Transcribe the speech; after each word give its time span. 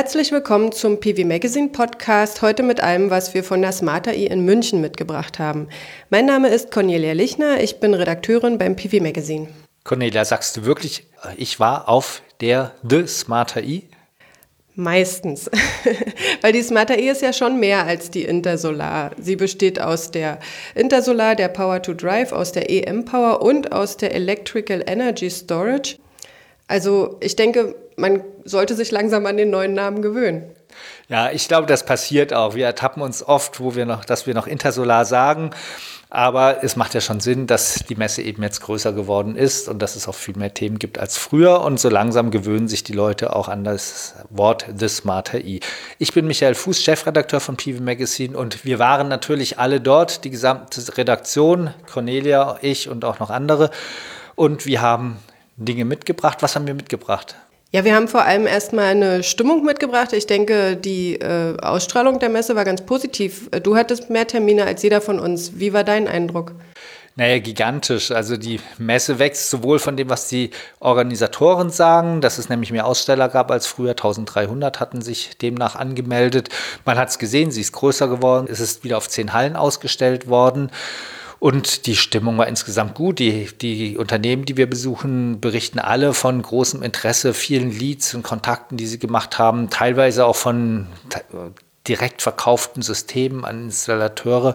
Herzlich 0.00 0.32
willkommen 0.32 0.72
zum 0.72 0.98
PV 0.98 1.26
Magazine 1.26 1.68
Podcast, 1.68 2.40
heute 2.40 2.62
mit 2.62 2.82
allem, 2.82 3.10
was 3.10 3.34
wir 3.34 3.44
von 3.44 3.60
der 3.60 3.70
Smarter 3.70 4.14
I 4.14 4.28
in 4.28 4.46
München 4.46 4.80
mitgebracht 4.80 5.38
haben. 5.38 5.68
Mein 6.08 6.24
Name 6.24 6.48
ist 6.48 6.70
Cornelia 6.70 7.12
Lichner, 7.12 7.62
ich 7.62 7.80
bin 7.80 7.92
Redakteurin 7.92 8.56
beim 8.56 8.76
PV 8.76 9.02
Magazine. 9.02 9.48
Cornelia, 9.84 10.24
sagst 10.24 10.56
du 10.56 10.64
wirklich, 10.64 11.04
ich 11.36 11.60
war 11.60 11.86
auf 11.86 12.22
der 12.40 12.72
The 12.82 13.06
Smarter 13.06 13.62
I? 13.62 13.90
Meistens. 14.74 15.50
Weil 16.40 16.54
die 16.54 16.62
Smarter 16.62 16.98
E 16.98 17.10
ist 17.10 17.20
ja 17.20 17.34
schon 17.34 17.60
mehr 17.60 17.84
als 17.84 18.10
die 18.10 18.24
Intersolar. 18.24 19.10
Sie 19.20 19.36
besteht 19.36 19.82
aus 19.82 20.10
der 20.10 20.38
Intersolar, 20.74 21.36
der 21.36 21.48
Power 21.48 21.82
to 21.82 21.92
Drive, 21.92 22.32
aus 22.32 22.52
der 22.52 22.70
EM 22.70 23.04
Power 23.04 23.42
und 23.42 23.72
aus 23.72 23.98
der 23.98 24.14
Electrical 24.14 24.82
Energy 24.86 25.28
Storage. 25.28 25.98
Also 26.68 27.18
ich 27.20 27.36
denke, 27.36 27.74
man 28.00 28.22
sollte 28.44 28.74
sich 28.74 28.90
langsam 28.90 29.26
an 29.26 29.36
den 29.36 29.50
neuen 29.50 29.74
Namen 29.74 30.02
gewöhnen. 30.02 30.44
Ja, 31.08 31.30
ich 31.30 31.48
glaube, 31.48 31.66
das 31.66 31.84
passiert 31.84 32.32
auch. 32.32 32.54
Wir 32.54 32.66
ertappen 32.66 33.02
uns 33.02 33.22
oft, 33.22 33.60
wo 33.60 33.74
wir 33.74 33.84
noch, 33.86 34.04
dass 34.04 34.26
wir 34.26 34.34
noch 34.34 34.46
Intersolar 34.46 35.04
sagen. 35.04 35.50
Aber 36.12 36.64
es 36.64 36.74
macht 36.74 36.94
ja 36.94 37.00
schon 37.00 37.20
Sinn, 37.20 37.46
dass 37.46 37.84
die 37.88 37.94
Messe 37.94 38.22
eben 38.22 38.42
jetzt 38.42 38.60
größer 38.62 38.92
geworden 38.92 39.36
ist 39.36 39.68
und 39.68 39.80
dass 39.80 39.94
es 39.94 40.08
auch 40.08 40.14
viel 40.14 40.36
mehr 40.36 40.52
Themen 40.52 40.80
gibt 40.80 40.98
als 40.98 41.16
früher. 41.16 41.60
Und 41.60 41.78
so 41.78 41.88
langsam 41.88 42.32
gewöhnen 42.32 42.66
sich 42.66 42.82
die 42.82 42.92
Leute 42.92 43.34
auch 43.34 43.48
an 43.48 43.62
das 43.62 44.14
Wort 44.28 44.66
The 44.76 44.88
Smarter 44.88 45.38
E. 45.38 45.60
Ich 45.98 46.12
bin 46.12 46.26
Michael 46.26 46.56
Fuß, 46.56 46.82
Chefredakteur 46.82 47.38
von 47.38 47.56
PV 47.56 47.80
Magazine 47.82 48.36
und 48.36 48.64
wir 48.64 48.80
waren 48.80 49.06
natürlich 49.06 49.60
alle 49.60 49.80
dort, 49.80 50.24
die 50.24 50.30
gesamte 50.30 50.96
Redaktion, 50.96 51.70
Cornelia, 51.92 52.58
ich 52.60 52.88
und 52.88 53.04
auch 53.04 53.20
noch 53.20 53.30
andere. 53.30 53.70
Und 54.34 54.66
wir 54.66 54.80
haben 54.80 55.18
Dinge 55.56 55.84
mitgebracht. 55.84 56.38
Was 56.40 56.56
haben 56.56 56.66
wir 56.66 56.74
mitgebracht? 56.74 57.36
Ja, 57.72 57.84
wir 57.84 57.94
haben 57.94 58.08
vor 58.08 58.24
allem 58.24 58.48
erstmal 58.48 58.86
eine 58.86 59.22
Stimmung 59.22 59.64
mitgebracht. 59.64 60.12
Ich 60.12 60.26
denke, 60.26 60.76
die 60.76 61.14
äh, 61.14 61.56
Ausstrahlung 61.60 62.18
der 62.18 62.28
Messe 62.28 62.56
war 62.56 62.64
ganz 62.64 62.82
positiv. 62.82 63.48
Du 63.62 63.76
hattest 63.76 64.10
mehr 64.10 64.26
Termine 64.26 64.64
als 64.64 64.82
jeder 64.82 65.00
von 65.00 65.20
uns. 65.20 65.52
Wie 65.60 65.72
war 65.72 65.84
dein 65.84 66.08
Eindruck? 66.08 66.52
Naja, 67.14 67.38
gigantisch. 67.38 68.10
Also 68.10 68.36
die 68.36 68.58
Messe 68.78 69.20
wächst 69.20 69.50
sowohl 69.50 69.78
von 69.78 69.96
dem, 69.96 70.08
was 70.08 70.26
die 70.26 70.50
Organisatoren 70.80 71.70
sagen, 71.70 72.20
dass 72.20 72.38
es 72.38 72.48
nämlich 72.48 72.72
mehr 72.72 72.86
Aussteller 72.86 73.28
gab 73.28 73.52
als 73.52 73.68
früher. 73.68 73.90
1300 73.90 74.80
hatten 74.80 75.00
sich 75.00 75.38
demnach 75.38 75.76
angemeldet. 75.76 76.48
Man 76.84 76.98
hat 76.98 77.10
es 77.10 77.18
gesehen, 77.20 77.52
sie 77.52 77.60
ist 77.60 77.72
größer 77.72 78.08
geworden. 78.08 78.48
Es 78.50 78.58
ist 78.58 78.82
wieder 78.82 78.96
auf 78.96 79.08
zehn 79.08 79.32
Hallen 79.32 79.54
ausgestellt 79.54 80.28
worden. 80.28 80.72
Und 81.40 81.86
die 81.86 81.96
Stimmung 81.96 82.36
war 82.36 82.46
insgesamt 82.46 82.94
gut. 82.94 83.18
Die, 83.18 83.48
die 83.60 83.96
Unternehmen, 83.96 84.44
die 84.44 84.58
wir 84.58 84.68
besuchen, 84.68 85.40
berichten 85.40 85.78
alle 85.78 86.12
von 86.12 86.40
großem 86.40 86.82
Interesse, 86.82 87.32
vielen 87.32 87.70
Leads 87.70 88.14
und 88.14 88.22
Kontakten, 88.22 88.76
die 88.76 88.86
sie 88.86 88.98
gemacht 88.98 89.38
haben, 89.38 89.70
teilweise 89.70 90.26
auch 90.26 90.36
von 90.36 90.86
direkt 91.88 92.20
verkauften 92.20 92.82
Systemen 92.82 93.46
an 93.46 93.64
Installateure. 93.64 94.54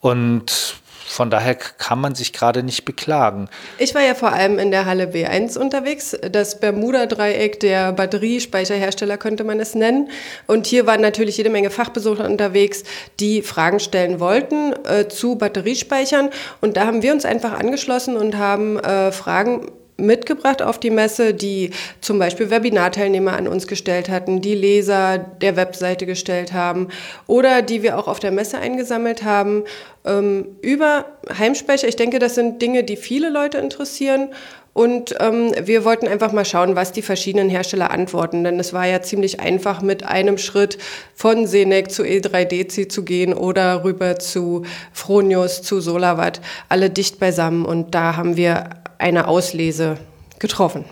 Und 0.00 0.76
von 1.08 1.30
daher 1.30 1.54
kann 1.54 2.00
man 2.00 2.14
sich 2.14 2.32
gerade 2.32 2.62
nicht 2.62 2.84
beklagen. 2.84 3.48
Ich 3.78 3.94
war 3.94 4.02
ja 4.02 4.14
vor 4.14 4.32
allem 4.32 4.58
in 4.58 4.70
der 4.70 4.84
Halle 4.84 5.06
B1 5.06 5.58
unterwegs, 5.58 6.16
das 6.30 6.60
Bermuda-Dreieck 6.60 7.60
der 7.60 7.92
Batteriespeicherhersteller 7.92 9.16
könnte 9.16 9.44
man 9.44 9.58
es 9.60 9.74
nennen. 9.74 10.10
Und 10.46 10.66
hier 10.66 10.86
waren 10.86 11.00
natürlich 11.00 11.36
jede 11.36 11.50
Menge 11.50 11.70
Fachbesucher 11.70 12.26
unterwegs, 12.26 12.84
die 13.20 13.42
Fragen 13.42 13.80
stellen 13.80 14.20
wollten 14.20 14.74
äh, 14.84 15.08
zu 15.08 15.36
Batteriespeichern. 15.36 16.30
Und 16.60 16.76
da 16.76 16.86
haben 16.86 17.02
wir 17.02 17.12
uns 17.12 17.24
einfach 17.24 17.58
angeschlossen 17.58 18.16
und 18.16 18.36
haben 18.36 18.78
äh, 18.78 19.12
Fragen 19.12 19.66
mitgebracht 19.98 20.62
auf 20.62 20.78
die 20.78 20.90
Messe, 20.90 21.34
die 21.34 21.70
zum 22.00 22.18
Beispiel 22.18 22.50
Webinarteilnehmer 22.50 23.32
an 23.32 23.48
uns 23.48 23.66
gestellt 23.66 24.08
hatten, 24.08 24.40
die 24.40 24.54
Leser 24.54 25.18
der 25.18 25.56
Webseite 25.56 26.06
gestellt 26.06 26.52
haben 26.52 26.88
oder 27.26 27.62
die 27.62 27.82
wir 27.82 27.98
auch 27.98 28.08
auf 28.08 28.20
der 28.20 28.30
Messe 28.30 28.58
eingesammelt 28.58 29.24
haben 29.24 29.64
ähm, 30.04 30.46
über 30.62 31.06
Heimspeicher. 31.36 31.88
Ich 31.88 31.96
denke, 31.96 32.18
das 32.18 32.36
sind 32.36 32.62
Dinge, 32.62 32.84
die 32.84 32.96
viele 32.96 33.28
Leute 33.28 33.58
interessieren. 33.58 34.28
Und 34.72 35.16
ähm, 35.18 35.52
wir 35.60 35.84
wollten 35.84 36.06
einfach 36.06 36.30
mal 36.30 36.44
schauen, 36.44 36.76
was 36.76 36.92
die 36.92 37.02
verschiedenen 37.02 37.48
Hersteller 37.48 37.90
antworten. 37.90 38.44
Denn 38.44 38.60
es 38.60 38.72
war 38.72 38.86
ja 38.86 39.02
ziemlich 39.02 39.40
einfach, 39.40 39.82
mit 39.82 40.04
einem 40.04 40.38
Schritt 40.38 40.78
von 41.16 41.48
Senec 41.48 41.90
zu 41.90 42.04
E3DC 42.04 42.88
zu 42.88 43.02
gehen 43.02 43.34
oder 43.34 43.82
rüber 43.82 44.20
zu 44.20 44.62
Fronius, 44.92 45.62
zu 45.62 45.80
Solarwatt, 45.80 46.40
alle 46.68 46.90
dicht 46.90 47.18
beisammen. 47.18 47.64
Und 47.64 47.96
da 47.96 48.14
haben 48.14 48.36
wir 48.36 48.70
eine 48.98 49.28
Auslese 49.28 49.96
getroffen. 50.38 50.84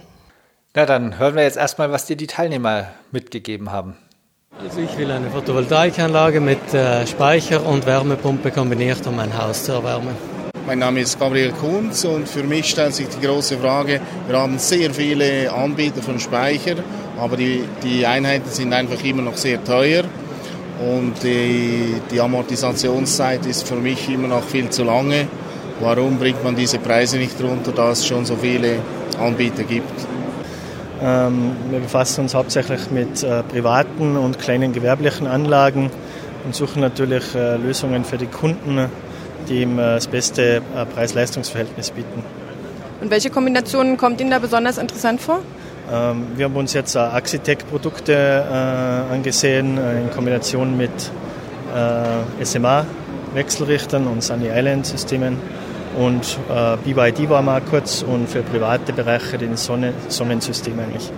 Na, 0.74 0.86
dann 0.86 1.18
hören 1.18 1.34
wir 1.36 1.42
jetzt 1.42 1.56
erstmal, 1.56 1.90
was 1.90 2.06
dir 2.06 2.16
die 2.16 2.26
Teilnehmer 2.26 2.88
mitgegeben 3.10 3.72
haben. 3.72 3.96
Also 4.58 4.80
ich 4.80 4.96
will 4.96 5.10
eine 5.10 5.30
Photovoltaikanlage 5.30 6.40
mit 6.40 6.72
äh, 6.72 7.06
Speicher 7.06 7.64
und 7.66 7.84
Wärmepumpe 7.84 8.50
kombiniert, 8.50 9.06
um 9.06 9.16
mein 9.16 9.36
Haus 9.36 9.64
zu 9.64 9.72
erwärmen. 9.72 10.16
Mein 10.66 10.78
Name 10.80 11.00
ist 11.00 11.20
Gabriel 11.20 11.52
Kunz 11.52 12.04
und 12.04 12.28
für 12.28 12.42
mich 12.42 12.70
stellt 12.70 12.94
sich 12.94 13.08
die 13.08 13.24
große 13.24 13.58
Frage, 13.58 14.00
wir 14.26 14.38
haben 14.38 14.58
sehr 14.58 14.92
viele 14.92 15.52
Anbieter 15.52 16.02
von 16.02 16.18
Speicher, 16.18 16.76
aber 17.18 17.36
die, 17.36 17.64
die 17.82 18.04
Einheiten 18.04 18.50
sind 18.50 18.72
einfach 18.72 19.02
immer 19.04 19.22
noch 19.22 19.36
sehr 19.36 19.62
teuer 19.62 20.04
und 20.80 21.22
die, 21.22 21.94
die 22.10 22.20
Amortisationszeit 22.20 23.46
ist 23.46 23.68
für 23.68 23.76
mich 23.76 24.08
immer 24.08 24.28
noch 24.28 24.42
viel 24.42 24.68
zu 24.70 24.84
lange. 24.84 25.28
Warum 25.80 26.18
bringt 26.18 26.42
man 26.42 26.56
diese 26.56 26.78
Preise 26.78 27.18
nicht 27.18 27.40
runter, 27.42 27.72
da 27.72 27.90
es 27.90 28.06
schon 28.06 28.24
so 28.24 28.36
viele 28.36 28.78
Anbieter 29.20 29.62
gibt? 29.62 29.92
Ähm, 31.02 31.52
wir 31.70 31.80
befassen 31.80 32.22
uns 32.22 32.34
hauptsächlich 32.34 32.90
mit 32.90 33.22
äh, 33.22 33.42
privaten 33.42 34.16
und 34.16 34.38
kleinen 34.38 34.72
gewerblichen 34.72 35.26
Anlagen 35.26 35.90
und 36.44 36.54
suchen 36.54 36.80
natürlich 36.80 37.34
äh, 37.34 37.56
Lösungen 37.56 38.04
für 38.04 38.16
die 38.16 38.26
Kunden, 38.26 38.86
die 39.48 39.62
ihm 39.62 39.78
äh, 39.78 39.96
das 39.96 40.06
beste 40.06 40.62
äh, 40.74 40.86
Preis-Leistungs-Verhältnis 40.94 41.90
bieten. 41.90 42.24
Und 43.02 43.10
welche 43.10 43.28
Kombinationen 43.28 43.98
kommt 43.98 44.22
Ihnen 44.22 44.30
da 44.30 44.38
besonders 44.38 44.78
interessant 44.78 45.20
vor? 45.20 45.40
Ähm, 45.92 46.28
wir 46.36 46.46
haben 46.46 46.56
uns 46.56 46.72
jetzt 46.72 46.96
Axitec-Produkte 46.96 48.14
äh, 48.14 49.12
angesehen 49.12 49.76
äh, 49.76 50.00
in 50.00 50.10
Kombination 50.10 50.76
mit 50.76 50.90
SMA-Wechselrichtern 52.42 54.06
und 54.06 54.22
Sunny 54.22 54.48
Island-Systemen 54.48 55.36
und 55.96 56.38
äh, 56.50 56.76
BYD 56.84 57.28
war 57.28 57.42
mal 57.42 57.60
kurz 57.60 58.02
und 58.02 58.28
für 58.28 58.42
private 58.42 58.92
Bereiche 58.92 59.38
den 59.38 59.56
Sonne 59.56 59.92
Sonnensystem 60.08 60.78
eigentlich. 60.78 61.10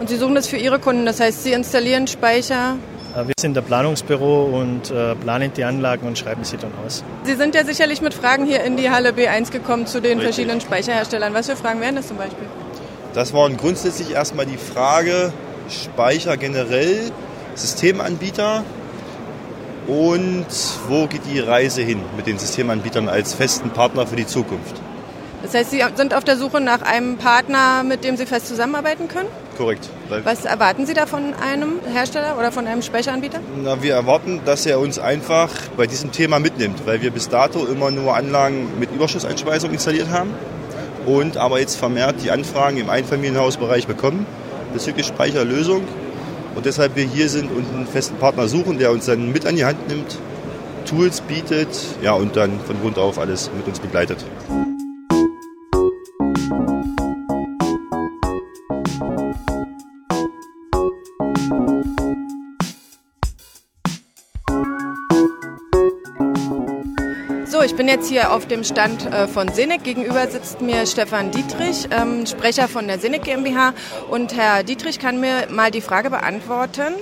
Und 0.00 0.08
Sie 0.08 0.16
suchen 0.16 0.34
das 0.34 0.46
für 0.48 0.56
Ihre 0.56 0.78
Kunden, 0.78 1.06
das 1.06 1.20
heißt, 1.20 1.42
Sie 1.42 1.52
installieren 1.52 2.06
Speicher? 2.06 2.76
Äh, 3.14 3.26
wir 3.26 3.34
sind 3.38 3.54
der 3.54 3.62
Planungsbüro 3.62 4.44
und 4.44 4.90
äh, 4.90 5.14
planen 5.14 5.52
die 5.56 5.64
Anlagen 5.64 6.06
und 6.06 6.18
schreiben 6.18 6.44
sie 6.44 6.56
dann 6.56 6.72
aus. 6.84 7.04
Sie 7.24 7.34
sind 7.34 7.54
ja 7.54 7.64
sicherlich 7.64 8.00
mit 8.00 8.14
Fragen 8.14 8.46
hier 8.46 8.62
in 8.64 8.76
die 8.76 8.90
Halle 8.90 9.10
B1 9.10 9.50
gekommen 9.50 9.86
zu 9.86 10.00
den 10.00 10.18
Richtig. 10.18 10.34
verschiedenen 10.34 10.60
Speicherherstellern. 10.60 11.34
Was 11.34 11.48
für 11.48 11.56
Fragen 11.56 11.80
wären 11.80 11.96
das 11.96 12.08
zum 12.08 12.16
Beispiel? 12.16 12.46
Das 13.14 13.32
waren 13.32 13.56
grundsätzlich 13.56 14.12
erstmal 14.12 14.46
die 14.46 14.56
Frage 14.56 15.32
Speicher 15.68 16.36
generell, 16.36 17.12
Systemanbieter, 17.54 18.64
und 19.86 20.46
wo 20.88 21.06
geht 21.06 21.22
die 21.32 21.40
Reise 21.40 21.82
hin 21.82 22.00
mit 22.16 22.26
den 22.26 22.38
Systemanbietern 22.38 23.08
als 23.08 23.34
festen 23.34 23.70
Partner 23.70 24.06
für 24.06 24.16
die 24.16 24.26
Zukunft? 24.26 24.80
Das 25.42 25.52
heißt, 25.52 25.72
Sie 25.72 25.82
sind 25.94 26.14
auf 26.14 26.24
der 26.24 26.38
Suche 26.38 26.58
nach 26.58 26.80
einem 26.80 27.18
Partner, 27.18 27.82
mit 27.84 28.02
dem 28.02 28.16
Sie 28.16 28.24
fest 28.24 28.48
zusammenarbeiten 28.48 29.08
können? 29.08 29.28
Korrekt. 29.58 29.90
Was 30.24 30.46
erwarten 30.46 30.86
Sie 30.86 30.94
da 30.94 31.04
von 31.04 31.34
einem 31.34 31.80
Hersteller 31.92 32.38
oder 32.38 32.50
von 32.50 32.66
einem 32.66 32.80
Speicheranbieter? 32.80 33.40
Na, 33.62 33.82
wir 33.82 33.92
erwarten, 33.92 34.40
dass 34.46 34.64
er 34.64 34.80
uns 34.80 34.98
einfach 34.98 35.50
bei 35.76 35.86
diesem 35.86 36.12
Thema 36.12 36.38
mitnimmt, 36.38 36.86
weil 36.86 37.02
wir 37.02 37.10
bis 37.10 37.28
dato 37.28 37.66
immer 37.66 37.90
nur 37.90 38.16
Anlagen 38.16 38.78
mit 38.80 38.90
Überschusseinspeisung 38.90 39.70
installiert 39.70 40.08
haben 40.08 40.30
und 41.04 41.36
aber 41.36 41.60
jetzt 41.60 41.76
vermehrt 41.76 42.16
die 42.22 42.30
Anfragen 42.30 42.78
im 42.78 42.88
Einfamilienhausbereich 42.88 43.86
bekommen 43.86 44.24
bezüglich 44.72 45.06
Speicherlösung 45.06 45.82
und 46.54 46.66
deshalb 46.66 46.96
wir 46.96 47.04
hier 47.04 47.28
sind 47.28 47.50
und 47.50 47.66
einen 47.74 47.86
festen 47.86 48.16
Partner 48.16 48.48
suchen, 48.48 48.78
der 48.78 48.90
uns 48.90 49.06
dann 49.06 49.32
mit 49.32 49.46
an 49.46 49.56
die 49.56 49.64
Hand 49.64 49.88
nimmt, 49.88 50.18
Tools 50.86 51.20
bietet 51.22 51.68
ja, 52.02 52.12
und 52.12 52.36
dann 52.36 52.60
von 52.60 52.80
Grund 52.80 52.98
auf 52.98 53.18
alles 53.18 53.50
mit 53.56 53.66
uns 53.66 53.80
begleitet. 53.80 54.24
Jetzt 67.94 68.08
hier 68.08 68.32
auf 68.32 68.48
dem 68.48 68.64
Stand 68.64 69.06
äh, 69.06 69.28
von 69.28 69.46
Senec. 69.52 69.84
Gegenüber 69.84 70.26
sitzt 70.26 70.60
mir 70.60 70.84
Stefan 70.84 71.30
Dietrich, 71.30 71.86
ähm, 71.92 72.26
Sprecher 72.26 72.66
von 72.66 72.88
der 72.88 72.98
Senec 72.98 73.22
GmbH. 73.22 73.72
Und 74.10 74.34
Herr 74.34 74.64
Dietrich 74.64 74.98
kann 74.98 75.20
mir 75.20 75.46
mal 75.50 75.70
die 75.70 75.80
Frage 75.80 76.10
beantworten, 76.10 76.94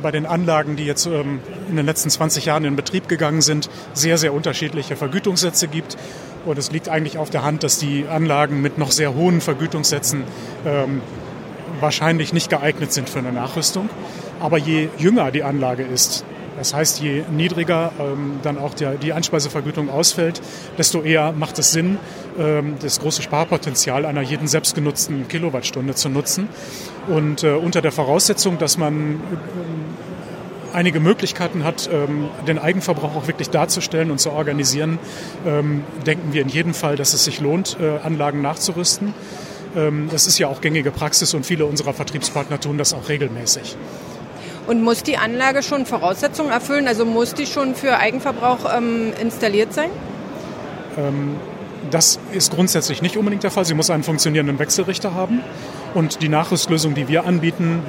bei 0.00 0.10
den 0.10 0.26
Anlagen, 0.26 0.76
die 0.76 0.84
jetzt 0.84 1.06
ähm, 1.06 1.40
in 1.68 1.76
den 1.76 1.86
letzten 1.86 2.10
20 2.10 2.44
Jahren 2.44 2.64
in 2.64 2.76
Betrieb 2.76 3.08
gegangen 3.08 3.42
sind, 3.42 3.70
sehr, 3.92 4.18
sehr 4.18 4.32
unterschiedliche 4.34 4.96
Vergütungssätze 4.96 5.68
gibt. 5.68 5.96
Und 6.44 6.58
es 6.58 6.72
liegt 6.72 6.88
eigentlich 6.88 7.18
auf 7.18 7.30
der 7.30 7.42
Hand, 7.42 7.62
dass 7.62 7.78
die 7.78 8.06
Anlagen 8.06 8.62
mit 8.62 8.78
noch 8.78 8.90
sehr 8.90 9.14
hohen 9.14 9.40
Vergütungssätzen 9.40 10.24
wahrscheinlich 11.80 12.32
nicht 12.32 12.50
geeignet 12.50 12.92
sind 12.92 13.08
für 13.08 13.18
eine 13.18 13.32
Nachrüstung. 13.32 13.88
Aber 14.40 14.58
je 14.58 14.88
jünger 14.98 15.30
die 15.30 15.42
Anlage 15.42 15.82
ist, 15.82 16.24
das 16.56 16.74
heißt, 16.74 17.00
je 17.00 17.22
niedriger 17.30 17.92
ähm, 17.98 18.40
dann 18.42 18.58
auch 18.58 18.74
der, 18.74 18.96
die 18.96 19.14
Einspeisevergütung 19.14 19.88
ausfällt, 19.88 20.42
desto 20.76 21.00
eher 21.00 21.32
macht 21.32 21.58
es 21.58 21.72
Sinn, 21.72 21.98
ähm, 22.38 22.74
das 22.82 23.00
große 23.00 23.22
Sparpotenzial 23.22 24.04
einer 24.04 24.20
jeden 24.20 24.46
selbstgenutzten 24.46 25.26
Kilowattstunde 25.28 25.94
zu 25.94 26.10
nutzen. 26.10 26.48
Und 27.08 27.44
äh, 27.44 27.52
unter 27.52 27.80
der 27.80 27.92
Voraussetzung, 27.92 28.58
dass 28.58 28.76
man 28.76 28.92
ähm, 28.94 29.20
einige 30.72 31.00
Möglichkeiten 31.00 31.64
hat, 31.64 31.88
ähm, 31.92 32.28
den 32.46 32.58
Eigenverbrauch 32.58 33.16
auch 33.16 33.26
wirklich 33.26 33.50
darzustellen 33.50 34.10
und 34.10 34.18
zu 34.18 34.30
organisieren, 34.30 34.98
ähm, 35.46 35.84
denken 36.06 36.32
wir 36.32 36.42
in 36.42 36.48
jedem 36.48 36.74
Fall, 36.74 36.96
dass 36.96 37.14
es 37.14 37.24
sich 37.24 37.40
lohnt, 37.40 37.76
äh, 37.80 37.98
Anlagen 38.04 38.42
nachzurüsten. 38.42 39.14
Ähm, 39.76 40.08
das 40.10 40.26
ist 40.26 40.38
ja 40.38 40.48
auch 40.48 40.60
gängige 40.60 40.90
Praxis 40.90 41.34
und 41.34 41.46
viele 41.46 41.66
unserer 41.66 41.92
Vertriebspartner 41.92 42.60
tun 42.60 42.78
das 42.78 42.92
auch 42.92 43.08
regelmäßig. 43.08 43.76
Und 44.66 44.82
muss 44.82 45.02
die 45.02 45.16
Anlage 45.16 45.62
schon 45.62 45.86
Voraussetzungen 45.86 46.50
erfüllen? 46.50 46.86
Also 46.86 47.04
muss 47.04 47.34
die 47.34 47.46
schon 47.46 47.74
für 47.74 47.98
Eigenverbrauch 47.98 48.70
installiert 49.20 49.72
sein? 49.72 49.90
Das 51.90 52.20
ist 52.32 52.52
grundsätzlich 52.52 53.02
nicht 53.02 53.16
unbedingt 53.16 53.42
der 53.42 53.50
Fall. 53.50 53.64
Sie 53.64 53.74
muss 53.74 53.90
einen 53.90 54.04
funktionierenden 54.04 54.60
Wechselrichter 54.60 55.14
haben. 55.14 55.40
Und 55.94 56.22
die 56.22 56.28
Nachrüstlösung, 56.28 56.94
die 56.94 57.08
wir 57.08 57.24
anbieten, 57.24 57.82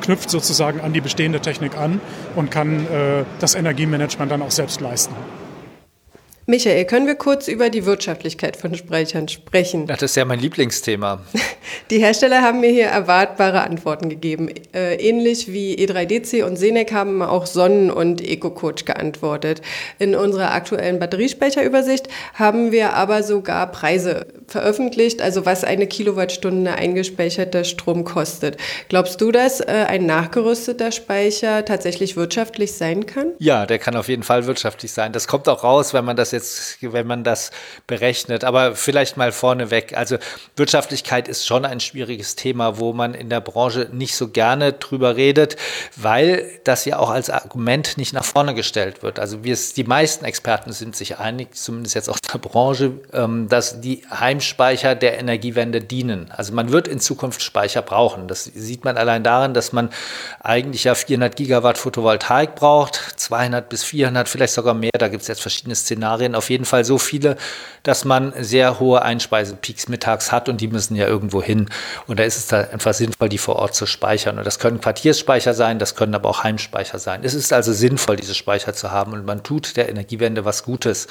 knüpft 0.00 0.30
sozusagen 0.30 0.80
an 0.80 0.92
die 0.92 1.00
bestehende 1.00 1.40
Technik 1.40 1.76
an 1.76 2.00
und 2.36 2.50
kann 2.50 2.86
äh, 2.86 3.24
das 3.40 3.54
Energiemanagement 3.54 4.30
dann 4.30 4.42
auch 4.42 4.50
selbst 4.50 4.80
leisten. 4.80 5.14
Michael, 6.50 6.86
können 6.86 7.06
wir 7.06 7.14
kurz 7.14 7.46
über 7.46 7.68
die 7.68 7.84
Wirtschaftlichkeit 7.84 8.56
von 8.56 8.74
Speichern 8.74 9.28
sprechen? 9.28 9.86
Das 9.86 10.00
ist 10.00 10.16
ja 10.16 10.24
mein 10.24 10.40
Lieblingsthema. 10.40 11.20
Die 11.90 11.98
Hersteller 11.98 12.40
haben 12.40 12.60
mir 12.60 12.70
hier 12.70 12.86
erwartbare 12.86 13.60
Antworten 13.60 14.08
gegeben. 14.08 14.48
Äh, 14.74 14.94
ähnlich 14.94 15.52
wie 15.52 15.76
E3DC 15.76 16.44
und 16.44 16.56
Senec 16.56 16.90
haben 16.90 17.20
auch 17.20 17.44
Sonnen 17.44 17.90
und 17.90 18.22
EcoCoach 18.22 18.86
geantwortet. 18.86 19.60
In 19.98 20.14
unserer 20.14 20.52
aktuellen 20.52 20.98
Batteriespeicherübersicht 20.98 22.08
haben 22.32 22.72
wir 22.72 22.94
aber 22.94 23.22
sogar 23.22 23.70
Preise 23.70 24.26
veröffentlicht, 24.46 25.20
also 25.20 25.44
was 25.44 25.64
eine 25.64 25.86
Kilowattstunde 25.86 26.72
eingespeicherter 26.72 27.64
Strom 27.64 28.04
kostet. 28.04 28.56
Glaubst 28.88 29.20
du, 29.20 29.32
dass 29.32 29.60
äh, 29.60 29.84
ein 29.86 30.06
nachgerüsteter 30.06 30.92
Speicher 30.92 31.66
tatsächlich 31.66 32.16
wirtschaftlich 32.16 32.72
sein 32.72 33.04
kann? 33.04 33.32
Ja, 33.38 33.66
der 33.66 33.78
kann 33.78 33.96
auf 33.96 34.08
jeden 34.08 34.22
Fall 34.22 34.46
wirtschaftlich 34.46 34.92
sein. 34.92 35.12
Das 35.12 35.28
kommt 35.28 35.46
auch 35.48 35.62
raus, 35.62 35.92
wenn 35.92 36.06
man 36.06 36.16
das 36.16 36.32
jetzt, 36.32 36.37
wenn 36.80 37.06
man 37.06 37.24
das 37.24 37.50
berechnet. 37.86 38.44
Aber 38.44 38.74
vielleicht 38.74 39.16
mal 39.16 39.32
vorneweg. 39.32 39.96
Also 39.96 40.18
Wirtschaftlichkeit 40.56 41.28
ist 41.28 41.46
schon 41.46 41.64
ein 41.64 41.80
schwieriges 41.80 42.36
Thema, 42.36 42.78
wo 42.78 42.92
man 42.92 43.14
in 43.14 43.30
der 43.30 43.40
Branche 43.40 43.88
nicht 43.92 44.14
so 44.14 44.28
gerne 44.28 44.72
drüber 44.72 45.16
redet, 45.16 45.56
weil 45.96 46.44
das 46.64 46.84
ja 46.84 46.98
auch 46.98 47.10
als 47.10 47.30
Argument 47.30 47.96
nicht 47.96 48.12
nach 48.12 48.24
vorne 48.24 48.54
gestellt 48.54 49.02
wird. 49.02 49.18
Also 49.18 49.44
wir, 49.44 49.56
die 49.76 49.84
meisten 49.84 50.24
Experten 50.24 50.72
sind 50.72 50.96
sich 50.96 51.18
einig, 51.18 51.54
zumindest 51.54 51.94
jetzt 51.94 52.08
aus 52.08 52.20
der 52.20 52.38
Branche, 52.38 52.92
ähm, 53.12 53.48
dass 53.48 53.80
die 53.80 54.02
Heimspeicher 54.10 54.94
der 54.94 55.18
Energiewende 55.18 55.80
dienen. 55.80 56.30
Also 56.30 56.52
man 56.52 56.72
wird 56.72 56.88
in 56.88 57.00
Zukunft 57.00 57.42
Speicher 57.42 57.82
brauchen. 57.82 58.28
Das 58.28 58.44
sieht 58.44 58.84
man 58.84 58.96
allein 58.96 59.22
darin, 59.22 59.54
dass 59.54 59.72
man 59.72 59.90
eigentlich 60.40 60.84
ja 60.84 60.94
400 60.94 61.36
Gigawatt 61.36 61.78
Photovoltaik 61.78 62.54
braucht, 62.54 62.96
200 63.16 63.68
bis 63.68 63.84
400, 63.84 64.28
vielleicht 64.28 64.54
sogar 64.54 64.74
mehr. 64.74 64.90
Da 64.98 65.08
gibt 65.08 65.22
es 65.22 65.28
jetzt 65.28 65.40
verschiedene 65.40 65.74
Szenarien 65.74 66.27
Szenarien 66.28 66.34
auf 66.34 66.50
jeden 66.50 66.64
Fall 66.64 66.84
so 66.84 66.98
viele, 66.98 67.36
dass 67.82 68.04
man 68.04 68.32
sehr 68.38 68.80
hohe 68.80 69.02
Einspeisepeaks 69.02 69.88
mittags 69.88 70.30
hat 70.32 70.48
und 70.48 70.60
die 70.60 70.68
müssen 70.68 70.96
ja 70.96 71.06
irgendwo 71.06 71.42
hin. 71.42 71.68
Und 72.06 72.18
da 72.18 72.24
ist 72.24 72.36
es 72.36 72.46
da 72.46 72.60
einfach 72.60 72.94
sinnvoll, 72.94 73.28
die 73.28 73.38
vor 73.38 73.56
Ort 73.56 73.74
zu 73.74 73.86
speichern. 73.86 74.38
Und 74.38 74.46
das 74.46 74.58
können 74.58 74.80
Quartiersspeicher 74.80 75.54
sein, 75.54 75.78
das 75.78 75.94
können 75.94 76.14
aber 76.14 76.28
auch 76.28 76.44
Heimspeicher 76.44 76.98
sein. 76.98 77.20
Es 77.24 77.34
ist 77.34 77.52
also 77.52 77.72
sinnvoll, 77.72 78.16
diese 78.16 78.34
Speicher 78.34 78.74
zu 78.74 78.90
haben 78.90 79.12
und 79.12 79.24
man 79.24 79.42
tut 79.42 79.76
der 79.76 79.88
Energiewende 79.88 80.44
was 80.44 80.64
Gutes. 80.64 81.08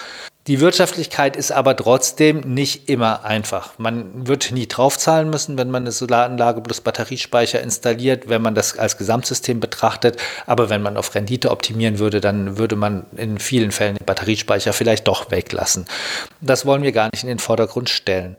Die 0.47 0.61
Wirtschaftlichkeit 0.61 1.35
ist 1.35 1.51
aber 1.51 1.75
trotzdem 1.75 2.39
nicht 2.39 2.87
immer 2.87 3.25
einfach. 3.25 3.77
Man 3.77 4.27
wird 4.27 4.53
nie 4.53 4.65
draufzahlen 4.65 5.29
müssen, 5.29 5.57
wenn 5.57 5.69
man 5.69 5.83
eine 5.83 5.91
Solaranlage 5.91 6.61
plus 6.61 6.79
Batteriespeicher 6.79 7.61
installiert, 7.61 8.29
wenn 8.29 8.41
man 8.41 8.55
das 8.55 8.77
als 8.79 8.97
Gesamtsystem 8.97 9.59
betrachtet. 9.59 10.17
Aber 10.45 10.69
wenn 10.69 10.81
man 10.81 10.95
auf 10.95 11.13
Rendite 11.13 11.51
optimieren 11.51 11.99
würde, 11.99 12.21
dann 12.21 12.57
würde 12.57 12.77
man 12.77 13.05
in 13.17 13.39
vielen 13.39 13.71
Fällen 13.71 13.97
den 13.97 14.05
Batteriespeicher 14.05 14.71
vielleicht 14.71 15.09
doch 15.09 15.31
weglassen. 15.31 15.85
Das 16.39 16.65
wollen 16.65 16.81
wir 16.81 16.93
gar 16.93 17.09
nicht 17.11 17.23
in 17.23 17.29
den 17.29 17.39
Vordergrund 17.39 17.89
stellen. 17.89 18.37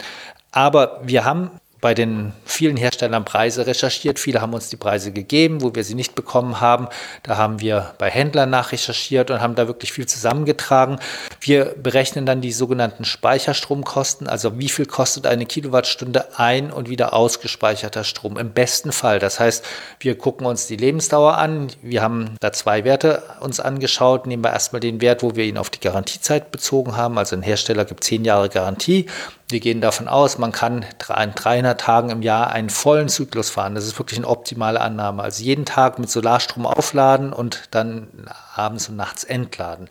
Aber 0.51 1.03
wir 1.05 1.27
haben 1.27 1.51
bei 1.81 1.95
den 1.95 2.33
vielen 2.45 2.77
Herstellern 2.77 3.25
Preise 3.25 3.67
recherchiert. 3.67 4.19
Viele 4.19 4.41
haben 4.41 4.53
uns 4.53 4.69
die 4.69 4.77
Preise 4.77 5.13
gegeben, 5.13 5.63
wo 5.63 5.75
wir 5.75 5.85
sie 5.85 5.95
nicht 5.95 6.15
bekommen 6.15 6.61
haben. 6.61 6.89
Da 7.23 7.37
haben 7.37 7.61
wir 7.61 7.95
bei 7.99 8.11
Händlern 8.11 8.51
nachrecherchiert 8.51 9.31
und 9.31 9.41
haben 9.41 9.55
da 9.55 9.69
wirklich 9.69 9.93
viel 9.93 10.07
zusammengetragen. 10.07 10.99
Wir 11.41 11.67
berechnen 11.77 12.27
dann 12.27 12.41
die 12.41 12.53
sogenannten 12.53 13.05
Speicherstromkosten, 13.05 14.27
also 14.27 14.59
wie 14.59 14.69
viel 14.69 14.87
kostet 14.87 15.27
eine 15.27 15.47
Kilowattstunde 15.47 16.39
ein 16.39 16.73
und 16.73 16.89
wieder 16.89 17.13
ausgespeicherter 17.15 18.03
Strom 18.03 18.37
im 18.39 18.51
besten 18.51 18.91
Fall. 18.91 19.21
Das 19.21 19.39
heißt, 19.39 19.65
wir 20.01 20.19
gucken 20.19 20.47
uns 20.47 20.67
die 20.67 20.77
Lebensdauer 20.77 21.39
an. 21.39 21.69
Wir 21.83 22.03
haben 22.03 22.35
da 22.41 22.53
zwei 22.53 22.85
Werte 22.85 23.23
uns 23.41 23.61
angeschaut. 23.61 24.27
Nehmen 24.27 24.43
wir 24.43 24.53
erstmal 24.53 24.81
den 24.81 25.01
Wert, 25.01 25.23
wo 25.23 25.37
wir 25.37 25.45
ihn 25.45 25.59
auf 25.59 25.71
die 25.71 25.81
Garantiezeit 25.81 26.51
bezogen 26.51 26.97
haben. 26.97 27.19
Also 27.19 27.37
ein 27.37 27.43
Hersteller 27.43 27.85
gibt 27.85 28.03
zehn 28.03 28.25
Jahre 28.25 28.49
Garantie. 28.49 29.07
Wir 29.51 29.61
gehen 29.61 29.81
davon 29.81 30.09
aus, 30.09 30.37
man 30.37 30.53
kann 30.53 30.85
an 31.09 31.33
300 31.35 31.68
Tagen 31.77 32.11
im 32.11 32.23
Jahr 32.23 32.51
einen 32.51 32.71
vollen 32.71 33.09
Zyklus 33.09 33.51
fahren. 33.51 33.75
Das 33.75 33.85
ist 33.85 33.99
wirklich 33.99 34.19
eine 34.19 34.29
optimale 34.29 34.81
Annahme. 34.81 35.23
Also 35.23 35.43
jeden 35.43 35.65
Tag 35.65 35.99
mit 35.99 36.11
Solarstrom 36.11 36.67
aufladen 36.67 37.33
und 37.33 37.65
dann 37.71 38.09
abends 38.55 38.89
und 38.89 38.97
nachts 38.97 39.25
entladen. 39.25 39.89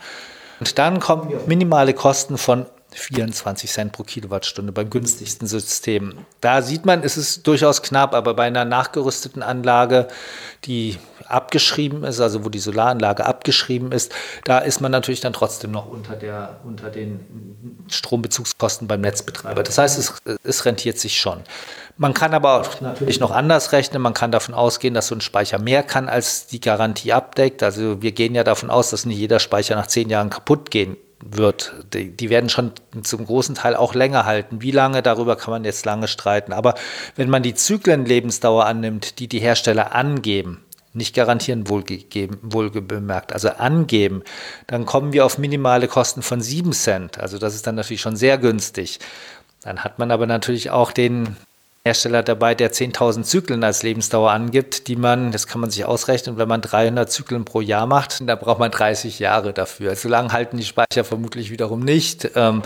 Und 0.59 0.77
dann 0.79 0.99
kommen 0.99 1.31
minimale 1.45 1.93
Kosten 1.93 2.37
von 2.37 2.65
24 2.91 3.69
Cent 3.69 3.91
pro 3.91 4.03
Kilowattstunde 4.03 4.71
beim 4.71 4.89
günstigsten 4.89 5.47
System. 5.47 6.25
Da 6.41 6.61
sieht 6.61 6.85
man, 6.85 7.03
es 7.03 7.17
ist 7.17 7.45
durchaus 7.45 7.81
knapp, 7.81 8.13
aber 8.13 8.33
bei 8.33 8.45
einer 8.45 8.65
nachgerüsteten 8.65 9.43
Anlage, 9.43 10.07
die 10.65 10.97
abgeschrieben 11.29 12.03
ist, 12.03 12.19
also 12.19 12.45
wo 12.45 12.49
die 12.49 12.59
Solaranlage 12.59 13.25
abgeschrieben 13.25 13.91
ist, 13.91 14.13
da 14.43 14.59
ist 14.59 14.81
man 14.81 14.91
natürlich 14.91 15.21
dann 15.21 15.33
trotzdem 15.33 15.71
noch 15.71 15.87
unter, 15.87 16.15
der, 16.15 16.59
unter 16.63 16.89
den 16.89 17.85
Strombezugskosten 17.89 18.87
beim 18.87 19.01
Netzbetreiber. 19.01 19.63
Das 19.63 19.77
heißt, 19.77 19.97
es, 19.97 20.13
es 20.43 20.65
rentiert 20.65 20.99
sich 20.99 21.19
schon. 21.19 21.41
Man 21.97 22.13
kann 22.13 22.33
aber 22.33 22.61
auch 22.61 22.81
natürlich 22.81 23.19
noch 23.19 23.31
anders 23.31 23.71
rechnen. 23.71 24.01
Man 24.01 24.13
kann 24.13 24.31
davon 24.31 24.53
ausgehen, 24.53 24.93
dass 24.93 25.07
so 25.07 25.15
ein 25.15 25.21
Speicher 25.21 25.57
mehr 25.59 25.81
kann, 25.81 26.09
als 26.09 26.45
die 26.47 26.61
Garantie 26.61 27.11
abdeckt. 27.11 27.63
Also 27.63 28.01
wir 28.01 28.11
gehen 28.11 28.35
ja 28.35 28.43
davon 28.43 28.69
aus, 28.69 28.91
dass 28.91 29.05
nicht 29.05 29.17
jeder 29.17 29.39
Speicher 29.39 29.75
nach 29.75 29.87
zehn 29.87 30.09
Jahren 30.09 30.29
kaputt 30.29 30.69
gehen 30.69 30.97
wird. 31.25 31.73
Die, 31.93 32.15
die, 32.15 32.29
werden 32.29 32.49
schon 32.49 32.71
zum 33.01 33.25
großen 33.25 33.55
Teil 33.55 33.75
auch 33.75 33.95
länger 33.95 34.25
halten. 34.25 34.61
Wie 34.61 34.71
lange, 34.71 35.01
darüber 35.01 35.35
kann 35.35 35.51
man 35.51 35.63
jetzt 35.65 35.85
lange 35.85 36.07
streiten. 36.07 36.53
Aber 36.53 36.75
wenn 37.15 37.29
man 37.29 37.41
die 37.41 37.55
Zyklenlebensdauer 37.55 38.65
annimmt, 38.65 39.19
die 39.19 39.27
die 39.27 39.39
Hersteller 39.39 39.95
angeben, 39.95 40.63
nicht 40.97 41.15
garantieren, 41.15 41.69
wohlgegeben, 41.69 42.37
wohlgemerkt, 42.41 43.31
also 43.31 43.49
angeben, 43.49 44.23
dann 44.67 44.85
kommen 44.85 45.13
wir 45.13 45.25
auf 45.25 45.37
minimale 45.37 45.87
Kosten 45.87 46.21
von 46.21 46.41
7 46.41 46.73
Cent. 46.73 47.19
Also 47.19 47.37
das 47.37 47.55
ist 47.55 47.65
dann 47.67 47.75
natürlich 47.75 48.01
schon 48.01 48.17
sehr 48.17 48.37
günstig. 48.37 48.99
Dann 49.61 49.83
hat 49.83 49.99
man 49.99 50.11
aber 50.11 50.27
natürlich 50.27 50.69
auch 50.71 50.91
den 50.91 51.37
Hersteller 51.87 52.21
dabei, 52.21 52.53
der 52.53 52.71
10.000 52.71 53.23
Zyklen 53.23 53.63
als 53.63 53.81
Lebensdauer 53.81 54.31
angibt, 54.31 54.87
die 54.87 54.97
man, 54.97 55.31
das 55.31 55.47
kann 55.47 55.61
man 55.61 55.69
sich 55.69 55.85
ausrechnen, 55.85 56.37
wenn 56.37 56.47
man 56.47 56.61
300 56.61 57.09
Zyklen 57.09 57.45
pro 57.45 57.61
Jahr 57.61 57.87
macht, 57.87 58.21
da 58.27 58.35
braucht 58.35 58.59
man 58.59 58.71
30 58.71 59.19
Jahre 59.19 59.53
dafür. 59.53 59.95
So 59.95 60.09
lange 60.09 60.33
halten 60.33 60.57
die 60.57 60.65
Speicher 60.65 61.03
vermutlich 61.03 61.49
wiederum 61.49 61.79
nicht. 61.79 62.31
Ähm, 62.35 62.61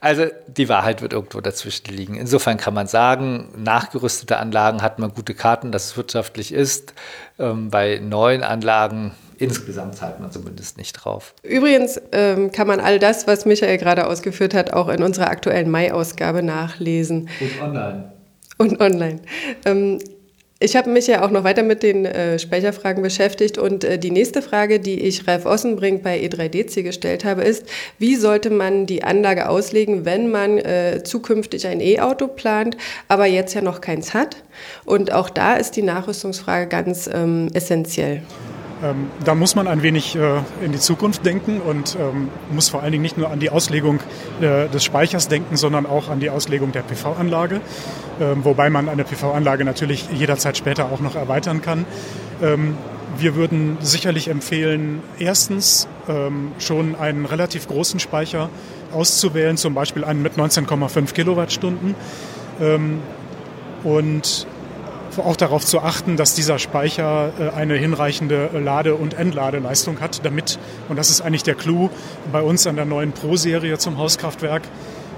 also 0.00 0.26
die 0.46 0.68
Wahrheit 0.68 1.02
wird 1.02 1.12
irgendwo 1.12 1.40
dazwischen 1.40 1.92
liegen. 1.94 2.14
Insofern 2.14 2.56
kann 2.56 2.74
man 2.74 2.86
sagen, 2.86 3.48
nachgerüstete 3.56 4.36
Anlagen 4.36 4.80
hat 4.80 4.98
man 4.98 5.12
gute 5.12 5.34
Karten, 5.34 5.72
dass 5.72 5.86
es 5.86 5.96
wirtschaftlich 5.96 6.52
ist. 6.52 6.94
Ähm, 7.38 7.70
bei 7.70 7.98
neuen 7.98 8.44
Anlagen 8.44 9.12
insgesamt 9.38 9.96
zahlt 9.96 10.20
man 10.20 10.30
zumindest 10.30 10.78
nicht 10.78 10.92
drauf. 10.92 11.34
Übrigens 11.42 12.00
ähm, 12.12 12.52
kann 12.52 12.68
man 12.68 12.78
all 12.78 12.98
das, 12.98 13.26
was 13.26 13.44
Michael 13.44 13.78
gerade 13.78 14.06
ausgeführt 14.06 14.54
hat, 14.54 14.72
auch 14.72 14.88
in 14.88 15.02
unserer 15.02 15.28
aktuellen 15.28 15.70
Mai-Ausgabe 15.70 16.42
nachlesen. 16.42 17.28
Und 17.40 17.62
online 17.62 18.12
und 18.62 18.80
online. 18.80 19.20
Ähm, 19.64 19.98
ich 20.60 20.76
habe 20.76 20.90
mich 20.90 21.08
ja 21.08 21.24
auch 21.24 21.30
noch 21.30 21.42
weiter 21.42 21.64
mit 21.64 21.82
den 21.82 22.06
äh, 22.06 22.38
Speicherfragen 22.38 23.02
beschäftigt 23.02 23.58
und 23.58 23.82
äh, 23.82 23.98
die 23.98 24.12
nächste 24.12 24.42
Frage, 24.42 24.78
die 24.78 25.00
ich 25.00 25.26
Ralf 25.26 25.44
Ossenbrink 25.44 26.04
bei 26.04 26.20
E3DC 26.20 26.84
gestellt 26.84 27.24
habe, 27.24 27.42
ist, 27.42 27.66
wie 27.98 28.14
sollte 28.14 28.48
man 28.50 28.86
die 28.86 29.02
Anlage 29.02 29.48
auslegen, 29.48 30.04
wenn 30.04 30.30
man 30.30 30.58
äh, 30.58 31.02
zukünftig 31.02 31.66
ein 31.66 31.80
E-Auto 31.80 32.28
plant, 32.28 32.76
aber 33.08 33.26
jetzt 33.26 33.54
ja 33.54 33.60
noch 33.60 33.80
keins 33.80 34.14
hat? 34.14 34.36
Und 34.84 35.12
auch 35.12 35.30
da 35.30 35.54
ist 35.54 35.72
die 35.72 35.82
Nachrüstungsfrage 35.82 36.68
ganz 36.68 37.10
ähm, 37.12 37.48
essentiell. 37.54 38.22
Ähm, 38.82 39.10
da 39.24 39.34
muss 39.34 39.54
man 39.54 39.68
ein 39.68 39.82
wenig 39.82 40.16
äh, 40.16 40.38
in 40.64 40.72
die 40.72 40.78
Zukunft 40.78 41.24
denken 41.24 41.60
und 41.60 41.96
ähm, 42.00 42.28
muss 42.50 42.68
vor 42.68 42.82
allen 42.82 42.92
Dingen 42.92 43.02
nicht 43.02 43.16
nur 43.16 43.30
an 43.30 43.38
die 43.38 43.50
Auslegung 43.50 44.00
äh, 44.40 44.68
des 44.68 44.82
Speichers 44.82 45.28
denken, 45.28 45.56
sondern 45.56 45.86
auch 45.86 46.08
an 46.08 46.18
die 46.18 46.30
Auslegung 46.30 46.72
der 46.72 46.82
PV-Anlage, 46.82 47.60
ähm, 48.20 48.44
wobei 48.44 48.70
man 48.70 48.88
eine 48.88 49.04
PV-Anlage 49.04 49.64
natürlich 49.64 50.08
jederzeit 50.12 50.56
später 50.56 50.86
auch 50.86 51.00
noch 51.00 51.14
erweitern 51.14 51.62
kann. 51.62 51.84
Ähm, 52.42 52.76
wir 53.18 53.36
würden 53.36 53.78
sicherlich 53.80 54.28
empfehlen, 54.28 55.00
erstens 55.18 55.86
ähm, 56.08 56.52
schon 56.58 56.96
einen 56.96 57.26
relativ 57.26 57.68
großen 57.68 58.00
Speicher 58.00 58.48
auszuwählen, 58.92 59.56
zum 59.56 59.74
Beispiel 59.74 60.04
einen 60.04 60.22
mit 60.22 60.34
19,5 60.34 61.12
Kilowattstunden. 61.12 61.94
Ähm, 62.60 63.00
und 63.84 64.46
auch 65.18 65.36
darauf 65.36 65.64
zu 65.64 65.80
achten, 65.80 66.16
dass 66.16 66.34
dieser 66.34 66.58
Speicher 66.58 67.32
äh, 67.38 67.50
eine 67.50 67.74
hinreichende 67.74 68.50
Lade- 68.52 68.94
und 68.94 69.14
Entladeleistung 69.14 70.00
hat, 70.00 70.24
damit, 70.24 70.58
und 70.88 70.96
das 70.96 71.10
ist 71.10 71.20
eigentlich 71.20 71.42
der 71.42 71.54
Clou 71.54 71.90
bei 72.30 72.42
uns 72.42 72.66
an 72.66 72.76
der 72.76 72.84
neuen 72.84 73.12
Pro-Serie 73.12 73.78
zum 73.78 73.98
Hauskraftwerk, 73.98 74.62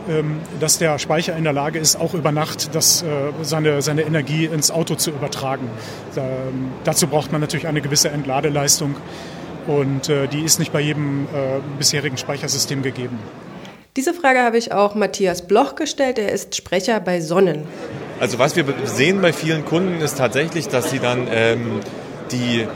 ähm, 0.08 0.40
dass 0.60 0.78
der 0.78 0.98
Speicher 0.98 1.36
in 1.36 1.44
der 1.44 1.52
Lage 1.52 1.78
ist, 1.78 1.96
auch 1.96 2.14
über 2.14 2.32
Nacht 2.32 2.74
das, 2.74 3.02
äh, 3.02 3.06
seine, 3.42 3.82
seine 3.82 4.02
Energie 4.02 4.46
ins 4.46 4.70
Auto 4.70 4.96
zu 4.96 5.10
übertragen. 5.10 5.68
Ähm, 6.16 6.72
dazu 6.84 7.06
braucht 7.06 7.32
man 7.32 7.40
natürlich 7.40 7.66
eine 7.66 7.80
gewisse 7.80 8.10
Entladeleistung 8.10 8.96
und 9.66 10.08
äh, 10.08 10.28
die 10.28 10.42
ist 10.42 10.58
nicht 10.58 10.72
bei 10.72 10.80
jedem 10.80 11.26
bisherigen 11.78 12.18
Speichersystem 12.18 12.82
gegeben. 12.82 13.18
Diese 13.96 14.12
Frage 14.12 14.40
habe 14.40 14.58
ich 14.58 14.72
auch 14.72 14.94
Matthias 14.94 15.46
Bloch 15.46 15.76
gestellt. 15.76 16.18
Er 16.18 16.32
ist 16.32 16.56
Sprecher 16.56 16.98
bei 17.00 17.20
Sonnen. 17.20 17.64
Also 18.20 18.38
was 18.38 18.56
wir 18.56 18.64
sehen 18.84 19.20
bei 19.20 19.32
vielen 19.32 19.64
Kunden 19.64 20.00
ist 20.00 20.18
tatsächlich, 20.18 20.68
dass 20.68 20.90
sie 20.90 21.00
dann 21.00 21.26
ähm, 21.30 21.80
die 22.30 22.66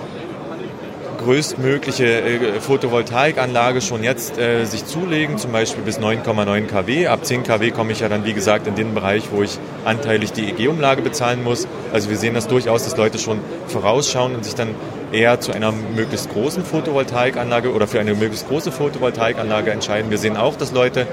größtmögliche 1.18 2.06
äh, 2.06 2.60
Photovoltaikanlage 2.60 3.80
schon 3.80 4.02
jetzt 4.02 4.38
äh, 4.38 4.64
sich 4.64 4.86
zulegen, 4.86 5.38
zum 5.38 5.52
Beispiel 5.52 5.82
bis 5.82 5.98
9,9 5.98 6.66
kW. 6.66 7.06
Ab 7.08 7.24
10 7.24 7.42
kW 7.42 7.70
komme 7.70 7.92
ich 7.92 8.00
ja 8.00 8.08
dann, 8.08 8.24
wie 8.24 8.32
gesagt, 8.32 8.66
in 8.66 8.74
den 8.74 8.94
Bereich, 8.94 9.24
wo 9.32 9.42
ich 9.42 9.58
anteilig 9.84 10.32
die 10.32 10.48
EG-Umlage 10.48 11.02
bezahlen 11.02 11.42
muss. 11.44 11.68
Also 11.92 12.10
wir 12.10 12.16
sehen 12.16 12.34
das 12.34 12.48
durchaus, 12.48 12.84
dass 12.84 12.96
Leute 12.96 13.18
schon 13.18 13.40
vorausschauen 13.66 14.34
und 14.34 14.44
sich 14.44 14.54
dann 14.54 14.74
eher 15.12 15.40
zu 15.40 15.52
einer 15.52 15.72
möglichst 15.72 16.30
großen 16.30 16.64
Photovoltaikanlage 16.64 17.72
oder 17.72 17.86
für 17.86 18.00
eine 18.00 18.14
möglichst 18.14 18.48
große 18.48 18.72
Photovoltaikanlage 18.72 19.70
entscheiden. 19.70 20.10
Wir 20.10 20.18
sehen 20.18 20.36
auch, 20.36 20.56
dass 20.56 20.72
Leute, 20.72 21.06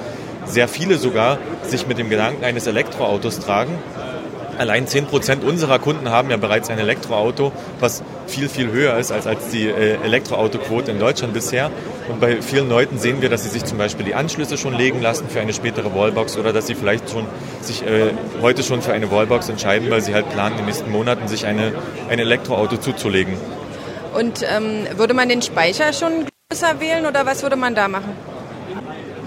sehr 0.45 0.67
viele 0.67 0.97
sogar, 0.97 1.39
sich 1.63 1.87
mit 1.87 1.97
dem 1.97 2.09
Gedanken 2.09 2.43
eines 2.43 2.67
Elektroautos 2.67 3.39
tragen 3.39 3.71
Allein 4.57 4.87
10 4.87 5.05
Prozent 5.07 5.43
unserer 5.43 5.79
Kunden 5.79 6.09
haben 6.09 6.29
ja 6.29 6.37
bereits 6.37 6.69
ein 6.69 6.79
Elektroauto, 6.79 7.51
was 7.79 8.03
viel, 8.27 8.49
viel 8.49 8.71
höher 8.71 8.97
ist 8.97 9.11
als, 9.11 9.27
als 9.27 9.49
die 9.49 9.67
äh, 9.67 9.97
Elektroautoquote 10.03 10.91
in 10.91 10.99
Deutschland 10.99 11.33
bisher. 11.33 11.71
Und 12.07 12.19
bei 12.19 12.41
vielen 12.41 12.69
Leuten 12.69 12.97
sehen 12.97 13.21
wir, 13.21 13.29
dass 13.29 13.43
sie 13.43 13.49
sich 13.49 13.65
zum 13.65 13.77
Beispiel 13.77 14.05
die 14.05 14.15
Anschlüsse 14.15 14.57
schon 14.57 14.73
legen 14.73 15.01
lassen 15.01 15.27
für 15.27 15.41
eine 15.41 15.53
spätere 15.53 15.93
Wallbox 15.93 16.37
oder 16.37 16.53
dass 16.53 16.67
sie 16.67 16.75
vielleicht 16.75 17.09
schon 17.09 17.25
sich 17.61 17.85
äh, 17.85 18.11
heute 18.41 18.63
schon 18.63 18.81
für 18.81 18.93
eine 18.93 19.11
Wallbox 19.11 19.49
entscheiden, 19.49 19.89
weil 19.89 20.01
sie 20.01 20.13
halt 20.13 20.29
planen, 20.29 20.53
in 20.53 20.57
den 20.59 20.65
nächsten 20.67 20.91
Monaten 20.91 21.27
sich 21.27 21.45
eine, 21.45 21.73
ein 22.09 22.19
Elektroauto 22.19 22.77
zuzulegen. 22.77 23.33
Und 24.13 24.43
ähm, 24.43 24.87
würde 24.95 25.13
man 25.13 25.27
den 25.27 25.41
Speicher 25.41 25.91
schon 25.91 26.27
größer 26.49 26.79
wählen 26.79 27.05
oder 27.05 27.25
was 27.25 27.43
würde 27.43 27.57
man 27.57 27.75
da 27.75 27.87
machen? 27.87 28.15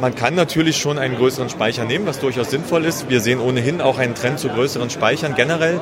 Man 0.01 0.15
kann 0.15 0.37
natürlich 0.37 0.77
schon 0.77 0.97
einen 0.97 1.17
größeren 1.17 1.49
Speicher 1.49 1.85
nehmen, 1.85 2.07
was 2.07 2.21
durchaus 2.21 2.51
sinnvoll 2.51 2.85
ist. 2.85 3.11
Wir 3.11 3.21
sehen 3.21 3.41
ohnehin 3.41 3.81
auch 3.81 3.99
einen 3.99 4.15
Trend 4.15 4.39
zu 4.39 4.49
größeren 4.49 4.91
Speichern 4.91 5.35
generell. 5.35 5.81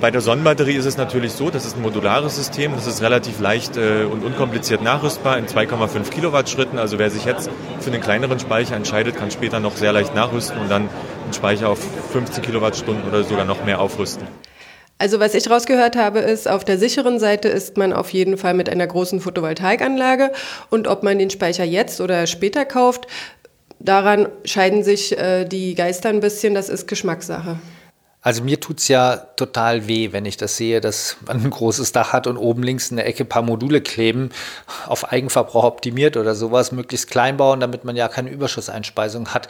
Bei 0.00 0.10
der 0.10 0.22
Sonnenbatterie 0.22 0.74
ist 0.74 0.86
es 0.86 0.96
natürlich 0.96 1.32
so, 1.32 1.50
das 1.50 1.66
ist 1.66 1.76
ein 1.76 1.82
modulares 1.82 2.34
System, 2.34 2.72
das 2.74 2.86
ist 2.86 3.02
relativ 3.02 3.40
leicht 3.40 3.76
äh, 3.76 4.04
und 4.04 4.24
unkompliziert 4.24 4.82
nachrüstbar 4.82 5.36
in 5.36 5.46
2,5 5.46 6.08
Kilowatt 6.08 6.48
Schritten. 6.48 6.78
Also 6.78 6.98
wer 6.98 7.10
sich 7.10 7.26
jetzt 7.26 7.50
für 7.80 7.92
einen 7.92 8.00
kleineren 8.00 8.40
Speicher 8.40 8.74
entscheidet, 8.74 9.16
kann 9.16 9.30
später 9.30 9.60
noch 9.60 9.76
sehr 9.76 9.92
leicht 9.92 10.14
nachrüsten 10.14 10.58
und 10.58 10.70
dann 10.70 10.88
einen 11.22 11.34
Speicher 11.34 11.68
auf 11.68 11.78
15 12.12 12.42
Kilowattstunden 12.42 13.06
oder 13.06 13.22
sogar 13.22 13.44
noch 13.44 13.64
mehr 13.66 13.80
aufrüsten. 13.80 14.26
Also 14.98 15.20
was 15.20 15.34
ich 15.34 15.50
rausgehört 15.50 15.96
habe, 15.96 16.20
ist, 16.20 16.48
auf 16.48 16.64
der 16.64 16.78
sicheren 16.78 17.18
Seite 17.18 17.48
ist 17.48 17.76
man 17.76 17.92
auf 17.92 18.10
jeden 18.10 18.38
Fall 18.38 18.54
mit 18.54 18.70
einer 18.70 18.86
großen 18.86 19.20
Photovoltaikanlage 19.20 20.30
und 20.70 20.88
ob 20.88 21.02
man 21.02 21.18
den 21.18 21.28
Speicher 21.28 21.64
jetzt 21.64 22.00
oder 22.00 22.26
später 22.26 22.64
kauft, 22.64 23.08
daran 23.84 24.28
scheiden 24.44 24.82
sich 24.84 25.16
äh, 25.18 25.44
die 25.44 25.74
Geister 25.74 26.08
ein 26.08 26.20
bisschen, 26.20 26.54
das 26.54 26.68
ist 26.68 26.86
Geschmackssache. 26.86 27.58
Also 28.24 28.44
mir 28.44 28.60
tut 28.60 28.78
es 28.78 28.86
ja 28.86 29.16
total 29.16 29.88
weh, 29.88 30.12
wenn 30.12 30.24
ich 30.26 30.36
das 30.36 30.56
sehe, 30.56 30.80
dass 30.80 31.16
man 31.26 31.42
ein 31.42 31.50
großes 31.50 31.90
Dach 31.90 32.12
hat 32.12 32.28
und 32.28 32.36
oben 32.36 32.62
links 32.62 32.88
in 32.90 32.96
der 32.96 33.06
Ecke 33.06 33.24
ein 33.24 33.28
paar 33.28 33.42
Module 33.42 33.80
kleben, 33.80 34.30
auf 34.86 35.10
Eigenverbrauch 35.10 35.64
optimiert 35.64 36.16
oder 36.16 36.36
sowas, 36.36 36.70
möglichst 36.70 37.10
klein 37.10 37.36
bauen, 37.36 37.58
damit 37.58 37.84
man 37.84 37.96
ja 37.96 38.06
keine 38.06 38.30
Überschusseinspeisung 38.30 39.30
hat. 39.30 39.48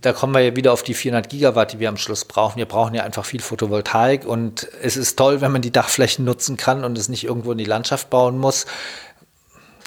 Da 0.00 0.12
kommen 0.12 0.34
wir 0.34 0.40
ja 0.40 0.56
wieder 0.56 0.72
auf 0.72 0.82
die 0.82 0.94
400 0.94 1.28
Gigawatt, 1.28 1.72
die 1.72 1.78
wir 1.78 1.88
am 1.88 1.96
Schluss 1.96 2.24
brauchen. 2.24 2.58
Wir 2.58 2.66
brauchen 2.66 2.94
ja 2.94 3.04
einfach 3.04 3.24
viel 3.24 3.40
Photovoltaik 3.40 4.26
und 4.26 4.68
es 4.82 4.96
ist 4.96 5.16
toll, 5.16 5.40
wenn 5.40 5.52
man 5.52 5.62
die 5.62 5.72
Dachflächen 5.72 6.24
nutzen 6.24 6.56
kann 6.56 6.84
und 6.84 6.98
es 6.98 7.08
nicht 7.08 7.22
irgendwo 7.22 7.52
in 7.52 7.58
die 7.58 7.64
Landschaft 7.64 8.10
bauen 8.10 8.38
muss 8.38 8.66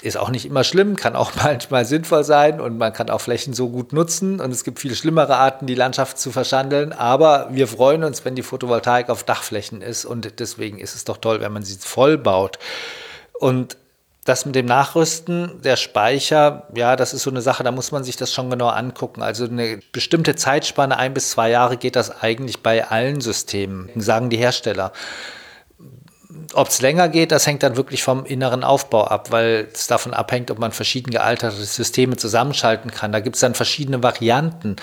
ist 0.03 0.17
auch 0.17 0.29
nicht 0.29 0.45
immer 0.45 0.63
schlimm, 0.63 0.95
kann 0.95 1.15
auch 1.15 1.31
manchmal 1.43 1.85
sinnvoll 1.85 2.23
sein 2.23 2.59
und 2.59 2.77
man 2.77 2.93
kann 2.93 3.09
auch 3.09 3.21
Flächen 3.21 3.53
so 3.53 3.69
gut 3.69 3.93
nutzen 3.93 4.39
und 4.39 4.51
es 4.51 4.63
gibt 4.63 4.79
viel 4.79 4.95
schlimmere 4.95 5.37
Arten, 5.37 5.65
die 5.65 5.75
Landschaft 5.75 6.19
zu 6.19 6.31
verschandeln, 6.31 6.93
aber 6.93 7.47
wir 7.51 7.67
freuen 7.67 8.03
uns, 8.03 8.25
wenn 8.25 8.35
die 8.35 8.43
Photovoltaik 8.43 9.09
auf 9.09 9.23
Dachflächen 9.23 9.81
ist 9.81 10.05
und 10.05 10.39
deswegen 10.39 10.79
ist 10.79 10.95
es 10.95 11.05
doch 11.05 11.17
toll, 11.17 11.41
wenn 11.41 11.53
man 11.53 11.63
sie 11.63 11.77
voll 11.79 12.17
baut. 12.17 12.59
Und 13.39 13.77
das 14.25 14.45
mit 14.45 14.55
dem 14.55 14.65
Nachrüsten, 14.65 15.61
der 15.63 15.75
Speicher, 15.75 16.67
ja, 16.75 16.95
das 16.95 17.13
ist 17.13 17.23
so 17.23 17.29
eine 17.29 17.41
Sache, 17.41 17.63
da 17.63 17.71
muss 17.71 17.91
man 17.91 18.05
sich 18.05 18.15
das 18.15 18.33
schon 18.33 18.49
genau 18.49 18.69
angucken. 18.69 19.21
Also 19.21 19.45
eine 19.45 19.79
bestimmte 19.91 20.35
Zeitspanne, 20.35 20.97
ein 20.97 21.13
bis 21.13 21.31
zwei 21.31 21.49
Jahre, 21.49 21.75
geht 21.75 21.97
das 21.97 22.21
eigentlich 22.21 22.63
bei 22.63 22.87
allen 22.87 23.19
Systemen, 23.19 23.89
sagen 23.95 24.29
die 24.29 24.37
Hersteller. 24.37 24.93
Ob 26.55 26.67
es 26.67 26.81
länger 26.81 27.09
geht, 27.09 27.31
das 27.31 27.47
hängt 27.47 27.63
dann 27.63 27.77
wirklich 27.77 28.03
vom 28.03 28.25
inneren 28.25 28.63
Aufbau 28.63 29.05
ab, 29.05 29.31
weil 29.31 29.67
es 29.73 29.87
davon 29.87 30.13
abhängt, 30.13 30.51
ob 30.51 30.59
man 30.59 30.71
verschieden 30.71 31.09
gealterte 31.09 31.55
Systeme 31.55 32.15
zusammenschalten 32.15 32.91
kann. 32.91 33.11
Da 33.11 33.21
gibt 33.21 33.35
es 33.35 33.39
dann 33.39 33.55
verschiedene 33.55 34.03
Varianten. 34.03 34.75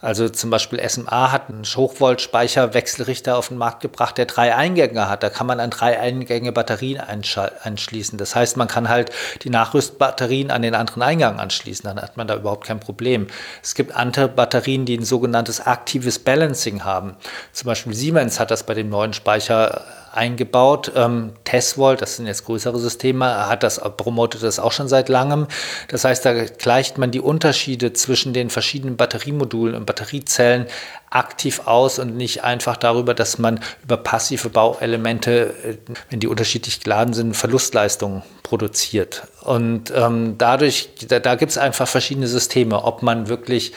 Also 0.00 0.28
zum 0.28 0.50
Beispiel 0.50 0.80
SMA 0.88 1.30
hat 1.30 1.48
einen 1.48 1.64
Hochvolt-Speicherwechselrichter 1.64 3.36
auf 3.36 3.48
den 3.48 3.58
Markt 3.58 3.80
gebracht, 3.80 4.18
der 4.18 4.26
drei 4.26 4.54
Eingänge 4.54 5.08
hat. 5.08 5.22
Da 5.22 5.30
kann 5.30 5.46
man 5.46 5.60
an 5.60 5.70
drei 5.70 5.98
Eingänge 5.98 6.50
Batterien 6.50 7.00
anschließen. 7.00 8.18
Das 8.18 8.34
heißt, 8.34 8.56
man 8.56 8.66
kann 8.66 8.88
halt 8.88 9.10
die 9.42 9.50
Nachrüstbatterien 9.50 10.50
an 10.50 10.62
den 10.62 10.74
anderen 10.74 11.02
Eingang 11.02 11.38
anschließen. 11.38 11.84
Dann 11.84 12.02
hat 12.02 12.16
man 12.16 12.26
da 12.26 12.34
überhaupt 12.34 12.66
kein 12.66 12.80
Problem. 12.80 13.28
Es 13.62 13.74
gibt 13.74 13.94
andere 13.94 14.28
Batterien, 14.28 14.86
die 14.86 14.96
ein 14.96 15.04
sogenanntes 15.04 15.60
aktives 15.64 16.18
Balancing 16.18 16.84
haben. 16.84 17.16
Zum 17.52 17.66
Beispiel 17.66 17.94
Siemens 17.94 18.40
hat 18.40 18.50
das 18.50 18.64
bei 18.64 18.74
dem 18.74 18.88
neuen 18.88 19.12
Speicher 19.12 19.84
eingebaut. 20.12 20.92
Ähm, 20.94 21.32
Tesvolt, 21.44 22.02
das 22.02 22.16
sind 22.16 22.26
jetzt 22.26 22.44
größere 22.44 22.78
Systeme, 22.78 23.48
hat 23.48 23.62
das, 23.62 23.80
promotet 23.96 24.42
das 24.42 24.58
auch 24.58 24.72
schon 24.72 24.88
seit 24.88 25.08
langem. 25.08 25.46
Das 25.88 26.04
heißt, 26.04 26.24
da 26.24 26.44
gleicht 26.44 26.98
man 26.98 27.10
die 27.10 27.20
Unterschiede 27.20 27.92
zwischen 27.92 28.32
den 28.32 28.50
verschiedenen 28.50 28.96
Batteriemodulen 28.96 29.74
und 29.74 29.86
Batteriezellen 29.86 30.66
aktiv 31.10 31.62
aus 31.66 31.98
und 31.98 32.16
nicht 32.16 32.44
einfach 32.44 32.76
darüber, 32.76 33.14
dass 33.14 33.38
man 33.38 33.60
über 33.82 33.96
passive 33.96 34.48
Bauelemente, 34.50 35.54
äh, 35.64 35.76
wenn 36.10 36.20
die 36.20 36.28
unterschiedlich 36.28 36.80
geladen 36.80 37.14
sind, 37.14 37.34
Verlustleistungen 37.34 38.22
produziert. 38.42 39.26
Und 39.42 39.92
ähm, 39.94 40.36
dadurch, 40.38 40.90
da, 41.08 41.20
da 41.20 41.34
gibt 41.34 41.52
es 41.52 41.58
einfach 41.58 41.88
verschiedene 41.88 42.28
Systeme, 42.28 42.84
ob 42.84 43.02
man 43.02 43.28
wirklich 43.28 43.72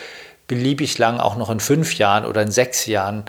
beliebig 0.47 0.97
lang, 0.97 1.19
auch 1.19 1.37
noch 1.37 1.49
in 1.49 1.59
fünf 1.59 1.97
Jahren 1.97 2.25
oder 2.25 2.41
in 2.41 2.51
sechs 2.51 2.85
Jahren, 2.85 3.25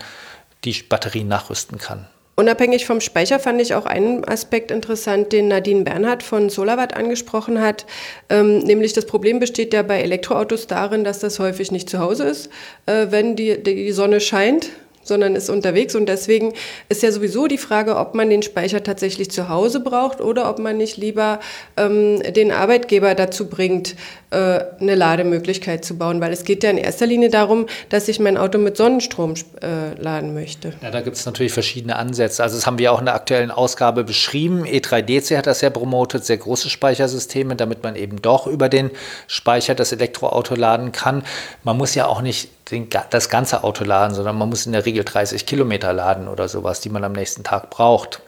die 0.63 0.83
Batterien 0.83 1.27
nachrüsten 1.27 1.77
kann. 1.77 2.07
Unabhängig 2.39 2.85
vom 2.85 3.01
Speicher 3.01 3.39
fand 3.39 3.59
ich 3.59 3.73
auch 3.73 3.87
einen 3.87 4.23
Aspekt 4.23 4.69
interessant, 4.69 5.33
den 5.33 5.47
Nadine 5.47 5.83
Bernhardt 5.83 6.21
von 6.21 6.51
Solarwatt 6.51 6.95
angesprochen 6.95 7.59
hat. 7.59 7.87
Ähm, 8.29 8.59
nämlich 8.59 8.93
das 8.93 9.07
Problem 9.07 9.39
besteht 9.39 9.73
ja 9.73 9.81
bei 9.81 10.01
Elektroautos 10.01 10.67
darin, 10.67 11.03
dass 11.03 11.17
das 11.17 11.39
häufig 11.39 11.71
nicht 11.71 11.89
zu 11.89 11.97
Hause 11.97 12.25
ist, 12.25 12.51
äh, 12.85 13.07
wenn 13.09 13.35
die, 13.35 13.63
die 13.63 13.91
Sonne 13.91 14.19
scheint 14.19 14.69
sondern 15.07 15.35
ist 15.35 15.49
unterwegs. 15.49 15.95
Und 15.95 16.07
deswegen 16.07 16.53
ist 16.89 17.03
ja 17.03 17.11
sowieso 17.11 17.47
die 17.47 17.57
Frage, 17.57 17.97
ob 17.97 18.15
man 18.15 18.29
den 18.29 18.41
Speicher 18.41 18.83
tatsächlich 18.83 19.31
zu 19.31 19.49
Hause 19.49 19.79
braucht 19.79 20.21
oder 20.21 20.49
ob 20.49 20.59
man 20.59 20.77
nicht 20.77 20.97
lieber 20.97 21.39
ähm, 21.75 22.21
den 22.33 22.51
Arbeitgeber 22.51 23.15
dazu 23.15 23.49
bringt, 23.49 23.95
äh, 24.29 24.59
eine 24.79 24.95
Lademöglichkeit 24.95 25.85
zu 25.85 25.97
bauen. 25.97 26.21
Weil 26.21 26.33
es 26.33 26.43
geht 26.43 26.63
ja 26.63 26.69
in 26.69 26.77
erster 26.77 27.05
Linie 27.05 27.29
darum, 27.29 27.67
dass 27.89 28.07
ich 28.07 28.19
mein 28.19 28.37
Auto 28.37 28.57
mit 28.57 28.77
Sonnenstrom 28.77 29.35
äh, 29.61 29.99
laden 29.99 30.33
möchte. 30.33 30.73
Ja, 30.81 30.91
da 30.91 31.01
gibt 31.01 31.15
es 31.15 31.25
natürlich 31.25 31.53
verschiedene 31.53 31.95
Ansätze. 31.95 32.43
Also 32.43 32.55
das 32.55 32.65
haben 32.65 32.79
wir 32.79 32.91
auch 32.91 32.99
in 32.99 33.05
der 33.05 33.15
aktuellen 33.15 33.51
Ausgabe 33.51 34.03
beschrieben. 34.03 34.63
E3DC 34.65 35.37
hat 35.37 35.47
das 35.47 35.61
ja 35.61 35.69
promotet, 35.69 36.25
sehr 36.25 36.37
große 36.37 36.69
Speichersysteme, 36.69 37.55
damit 37.55 37.83
man 37.83 37.95
eben 37.95 38.21
doch 38.21 38.47
über 38.47 38.69
den 38.69 38.91
Speicher 39.27 39.75
das 39.75 39.91
Elektroauto 39.91 40.55
laden 40.55 40.91
kann. 40.91 41.23
Man 41.63 41.77
muss 41.77 41.95
ja 41.95 42.07
auch 42.07 42.21
nicht 42.21 42.49
den, 42.71 42.89
das 43.09 43.29
ganze 43.29 43.63
Auto 43.63 43.83
laden, 43.83 44.15
sondern 44.15 44.37
man 44.37 44.49
muss 44.49 44.65
in 44.65 44.71
der 44.71 44.85
Regel 44.85 45.03
30 45.03 45.45
Kilometer 45.45 45.93
laden 45.93 46.27
oder 46.27 46.47
sowas, 46.47 46.81
die 46.81 46.89
man 46.89 47.03
am 47.03 47.13
nächsten 47.13 47.43
Tag 47.43 47.69
braucht. 47.69 48.21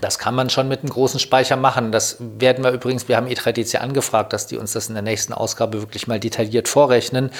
Das 0.00 0.18
kann 0.18 0.34
man 0.34 0.50
schon 0.50 0.66
mit 0.66 0.80
einem 0.80 0.90
großen 0.90 1.20
Speicher 1.20 1.56
machen. 1.56 1.92
Das 1.92 2.16
werden 2.18 2.64
wir 2.64 2.72
übrigens, 2.72 3.06
wir 3.08 3.16
haben 3.16 3.28
E3DC 3.28 3.76
angefragt, 3.76 4.32
dass 4.32 4.48
die 4.48 4.56
uns 4.56 4.72
das 4.72 4.88
in 4.88 4.94
der 4.94 5.02
nächsten 5.02 5.32
Ausgabe 5.32 5.80
wirklich 5.80 6.08
mal 6.08 6.18
detailliert 6.18 6.66
vorrechnen, 6.66 7.30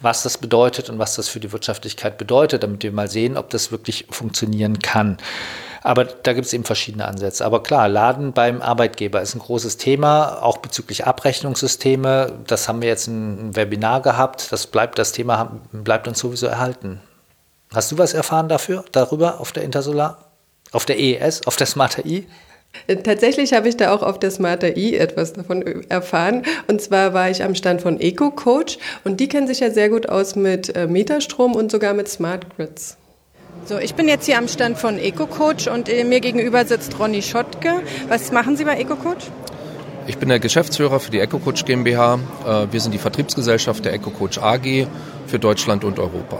was 0.00 0.22
das 0.22 0.36
bedeutet 0.36 0.90
und 0.90 0.98
was 0.98 1.16
das 1.16 1.28
für 1.28 1.40
die 1.40 1.52
Wirtschaftlichkeit 1.52 2.18
bedeutet, 2.18 2.62
damit 2.62 2.82
wir 2.82 2.92
mal 2.92 3.08
sehen, 3.08 3.38
ob 3.38 3.48
das 3.48 3.72
wirklich 3.72 4.06
funktionieren 4.10 4.80
kann. 4.80 5.16
Aber 5.82 6.04
da 6.04 6.32
gibt 6.32 6.46
es 6.46 6.52
eben 6.52 6.64
verschiedene 6.64 7.06
Ansätze. 7.06 7.44
Aber 7.44 7.62
klar, 7.62 7.88
Laden 7.88 8.32
beim 8.32 8.62
Arbeitgeber 8.62 9.20
ist 9.20 9.34
ein 9.34 9.40
großes 9.40 9.76
Thema, 9.76 10.42
auch 10.42 10.58
bezüglich 10.58 11.06
Abrechnungssysteme. 11.06 12.32
Das 12.46 12.68
haben 12.68 12.82
wir 12.82 12.88
jetzt 12.88 13.08
ein 13.08 13.56
Webinar 13.56 14.00
gehabt. 14.00 14.52
Das 14.52 14.66
bleibt, 14.66 14.98
das 14.98 15.12
Thema 15.12 15.60
bleibt 15.72 16.06
uns 16.06 16.20
sowieso 16.20 16.46
erhalten. 16.46 17.00
Hast 17.74 17.90
du 17.90 17.98
was 17.98 18.14
erfahren 18.14 18.48
dafür, 18.48 18.84
darüber 18.92 19.40
auf 19.40 19.52
der 19.52 19.64
Intersolar? 19.64 20.18
Auf 20.72 20.84
der 20.84 20.98
EES, 20.98 21.46
auf 21.46 21.56
der 21.56 21.66
Smarter 21.66 22.04
I? 22.06 22.26
Tatsächlich 23.04 23.52
habe 23.52 23.68
ich 23.68 23.76
da 23.76 23.92
auch 23.92 24.02
auf 24.02 24.18
der 24.18 24.30
Smarter 24.30 24.76
I 24.76 24.96
etwas 24.96 25.34
davon 25.34 25.84
erfahren. 25.90 26.44
Und 26.68 26.80
zwar 26.80 27.12
war 27.12 27.30
ich 27.30 27.42
am 27.44 27.54
Stand 27.54 27.82
von 27.82 28.00
EcoCoach 28.00 28.78
und 29.04 29.20
die 29.20 29.28
kennen 29.28 29.46
sich 29.46 29.60
ja 29.60 29.70
sehr 29.70 29.90
gut 29.90 30.08
aus 30.08 30.36
mit 30.36 30.74
äh, 30.74 30.86
Metastrom 30.86 31.54
und 31.54 31.70
sogar 31.70 31.92
mit 31.92 32.08
Smart 32.08 32.46
Grids. 32.56 32.96
So, 33.64 33.78
ich 33.78 33.94
bin 33.94 34.08
jetzt 34.08 34.26
hier 34.26 34.38
am 34.38 34.48
Stand 34.48 34.76
von 34.76 34.98
EcoCoach 34.98 35.70
und 35.72 35.88
äh, 35.88 36.02
mir 36.02 36.18
gegenüber 36.20 36.64
sitzt 36.64 36.98
Ronny 36.98 37.22
Schottke. 37.22 37.82
Was 38.08 38.32
machen 38.32 38.56
Sie 38.56 38.64
bei 38.64 38.76
EcoCoach? 38.80 39.30
Ich 40.08 40.18
bin 40.18 40.28
der 40.30 40.40
Geschäftsführer 40.40 40.98
für 40.98 41.12
die 41.12 41.20
EcoCoach 41.20 41.64
GmbH. 41.64 42.18
Äh, 42.44 42.72
wir 42.72 42.80
sind 42.80 42.92
die 42.92 42.98
Vertriebsgesellschaft 42.98 43.84
der 43.84 43.92
EcoCoach 43.92 44.42
AG 44.42 44.88
für 45.28 45.38
Deutschland 45.38 45.84
und 45.84 46.00
Europa. 46.00 46.38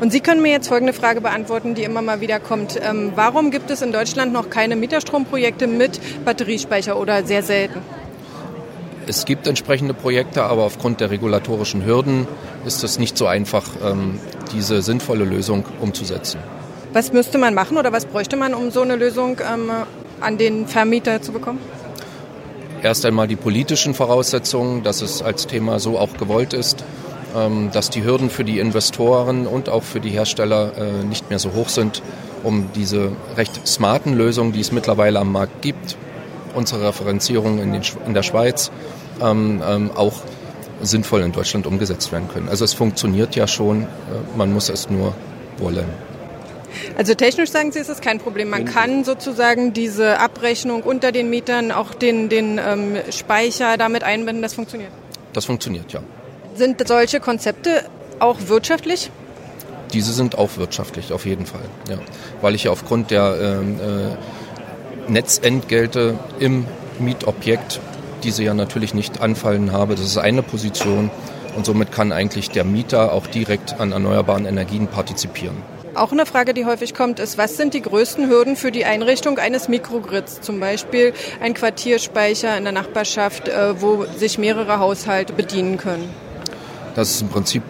Und 0.00 0.10
Sie 0.10 0.18
können 0.18 0.42
mir 0.42 0.50
jetzt 0.50 0.66
folgende 0.66 0.92
Frage 0.92 1.20
beantworten, 1.20 1.76
die 1.76 1.84
immer 1.84 2.02
mal 2.02 2.20
wieder 2.20 2.40
kommt. 2.40 2.80
Ähm, 2.82 3.12
warum 3.14 3.52
gibt 3.52 3.70
es 3.70 3.80
in 3.80 3.92
Deutschland 3.92 4.32
noch 4.32 4.50
keine 4.50 4.74
Mieterstromprojekte 4.74 5.68
mit 5.68 6.00
Batteriespeicher 6.24 6.98
oder 6.98 7.24
sehr 7.24 7.44
selten? 7.44 7.80
Es 9.06 9.24
gibt 9.24 9.46
entsprechende 9.46 9.94
Projekte, 9.94 10.44
aber 10.44 10.62
aufgrund 10.62 11.00
der 11.00 11.10
regulatorischen 11.10 11.84
Hürden 11.84 12.26
ist 12.64 12.84
es 12.84 12.98
nicht 12.98 13.18
so 13.18 13.26
einfach, 13.26 13.64
ähm, 13.84 14.18
diese 14.52 14.82
sinnvolle 14.82 15.24
Lösung 15.24 15.64
umzusetzen. 15.80 16.40
Was 16.92 17.12
müsste 17.12 17.38
man 17.38 17.54
machen 17.54 17.76
oder 17.76 17.92
was 17.92 18.06
bräuchte 18.06 18.36
man, 18.36 18.54
um 18.54 18.70
so 18.70 18.82
eine 18.82 18.96
Lösung 18.96 19.38
ähm, 19.40 19.70
an 20.20 20.38
den 20.38 20.66
Vermieter 20.66 21.20
zu 21.20 21.32
bekommen? 21.32 21.58
Erst 22.82 23.04
einmal 23.04 23.28
die 23.28 23.36
politischen 23.36 23.94
Voraussetzungen, 23.94 24.82
dass 24.82 25.02
es 25.02 25.22
als 25.22 25.46
Thema 25.46 25.80
so 25.80 25.98
auch 25.98 26.16
gewollt 26.16 26.52
ist, 26.52 26.84
ähm, 27.36 27.70
dass 27.72 27.90
die 27.90 28.04
Hürden 28.04 28.30
für 28.30 28.44
die 28.44 28.58
Investoren 28.58 29.46
und 29.46 29.68
auch 29.68 29.82
für 29.82 30.00
die 30.00 30.10
Hersteller 30.10 30.72
äh, 30.76 31.04
nicht 31.04 31.30
mehr 31.30 31.38
so 31.38 31.52
hoch 31.52 31.68
sind, 31.68 32.02
um 32.42 32.68
diese 32.74 33.12
recht 33.36 33.66
smarten 33.66 34.14
Lösungen, 34.14 34.52
die 34.52 34.60
es 34.60 34.70
mittlerweile 34.70 35.18
am 35.18 35.32
Markt 35.32 35.62
gibt, 35.62 35.96
unsere 36.54 36.88
Referenzierung 36.88 37.60
in, 37.60 37.72
den, 37.72 37.82
in 38.06 38.14
der 38.14 38.22
Schweiz, 38.22 38.70
ähm, 39.20 39.62
ähm, 39.66 39.90
auch 39.94 40.14
sinnvoll 40.82 41.22
in 41.22 41.32
Deutschland 41.32 41.66
umgesetzt 41.66 42.12
werden 42.12 42.28
können. 42.28 42.48
Also 42.48 42.64
es 42.64 42.74
funktioniert 42.74 43.36
ja 43.36 43.46
schon, 43.46 43.82
äh, 43.82 43.86
man 44.36 44.52
muss 44.52 44.68
es 44.68 44.90
nur 44.90 45.14
wollen. 45.58 45.86
Also 46.96 47.14
technisch 47.14 47.50
sagen 47.50 47.72
Sie, 47.72 47.78
ist 47.78 47.88
es 47.88 48.00
kein 48.00 48.18
Problem. 48.18 48.50
Man 48.50 48.64
kann 48.64 49.04
sozusagen 49.04 49.72
diese 49.72 50.18
Abrechnung 50.18 50.82
unter 50.82 51.12
den 51.12 51.30
Mietern, 51.30 51.70
auch 51.70 51.94
den, 51.94 52.28
den 52.28 52.58
ähm, 52.58 52.96
Speicher 53.10 53.76
damit 53.76 54.02
einbinden, 54.02 54.42
das 54.42 54.54
funktioniert? 54.54 54.90
Das 55.32 55.44
funktioniert, 55.44 55.92
ja. 55.92 56.00
Sind 56.54 56.86
solche 56.86 57.20
Konzepte 57.20 57.84
auch 58.18 58.38
wirtschaftlich? 58.46 59.10
Diese 59.92 60.12
sind 60.12 60.36
auch 60.36 60.56
wirtschaftlich, 60.56 61.12
auf 61.12 61.26
jeden 61.26 61.46
Fall. 61.46 61.64
Ja. 61.88 61.98
Weil 62.40 62.54
ich 62.54 62.64
ja 62.64 62.70
aufgrund 62.70 63.10
der 63.10 63.36
ähm, 63.40 63.78
äh, 63.80 64.16
Netzentgelte 65.08 66.18
im 66.38 66.66
Mietobjekt 66.98 67.80
diese 68.22 68.42
ja 68.42 68.54
natürlich 68.54 68.94
nicht 68.94 69.20
anfallen 69.20 69.72
habe. 69.72 69.94
Das 69.94 70.04
ist 70.04 70.18
eine 70.18 70.42
Position 70.42 71.10
und 71.56 71.66
somit 71.66 71.92
kann 71.92 72.12
eigentlich 72.12 72.50
der 72.50 72.64
Mieter 72.64 73.12
auch 73.12 73.26
direkt 73.26 73.78
an 73.80 73.92
erneuerbaren 73.92 74.46
Energien 74.46 74.88
partizipieren. 74.88 75.56
Auch 75.94 76.10
eine 76.10 76.26
Frage, 76.26 76.54
die 76.54 76.64
häufig 76.64 76.92
kommt, 76.92 77.20
ist, 77.20 77.38
was 77.38 77.56
sind 77.56 77.72
die 77.72 77.80
größten 77.80 78.28
Hürden 78.28 78.56
für 78.56 78.72
die 78.72 78.84
Einrichtung 78.84 79.38
eines 79.38 79.68
Mikrogrids? 79.68 80.40
Zum 80.40 80.58
Beispiel 80.58 81.12
ein 81.40 81.54
Quartierspeicher 81.54 82.56
in 82.58 82.64
der 82.64 82.72
Nachbarschaft, 82.72 83.48
äh, 83.48 83.80
wo 83.80 84.04
sich 84.16 84.36
mehrere 84.36 84.80
Haushalte 84.80 85.32
bedienen 85.32 85.76
können. 85.76 86.10
Das 86.96 87.10
ist 87.10 87.22
im 87.22 87.28
Prinzip 87.28 87.62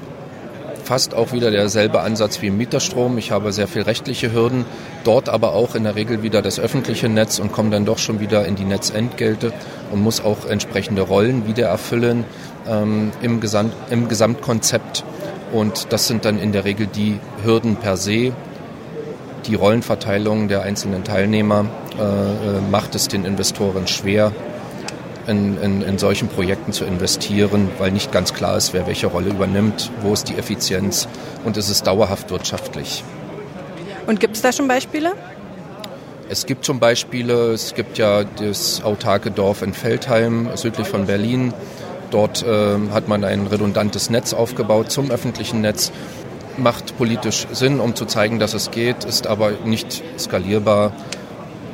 fast 0.85 1.15
auch 1.15 1.33
wieder 1.33 1.51
derselbe 1.51 2.01
Ansatz 2.01 2.43
wie 2.43 2.49
im 2.49 2.57
Mieterstrom. 2.57 3.19
Ich 3.19 3.31
habe 3.31 3.53
sehr 3.53 3.67
viel 3.67 3.83
rechtliche 3.83 4.33
Hürden, 4.33 4.65
dort 5.03 5.29
aber 5.29 5.55
auch 5.55 5.75
in 5.75 5.85
der 5.85 5.97
Regel 5.97 6.23
wieder 6.23 6.43
das 6.43 6.61
öffentliche 6.61 7.09
Netz 7.09 7.39
und 7.39 7.53
komme 7.53 7.71
dann 7.71 7.85
doch 7.85 7.99
schon 7.99 8.21
wieder 8.21 8.45
in 8.47 8.55
die 8.55 8.65
Netzentgelte 8.65 9.53
und 9.91 10.03
muss 10.03 10.23
auch 10.23 10.47
entsprechende 10.47 11.03
Rollen 11.03 11.47
wieder 11.47 11.67
erfüllen 11.67 12.25
ähm, 12.69 13.13
im, 13.23 13.41
Gesamt, 13.41 13.73
im 13.91 14.09
Gesamtkonzept. 14.09 15.05
Und 15.53 15.93
das 15.93 16.07
sind 16.07 16.25
dann 16.25 16.39
in 16.39 16.53
der 16.53 16.65
Regel 16.65 16.87
die 16.87 17.19
Hürden 17.43 17.77
per 17.77 17.97
se. 17.97 18.33
Die 19.47 19.55
Rollenverteilung 19.55 20.49
der 20.49 20.63
einzelnen 20.63 21.05
Teilnehmer 21.05 21.67
äh, 21.99 22.03
äh 22.03 22.61
macht 22.71 22.95
es 22.95 23.09
den 23.09 23.25
Investoren 23.25 23.87
schwer, 23.87 24.33
in, 25.27 25.61
in, 25.61 25.83
in 25.83 25.99
solchen 25.99 26.29
Projekten 26.29 26.73
zu 26.73 26.85
investieren, 26.85 27.69
weil 27.79 27.91
nicht 27.91 28.13
ganz 28.13 28.35
klar 28.35 28.57
ist, 28.57 28.73
wer 28.73 28.87
welche 28.87 29.07
Rolle 29.07 29.31
übernimmt, 29.31 29.91
wo 30.03 30.13
ist 30.13 30.29
die 30.29 30.37
Effizienz 30.37 31.09
und 31.45 31.57
ist 31.57 31.69
es 31.69 31.83
dauerhaft 31.83 32.31
wirtschaftlich. 32.31 33.05
Und 34.07 34.21
gibt 34.21 34.37
es 34.37 34.43
da 34.43 34.53
schon 34.53 34.69
Beispiele? 34.69 35.13
Es 36.29 36.47
gibt 36.47 36.65
schon 36.65 36.81
Beispiele. 36.81 37.53
Es 37.53 37.75
gibt 37.75 37.99
ja 37.99 38.25
das 38.25 38.83
autarke 38.83 39.31
Dorf 39.31 39.63
in 39.63 39.75
Feldheim, 39.75 40.49
südlich 40.55 40.89
von 40.89 41.07
Berlin. 41.07 41.53
Dort 42.11 42.43
äh, 42.43 42.77
hat 42.93 43.09
man 43.09 43.25
ein 43.25 43.47
redundantes 43.47 44.11
Netz 44.11 44.33
aufgebaut 44.33 44.91
zum 44.91 45.11
öffentlichen 45.11 45.61
Netz. 45.61 45.93
Macht 46.57 46.97
politisch 46.97 47.47
Sinn, 47.53 47.81
um 47.81 47.97
zu 47.97 48.05
zeigen, 48.05 48.39
dass 48.39 48.55
es 48.55 48.71
geht, 48.71 49.05
ist 49.05 49.27
aber 49.27 49.53
nicht 49.65 50.03
skalierbar 50.19 50.93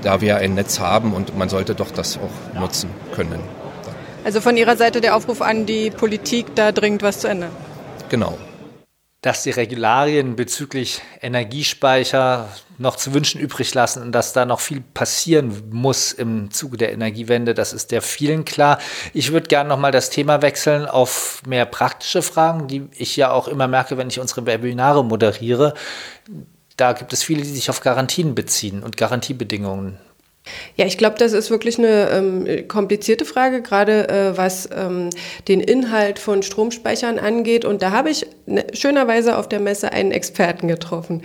da 0.03 0.21
wir 0.21 0.37
ein 0.37 0.55
Netz 0.55 0.81
haben 0.81 1.13
und 1.13 1.37
man 1.37 1.49
sollte 1.49 1.75
doch 1.75 1.91
das 1.91 2.19
auch 2.19 2.59
nutzen 2.59 2.91
können. 3.15 3.41
Also 4.25 4.41
von 4.41 4.57
Ihrer 4.57 4.77
Seite 4.77 5.01
der 5.01 5.17
Aufruf 5.17 5.41
an 5.41 5.67
die 5.67 5.91
Politik, 5.91 6.55
da 6.55 6.73
dringend 6.73 7.03
was 7.03 7.21
zu 7.21 7.29
ändern. 7.29 7.51
Genau. 8.11 8.37
Dass 9.23 9.43
die 9.43 9.51
Regularien 9.51 10.37
bezüglich 10.37 11.03
Energiespeicher 11.21 12.49
noch 12.79 12.97
zu 12.97 13.13
wünschen 13.13 13.41
übrig 13.41 13.75
lassen 13.75 14.03
und 14.03 14.13
dass 14.13 14.33
da 14.33 14.47
noch 14.47 14.61
viel 14.61 14.81
passieren 14.81 15.63
muss 15.71 16.13
im 16.13 16.51
Zuge 16.51 16.79
der 16.79 16.93
Energiewende, 16.93 17.53
das 17.53 17.75
ist 17.75 17.93
der 17.93 18.01
vielen 18.01 18.47
klar. 18.47 18.79
Ich 19.13 19.33
würde 19.33 19.49
gerne 19.49 19.69
nochmal 19.69 19.93
das 19.93 20.09
Thema 20.09 20.41
wechseln 20.41 20.87
auf 20.87 21.43
mehr 21.47 21.67
praktische 21.67 22.23
Fragen, 22.23 22.69
die 22.69 22.89
ich 22.97 23.17
ja 23.17 23.31
auch 23.31 23.49
immer 23.49 23.69
merke, 23.69 23.99
wenn 23.99 24.09
ich 24.09 24.19
unsere 24.21 24.47
Webinare 24.47 25.05
moderiere 25.05 25.75
da 26.81 26.93
gibt 26.93 27.13
es 27.13 27.23
viele, 27.23 27.43
die 27.43 27.49
sich 27.49 27.71
auf 27.71 27.81
Garantien 27.81 28.35
beziehen 28.35 28.83
und 28.83 28.97
Garantiebedingungen. 28.97 29.99
Ja, 30.75 30.87
ich 30.87 30.97
glaube, 30.97 31.17
das 31.19 31.33
ist 31.33 31.51
wirklich 31.51 31.79
eine 31.79 32.11
ähm, 32.11 32.69
komplizierte 32.69 33.27
Frage, 33.27 33.61
gerade 33.61 34.09
äh, 34.09 34.37
was 34.37 34.69
ähm, 34.75 35.11
den 35.49 35.61
Inhalt 35.61 36.19
von 36.19 36.43
Stromspeichern 36.43 37.19
angeht. 37.19 37.67
Und 37.67 37.83
da 37.83 37.91
habe 37.91 38.09
ich 38.09 38.27
ne, 38.47 38.67
schönerweise 38.73 39.37
auf 39.37 39.49
der 39.49 39.61
Messe 39.61 39.93
einen 39.93 40.13
Experten 40.13 40.67
getroffen. 40.67 41.23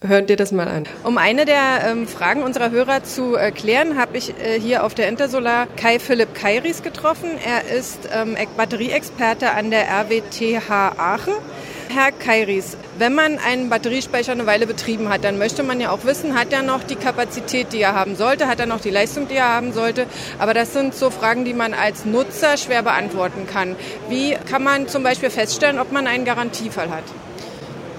Hört 0.00 0.28
dir 0.28 0.36
das 0.36 0.52
mal 0.52 0.68
an. 0.68 0.84
Um 1.02 1.18
eine 1.18 1.44
der 1.44 1.86
ähm, 1.86 2.06
Fragen 2.06 2.42
unserer 2.42 2.70
Hörer 2.70 3.02
zu 3.02 3.36
äh, 3.36 3.50
klären, 3.50 3.98
habe 3.98 4.18
ich 4.18 4.34
äh, 4.38 4.60
hier 4.60 4.84
auf 4.84 4.94
der 4.94 5.08
Intersolar 5.08 5.66
Kai 5.76 5.98
Philipp 5.98 6.34
Kairis 6.34 6.82
getroffen. 6.82 7.30
Er 7.44 7.74
ist 7.74 8.00
ähm, 8.12 8.36
Batterieexperte 8.56 9.50
an 9.50 9.70
der 9.70 9.88
RWTH 9.88 10.70
Aachen. 10.70 11.34
Herr 11.90 12.12
Kairis, 12.12 12.76
wenn 12.98 13.14
man 13.14 13.38
einen 13.38 13.70
Batteriespeicher 13.70 14.32
eine 14.32 14.46
Weile 14.46 14.66
betrieben 14.66 15.08
hat, 15.08 15.24
dann 15.24 15.38
möchte 15.38 15.62
man 15.62 15.80
ja 15.80 15.90
auch 15.90 16.04
wissen, 16.04 16.38
hat 16.38 16.52
er 16.52 16.62
noch 16.62 16.84
die 16.84 16.96
Kapazität, 16.96 17.72
die 17.72 17.80
er 17.80 17.94
haben 17.94 18.14
sollte, 18.14 18.46
hat 18.46 18.60
er 18.60 18.66
noch 18.66 18.80
die 18.80 18.90
Leistung, 18.90 19.26
die 19.26 19.36
er 19.36 19.48
haben 19.48 19.72
sollte. 19.72 20.06
Aber 20.38 20.52
das 20.52 20.74
sind 20.74 20.94
so 20.94 21.08
Fragen, 21.10 21.44
die 21.44 21.54
man 21.54 21.72
als 21.72 22.04
Nutzer 22.04 22.58
schwer 22.58 22.82
beantworten 22.82 23.46
kann. 23.50 23.74
Wie 24.08 24.36
kann 24.50 24.62
man 24.62 24.86
zum 24.86 25.02
Beispiel 25.02 25.30
feststellen, 25.30 25.78
ob 25.78 25.90
man 25.90 26.06
einen 26.06 26.26
Garantiefall 26.26 26.90
hat? 26.90 27.04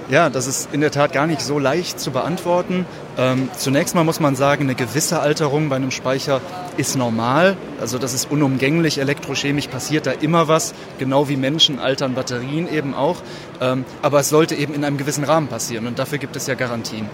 Ja, 0.09 0.29
das 0.29 0.47
ist 0.47 0.73
in 0.73 0.81
der 0.81 0.91
Tat 0.91 1.13
gar 1.13 1.27
nicht 1.27 1.41
so 1.41 1.59
leicht 1.59 1.99
zu 1.99 2.11
beantworten. 2.11 2.85
Ähm, 3.19 3.49
zunächst 3.57 3.95
mal 3.95 4.05
muss 4.05 4.21
man 4.21 4.37
sagen, 4.37 4.63
eine 4.63 4.75
gewisse 4.75 5.19
Alterung 5.19 5.67
bei 5.67 5.75
einem 5.75 5.91
Speicher 5.91 6.39
ist 6.77 6.95
normal. 6.95 7.57
Also 7.81 7.97
das 7.97 8.13
ist 8.13 8.31
unumgänglich. 8.31 8.97
Elektrochemisch 8.97 9.67
passiert 9.67 10.05
da 10.07 10.11
immer 10.11 10.47
was. 10.47 10.73
Genau 10.99 11.27
wie 11.27 11.35
Menschen 11.35 11.79
altern 11.79 12.13
Batterien 12.13 12.71
eben 12.71 12.93
auch. 12.93 13.17
Ähm, 13.59 13.83
aber 14.01 14.21
es 14.21 14.29
sollte 14.29 14.55
eben 14.55 14.73
in 14.73 14.85
einem 14.85 14.97
gewissen 14.97 15.25
Rahmen 15.25 15.47
passieren 15.47 15.85
und 15.85 15.99
dafür 15.99 16.17
gibt 16.17 16.37
es 16.37 16.47
ja 16.47 16.55
Garantien. 16.55 17.09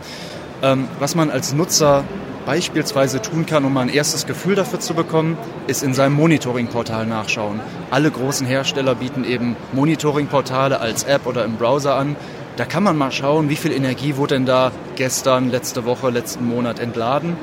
Ähm, 0.62 0.88
was 1.00 1.16
man 1.16 1.32
als 1.32 1.54
Nutzer 1.54 2.04
beispielsweise 2.46 3.20
tun 3.20 3.48
kann, 3.48 3.66
um 3.66 3.74
mal 3.74 3.82
ein 3.82 3.90
erstes 3.90 4.28
Gefühl 4.28 4.54
dafür 4.54 4.80
zu 4.80 4.94
bekommen, 4.94 5.36
ist 5.66 5.82
in 5.82 5.96
seinem 5.96 6.14
Monitoring-Portal 6.14 7.08
nachschauen. 7.08 7.60
Alle 7.90 8.12
großen 8.12 8.46
Hersteller 8.46 8.94
bieten 8.94 9.24
eben 9.24 9.56
Monitoring-Portale 9.74 10.80
als 10.80 11.04
App 11.04 11.26
oder 11.26 11.44
im 11.44 11.56
Browser 11.56 11.96
an. 11.96 12.16
Da 12.58 12.64
kann 12.64 12.84
man 12.84 12.98
mal 12.98 13.12
schauen, 13.12 13.50
wie 13.50 13.58
viel 13.58 13.74
Energie 13.74 14.16
wurde 14.16 14.36
denn 14.36 14.46
da 14.46 14.72
gestern, 14.96 15.52
letzte 15.52 15.84
Woche, 15.84 16.10
letzten 16.10 16.46
Monat 16.46 16.80
entladen. 16.80 17.36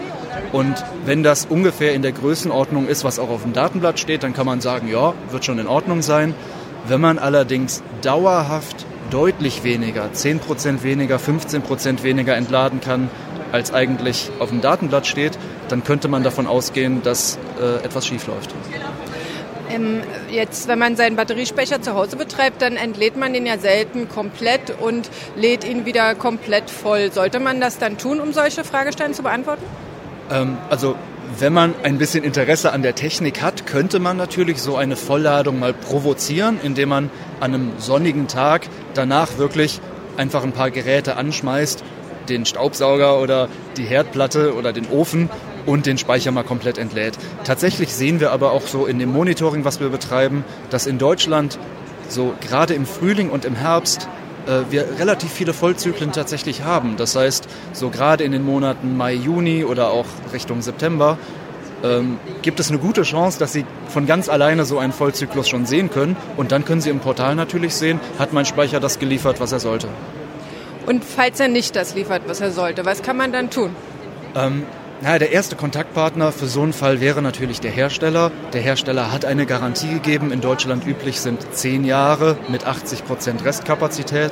Und 0.53 0.75
wenn 1.05 1.23
das 1.23 1.45
ungefähr 1.45 1.93
in 1.93 2.01
der 2.01 2.13
Größenordnung 2.13 2.89
ist, 2.89 3.05
was 3.05 3.19
auch 3.19 3.29
auf 3.29 3.43
dem 3.43 3.53
Datenblatt 3.53 3.99
steht, 3.99 4.23
dann 4.23 4.33
kann 4.33 4.47
man 4.47 4.63
sagen, 4.63 4.89
ja, 4.89 5.13
wird 5.31 5.45
schon 5.45 5.59
in 5.59 5.67
Ordnung 5.67 6.01
sein. 6.01 6.35
Wenn 6.89 7.01
man 7.01 7.19
allerdings 7.19 7.83
dauerhaft 8.01 8.87
deutlich 9.11 9.65
weniger, 9.65 10.07
10% 10.07 10.83
weniger, 10.83 11.17
15% 11.17 12.03
weniger 12.03 12.35
entladen 12.35 12.81
kann, 12.81 13.11
als 13.53 13.75
eigentlich 13.75 14.31
auf 14.39 14.49
dem 14.49 14.63
Datenblatt 14.63 15.07
steht, 15.07 15.39
dann 15.69 15.85
könnte 15.85 16.09
man 16.09 16.23
davon 16.23 16.47
ausgehen, 16.47 17.03
dass 17.03 17.39
äh, 17.61 17.85
etwas 17.85 18.07
schief 18.07 18.27
läuft. 18.27 18.55
Ähm, 19.73 20.03
jetzt, 20.31 20.69
wenn 20.69 20.79
man 20.79 20.97
seinen 20.97 21.17
Batteriespeicher 21.17 21.81
zu 21.81 21.95
Hause 21.95 22.17
betreibt, 22.17 22.63
dann 22.63 22.77
entlädt 22.77 23.17
man 23.17 23.33
den 23.33 23.47
ja 23.47 23.59
selten 23.59 24.09
komplett 24.09 24.75
und 24.81 25.11
lädt 25.37 25.65
ihn 25.65 25.87
wieder 25.87 26.15
komplett 26.15 26.71
voll. 26.71 27.13
Sollte 27.13 27.41
man 27.41 27.61
das 27.61 27.79
dann 27.79 27.99
tun, 27.99 28.21
um 28.21 28.33
solche 28.33 28.65
Fragestellungen 28.65 29.15
zu 29.15 29.23
beantworten? 29.23 29.63
Ähm, 30.31 30.59
also 30.69 30.97
wenn 31.39 31.53
man 31.53 31.75
ein 31.83 31.99
bisschen 31.99 32.25
Interesse 32.25 32.73
an 32.73 32.83
der 32.83 32.95
Technik 32.95 33.41
hat, 33.41 33.67
könnte 33.67 33.99
man 33.99 34.17
natürlich 34.17 34.61
so 34.61 34.77
eine 34.77 34.97
Vollladung 34.97 35.59
mal 35.59 35.73
provozieren, 35.73 36.61
indem 36.63 36.91
man 36.91 37.11
an 37.41 37.55
einem 37.55 37.73
sonnigen 37.79 38.29
Tag 38.29 38.69
danach 38.95 39.39
wirklich 39.39 39.81
einfach 40.17 40.43
ein 40.43 40.53
paar 40.53 40.71
Geräte 40.71 41.17
anschmeißt, 41.17 41.83
den 42.29 42.45
Staubsauger 42.45 43.19
oder 43.21 43.49
die 43.77 43.85
Herdplatte 43.85 44.55
oder 44.55 44.73
den 44.73 44.89
Ofen 44.91 45.31
und 45.67 45.87
den 45.87 45.99
Speicher 45.99 46.31
mal 46.31 46.45
komplett 46.45 46.79
entlädt. 46.79 47.19
Tatsächlich 47.45 47.93
sehen 47.95 48.21
wir 48.21 48.33
aber 48.33 48.53
auch 48.53 48.67
so 48.67 48.87
in 48.87 48.99
dem 48.99 49.13
Monitoring, 49.13 49.65
was 49.65 49.81
wir 49.81 49.89
betreiben, 49.89 50.45
dass 50.71 50.87
in 50.87 50.99
Deutschland 50.99 51.59
so 52.09 52.35
gerade 52.41 52.75
im 52.75 52.87
Frühling 52.87 53.31
und 53.31 53.45
im 53.45 53.55
Herbst 53.55 54.09
äh, 54.47 54.71
wir 54.71 54.99
relativ 54.99 55.31
viele 55.33 55.53
Vollzyklen 55.53 56.13
tatsächlich 56.13 56.65
haben. 56.65 56.97
Das 56.97 57.17
heißt, 57.17 57.49
so 57.73 57.91
gerade 57.91 58.25
in 58.25 58.33
den 58.33 58.45
Monaten 58.45 58.97
Mai, 58.97 59.15
Juni 59.15 59.65
oder 59.65 59.91
auch 59.91 60.07
Richtung 60.33 60.63
September 60.63 61.19
ähm, 61.83 62.19
gibt 62.43 62.61
es 62.61 62.69
eine 62.69 62.79
gute 62.79 63.03
Chance, 63.03 63.39
dass 63.39 63.53
Sie 63.53 63.65
von 63.89 64.07
ganz 64.07 64.29
alleine 64.29 64.65
so 64.65 64.79
einen 64.79 64.93
Vollzyklus 64.93 65.49
schon 65.49 65.67
sehen 65.67 65.91
können. 65.91 66.17
Und 66.37 66.53
dann 66.53 66.65
können 66.65 66.81
Sie 66.81 66.91
im 66.91 67.01
Portal 67.01 67.35
natürlich 67.35 67.75
sehen, 67.75 68.01
hat 68.19 68.33
mein 68.33 68.45
Speicher 68.45 68.81
das 68.81 68.99
geliefert, 68.99 69.41
was 69.41 69.53
er 69.53 69.61
sollte. 69.61 69.89
Und 70.87 71.05
falls 71.05 71.39
er 71.41 71.49
nicht 71.49 71.77
das 71.77 71.95
liefert, 71.95 72.23
was 72.27 72.41
er 72.41 72.51
sollte, 72.51 72.85
was 72.85 73.03
kann 73.03 73.17
man 73.17 73.33
dann 73.33 73.51
tun? 73.51 73.75
Ähm, 74.35 74.65
naja, 75.03 75.19
der 75.19 75.33
erste 75.33 75.57
Kontaktpartner 75.57 76.31
für 76.31 76.47
so 76.47 76.63
einen 76.63 76.73
Fall 76.73 77.01
wäre 77.01 77.23
natürlich 77.23 77.61
der 77.61 77.73
Hersteller. 77.73 78.31
Der 78.53 78.61
Hersteller 78.61 79.11
hat 79.11 79.25
eine 79.25 79.47
Garantie 79.47 79.95
gegeben. 79.95 80.31
In 80.31 80.41
Deutschland 80.41 80.87
üblich 80.87 81.21
sind 81.21 81.45
zehn 81.53 81.85
Jahre 81.85 82.37
mit 82.49 82.65
80 82.65 83.05
Prozent 83.05 83.45
Restkapazität. 83.45 84.31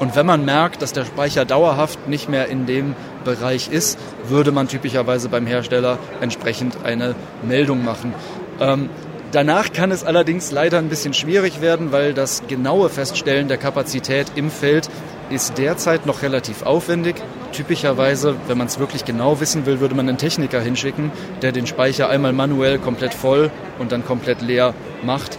Und 0.00 0.16
wenn 0.16 0.26
man 0.26 0.44
merkt, 0.44 0.82
dass 0.82 0.92
der 0.92 1.04
Speicher 1.04 1.44
dauerhaft 1.44 2.08
nicht 2.08 2.28
mehr 2.28 2.48
in 2.48 2.66
dem 2.66 2.96
Bereich 3.24 3.68
ist, 3.70 3.96
würde 4.26 4.50
man 4.50 4.66
typischerweise 4.66 5.28
beim 5.28 5.46
Hersteller 5.46 5.98
entsprechend 6.20 6.84
eine 6.84 7.14
Meldung 7.46 7.84
machen. 7.84 8.12
Ähm, 8.58 8.90
danach 9.30 9.72
kann 9.72 9.92
es 9.92 10.02
allerdings 10.02 10.50
leider 10.50 10.78
ein 10.78 10.88
bisschen 10.88 11.14
schwierig 11.14 11.60
werden, 11.60 11.92
weil 11.92 12.12
das 12.12 12.42
genaue 12.48 12.88
Feststellen 12.88 13.46
der 13.46 13.58
Kapazität 13.58 14.32
im 14.34 14.50
Feld 14.50 14.90
ist 15.30 15.58
derzeit 15.58 16.06
noch 16.06 16.22
relativ 16.22 16.64
aufwendig. 16.64 17.22
Typischerweise, 17.52 18.36
wenn 18.46 18.58
man 18.58 18.66
es 18.66 18.78
wirklich 18.78 19.04
genau 19.04 19.40
wissen 19.40 19.66
will, 19.66 19.80
würde 19.80 19.94
man 19.94 20.08
einen 20.08 20.18
Techniker 20.18 20.60
hinschicken, 20.60 21.10
der 21.42 21.52
den 21.52 21.66
Speicher 21.66 22.08
einmal 22.08 22.32
manuell 22.32 22.78
komplett 22.78 23.14
voll 23.14 23.50
und 23.78 23.92
dann 23.92 24.04
komplett 24.04 24.42
leer 24.42 24.74
macht. 25.02 25.38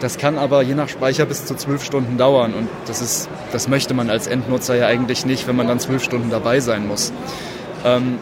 Das 0.00 0.18
kann 0.18 0.36
aber 0.38 0.62
je 0.62 0.74
nach 0.74 0.88
Speicher 0.88 1.26
bis 1.26 1.44
zu 1.44 1.54
zwölf 1.54 1.84
Stunden 1.84 2.18
dauern 2.18 2.54
und 2.54 2.68
das, 2.86 3.00
ist, 3.00 3.28
das 3.52 3.68
möchte 3.68 3.94
man 3.94 4.10
als 4.10 4.26
Endnutzer 4.26 4.74
ja 4.74 4.86
eigentlich 4.86 5.24
nicht, 5.26 5.46
wenn 5.46 5.54
man 5.54 5.68
dann 5.68 5.78
zwölf 5.78 6.02
Stunden 6.02 6.30
dabei 6.30 6.58
sein 6.58 6.88
muss. 6.88 7.12
Ähm, 7.84 8.18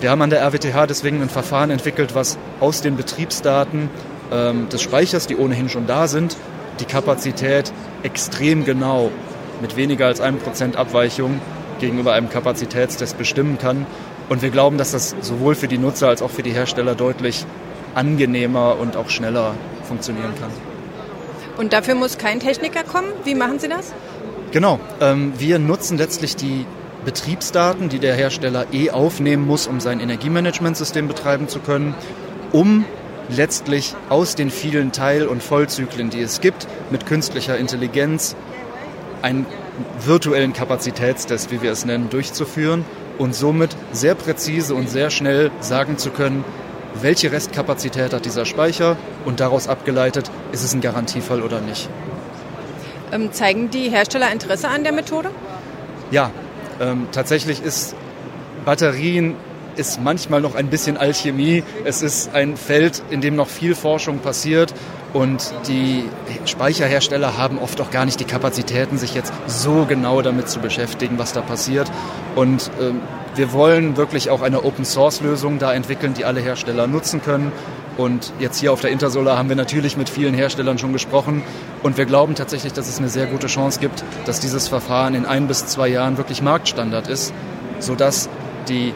wir 0.00 0.10
haben 0.10 0.20
an 0.20 0.30
der 0.30 0.42
RWTH 0.42 0.86
deswegen 0.86 1.22
ein 1.22 1.30
Verfahren 1.30 1.70
entwickelt, 1.70 2.14
was 2.14 2.36
aus 2.60 2.82
den 2.82 2.96
Betriebsdaten 2.96 3.88
ähm, 4.30 4.68
des 4.68 4.82
Speichers, 4.82 5.26
die 5.26 5.36
ohnehin 5.36 5.68
schon 5.68 5.86
da 5.86 6.08
sind, 6.08 6.36
die 6.80 6.84
Kapazität 6.84 7.72
extrem 8.02 8.64
genau 8.64 9.10
mit 9.60 9.76
weniger 9.76 10.06
als 10.06 10.20
einem 10.20 10.38
Prozent 10.38 10.76
Abweichung 10.76 11.40
gegenüber 11.82 12.14
einem 12.14 12.30
Kapazitätstest 12.30 13.18
bestimmen 13.18 13.58
kann. 13.58 13.84
Und 14.30 14.40
wir 14.40 14.48
glauben, 14.48 14.78
dass 14.78 14.92
das 14.92 15.14
sowohl 15.20 15.54
für 15.54 15.68
die 15.68 15.76
Nutzer 15.76 16.08
als 16.08 16.22
auch 16.22 16.30
für 16.30 16.42
die 16.42 16.52
Hersteller 16.52 16.94
deutlich 16.94 17.44
angenehmer 17.94 18.78
und 18.80 18.96
auch 18.96 19.10
schneller 19.10 19.54
funktionieren 19.86 20.32
kann. 20.40 20.50
Und 21.58 21.74
dafür 21.74 21.94
muss 21.94 22.16
kein 22.16 22.40
Techniker 22.40 22.84
kommen? 22.84 23.08
Wie 23.24 23.34
machen 23.34 23.58
Sie 23.58 23.68
das? 23.68 23.92
Genau. 24.52 24.80
Ähm, 25.00 25.34
wir 25.36 25.58
nutzen 25.58 25.98
letztlich 25.98 26.36
die 26.36 26.64
Betriebsdaten, 27.04 27.88
die 27.88 27.98
der 27.98 28.14
Hersteller 28.14 28.66
eh 28.72 28.90
aufnehmen 28.90 29.46
muss, 29.46 29.66
um 29.66 29.80
sein 29.80 30.00
Energiemanagementsystem 30.00 31.08
betreiben 31.08 31.48
zu 31.48 31.58
können, 31.58 31.94
um 32.52 32.84
letztlich 33.28 33.94
aus 34.08 34.34
den 34.34 34.50
vielen 34.50 34.92
Teil- 34.92 35.26
und 35.26 35.42
Vollzyklen, 35.42 36.10
die 36.10 36.20
es 36.20 36.40
gibt, 36.40 36.68
mit 36.90 37.06
künstlicher 37.06 37.58
Intelligenz 37.58 38.36
einen 39.20 39.46
virtuellen 40.04 40.52
Kapazitätstest, 40.52 41.50
wie 41.50 41.62
wir 41.62 41.72
es 41.72 41.84
nennen, 41.84 42.10
durchzuführen 42.10 42.84
und 43.18 43.34
somit 43.34 43.76
sehr 43.92 44.14
präzise 44.14 44.74
und 44.74 44.88
sehr 44.88 45.10
schnell 45.10 45.50
sagen 45.60 45.98
zu 45.98 46.10
können, 46.10 46.44
welche 47.00 47.32
Restkapazität 47.32 48.12
hat 48.12 48.24
dieser 48.24 48.44
Speicher 48.44 48.96
und 49.24 49.40
daraus 49.40 49.68
abgeleitet, 49.68 50.30
ist 50.52 50.62
es 50.62 50.74
ein 50.74 50.80
Garantiefall 50.80 51.42
oder 51.42 51.60
nicht. 51.60 51.88
Ähm, 53.12 53.32
zeigen 53.32 53.70
die 53.70 53.90
Hersteller 53.90 54.30
Interesse 54.32 54.68
an 54.68 54.84
der 54.84 54.92
Methode? 54.92 55.30
Ja, 56.10 56.30
ähm, 56.80 57.08
tatsächlich 57.12 57.62
ist 57.62 57.94
Batterien 58.64 59.36
ist 59.76 60.00
manchmal 60.00 60.40
noch 60.40 60.54
ein 60.54 60.68
bisschen 60.68 60.96
Alchemie. 60.96 61.62
Es 61.84 62.02
ist 62.02 62.34
ein 62.34 62.56
Feld, 62.56 63.02
in 63.10 63.20
dem 63.20 63.36
noch 63.36 63.48
viel 63.48 63.74
Forschung 63.74 64.18
passiert 64.18 64.74
und 65.12 65.52
die 65.68 66.04
Speicherhersteller 66.46 67.36
haben 67.36 67.58
oft 67.58 67.80
auch 67.80 67.90
gar 67.90 68.06
nicht 68.06 68.18
die 68.20 68.24
Kapazitäten, 68.24 68.96
sich 68.96 69.14
jetzt 69.14 69.32
so 69.46 69.84
genau 69.84 70.22
damit 70.22 70.48
zu 70.48 70.60
beschäftigen, 70.60 71.18
was 71.18 71.32
da 71.32 71.42
passiert. 71.42 71.90
Und 72.34 72.70
ähm, 72.80 73.00
wir 73.34 73.52
wollen 73.52 73.96
wirklich 73.96 74.30
auch 74.30 74.40
eine 74.40 74.64
Open-Source-Lösung 74.64 75.58
da 75.58 75.72
entwickeln, 75.74 76.14
die 76.14 76.24
alle 76.24 76.40
Hersteller 76.40 76.86
nutzen 76.86 77.22
können. 77.22 77.52
Und 77.98 78.32
jetzt 78.38 78.58
hier 78.58 78.72
auf 78.72 78.80
der 78.80 78.90
Intersolar 78.90 79.36
haben 79.36 79.50
wir 79.50 79.56
natürlich 79.56 79.98
mit 79.98 80.08
vielen 80.08 80.32
Herstellern 80.32 80.78
schon 80.78 80.94
gesprochen. 80.94 81.42
Und 81.82 81.98
wir 81.98 82.06
glauben 82.06 82.34
tatsächlich, 82.34 82.72
dass 82.72 82.88
es 82.88 82.98
eine 82.98 83.10
sehr 83.10 83.26
gute 83.26 83.48
Chance 83.48 83.80
gibt, 83.80 84.02
dass 84.24 84.40
dieses 84.40 84.68
Verfahren 84.68 85.14
in 85.14 85.26
ein 85.26 85.46
bis 85.46 85.66
zwei 85.66 85.88
Jahren 85.88 86.16
wirklich 86.16 86.40
Marktstandard 86.40 87.08
ist, 87.08 87.34
sodass 87.80 88.30
die 88.68 88.94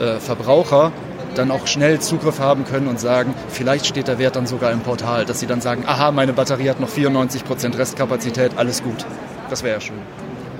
äh, 0.00 0.18
Verbraucher 0.18 0.92
dann 1.34 1.50
auch 1.50 1.66
schnell 1.66 2.00
Zugriff 2.00 2.40
haben 2.40 2.64
können 2.64 2.88
und 2.88 2.98
sagen, 2.98 3.34
vielleicht 3.48 3.86
steht 3.86 4.08
der 4.08 4.18
Wert 4.18 4.36
dann 4.36 4.46
sogar 4.46 4.72
im 4.72 4.80
Portal, 4.80 5.24
dass 5.24 5.40
sie 5.40 5.46
dann 5.46 5.60
sagen, 5.60 5.84
aha, 5.86 6.10
meine 6.10 6.32
Batterie 6.32 6.68
hat 6.68 6.80
noch 6.80 6.88
94% 6.88 7.78
Restkapazität, 7.78 8.52
alles 8.56 8.82
gut. 8.82 9.06
Das 9.48 9.62
wäre 9.62 9.74
ja 9.74 9.80
schön. 9.80 9.98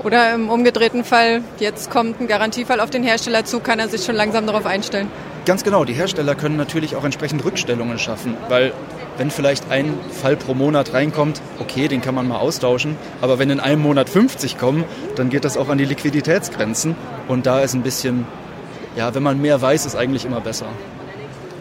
Oder 0.03 0.35
im 0.35 0.49
umgedrehten 0.49 1.05
Fall, 1.05 1.43
jetzt 1.59 1.91
kommt 1.91 2.21
ein 2.21 2.29
Garantiefall 2.29 2.81
auf 2.81 2.91
den 2.91 3.03
Hersteller 3.03 3.45
zu, 3.45 3.61
kann 3.61 3.79
er 3.79 3.89
sich 3.89 4.05
schon 4.05 4.15
langsam 4.15 4.47
darauf 4.47 4.65
einstellen? 4.65 5.09
Ganz 5.45 5.65
genau, 5.65 5.85
die 5.85 5.93
Hersteller 5.93 6.35
können 6.35 6.57
natürlich 6.57 6.97
auch 6.97 7.05
entsprechend 7.05 7.45
Rückstellungen 7.45 7.99
schaffen, 7.99 8.37
weil 8.49 8.73
wenn 9.17 9.31
vielleicht 9.31 9.71
ein 9.71 9.99
Fall 10.11 10.37
pro 10.37 10.55
Monat 10.55 10.95
reinkommt, 10.95 11.43
okay, 11.59 11.89
den 11.89 12.01
kann 12.01 12.15
man 12.15 12.29
mal 12.29 12.39
austauschen, 12.39 12.97
aber 13.21 13.39
wenn 13.39 13.51
in 13.51 13.61
einem 13.61 13.83
Monat 13.83 14.09
50 14.09 14.57
kommen, 14.59 14.85
dann 15.17 15.29
geht 15.29 15.45
das 15.45 15.57
auch 15.57 15.69
an 15.69 15.79
die 15.79 15.85
Liquiditätsgrenzen 15.85 16.95
und 17.29 17.47
da 17.47 17.61
ist 17.61 17.75
ein 17.75 17.83
bisschen, 17.83 18.27
ja, 19.01 19.15
wenn 19.15 19.23
man 19.23 19.41
mehr 19.41 19.63
weiß, 19.63 19.87
ist 19.87 19.97
eigentlich 19.97 20.27
immer 20.27 20.43
besser. 20.43 20.67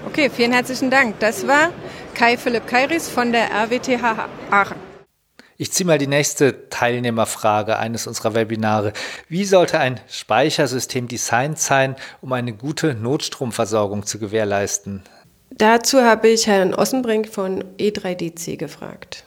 Okay, 0.06 0.30
vielen 0.30 0.52
herzlichen 0.52 0.92
Dank. 0.92 1.18
Das 1.22 1.48
war 1.48 1.72
Kai 2.14 2.36
Philipp 2.36 2.68
Kairis 2.68 3.08
von 3.08 3.32
der 3.32 3.50
RWTH 3.50 4.28
Aachen. 4.52 4.76
Ich 5.56 5.72
ziehe 5.72 5.88
mal 5.88 5.98
die 5.98 6.08
nächste 6.08 6.70
Teilnehmerfrage 6.70 7.78
eines 7.78 8.08
unserer 8.08 8.34
Webinare. 8.34 8.92
Wie 9.30 9.46
sollte 9.46 9.80
ein 9.80 10.02
Speichersystem 10.10 11.08
designt 11.08 11.60
sein, 11.60 11.96
um 12.20 12.34
eine 12.34 12.52
gute 12.52 12.94
Notstromversorgung 12.94 14.06
zu 14.06 14.20
gewährleisten? 14.20 15.04
Dazu 15.52 16.02
habe 16.02 16.28
ich 16.28 16.46
Herrn 16.46 16.74
Ossenbrink 16.74 17.30
von 17.30 17.64
E3DC 17.78 18.58
gefragt. 18.58 19.24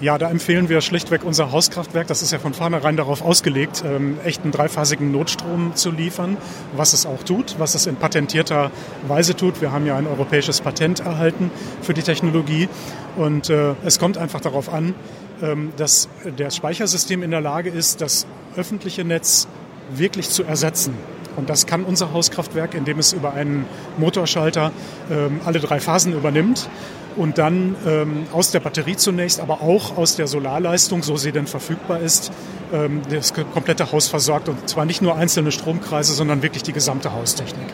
Ja, 0.00 0.16
da 0.16 0.30
empfehlen 0.30 0.70
wir 0.70 0.80
schlichtweg 0.80 1.24
unser 1.24 1.52
Hauskraftwerk. 1.52 2.06
Das 2.06 2.22
ist 2.22 2.30
ja 2.30 2.38
von 2.38 2.54
vornherein 2.54 2.96
darauf 2.96 3.20
ausgelegt, 3.20 3.84
ähm, 3.86 4.16
echten 4.24 4.50
dreiphasigen 4.50 5.12
Notstrom 5.12 5.76
zu 5.76 5.90
liefern, 5.90 6.38
was 6.74 6.94
es 6.94 7.04
auch 7.04 7.22
tut, 7.22 7.56
was 7.58 7.74
es 7.74 7.86
in 7.86 7.96
patentierter 7.96 8.70
Weise 9.06 9.36
tut. 9.36 9.60
Wir 9.60 9.72
haben 9.72 9.84
ja 9.84 9.96
ein 9.96 10.06
europäisches 10.06 10.62
Patent 10.62 11.00
erhalten 11.00 11.50
für 11.82 11.92
die 11.92 12.00
Technologie. 12.00 12.70
Und 13.16 13.50
äh, 13.50 13.74
es 13.84 13.98
kommt 13.98 14.16
einfach 14.16 14.40
darauf 14.40 14.72
an, 14.72 14.94
ähm, 15.42 15.74
dass 15.76 16.08
das 16.34 16.56
Speichersystem 16.56 17.22
in 17.22 17.30
der 17.30 17.42
Lage 17.42 17.68
ist, 17.68 18.00
das 18.00 18.26
öffentliche 18.56 19.04
Netz 19.04 19.48
wirklich 19.92 20.30
zu 20.30 20.44
ersetzen. 20.44 20.94
Und 21.36 21.50
das 21.50 21.66
kann 21.66 21.84
unser 21.84 22.14
Hauskraftwerk, 22.14 22.72
indem 22.72 22.98
es 22.98 23.12
über 23.12 23.34
einen 23.34 23.66
Motorschalter 23.98 24.72
ähm, 25.10 25.42
alle 25.44 25.60
drei 25.60 25.78
Phasen 25.78 26.14
übernimmt 26.14 26.70
und 27.16 27.38
dann 27.38 27.76
ähm, 27.86 28.26
aus 28.32 28.50
der 28.50 28.60
Batterie 28.60 28.96
zunächst, 28.96 29.40
aber 29.40 29.62
auch 29.62 29.96
aus 29.96 30.16
der 30.16 30.26
Solarleistung, 30.26 31.02
so 31.02 31.16
sie 31.16 31.32
denn 31.32 31.46
verfügbar 31.46 32.00
ist, 32.00 32.32
ähm, 32.72 33.02
das 33.10 33.34
komplette 33.34 33.92
Haus 33.92 34.08
versorgt. 34.08 34.48
Und 34.48 34.68
zwar 34.68 34.84
nicht 34.84 35.02
nur 35.02 35.16
einzelne 35.16 35.52
Stromkreise, 35.52 36.12
sondern 36.12 36.42
wirklich 36.42 36.62
die 36.62 36.72
gesamte 36.72 37.12
Haustechnik. 37.12 37.68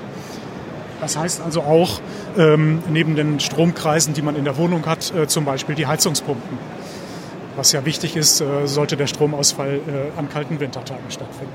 Das 1.00 1.16
heißt 1.16 1.42
also 1.42 1.62
auch 1.62 2.00
ähm, 2.38 2.82
neben 2.90 3.16
den 3.16 3.38
Stromkreisen, 3.38 4.14
die 4.14 4.22
man 4.22 4.36
in 4.36 4.44
der 4.44 4.56
Wohnung 4.56 4.86
hat, 4.86 5.14
äh, 5.14 5.26
zum 5.26 5.44
Beispiel 5.44 5.74
die 5.74 5.86
Heizungspumpen. 5.86 6.58
Was 7.56 7.72
ja 7.72 7.84
wichtig 7.84 8.16
ist, 8.16 8.40
äh, 8.40 8.66
sollte 8.66 8.96
der 8.96 9.06
Stromausfall 9.06 9.76
äh, 9.76 10.18
an 10.18 10.28
kalten 10.28 10.60
Wintertagen 10.60 11.10
stattfinden. 11.10 11.52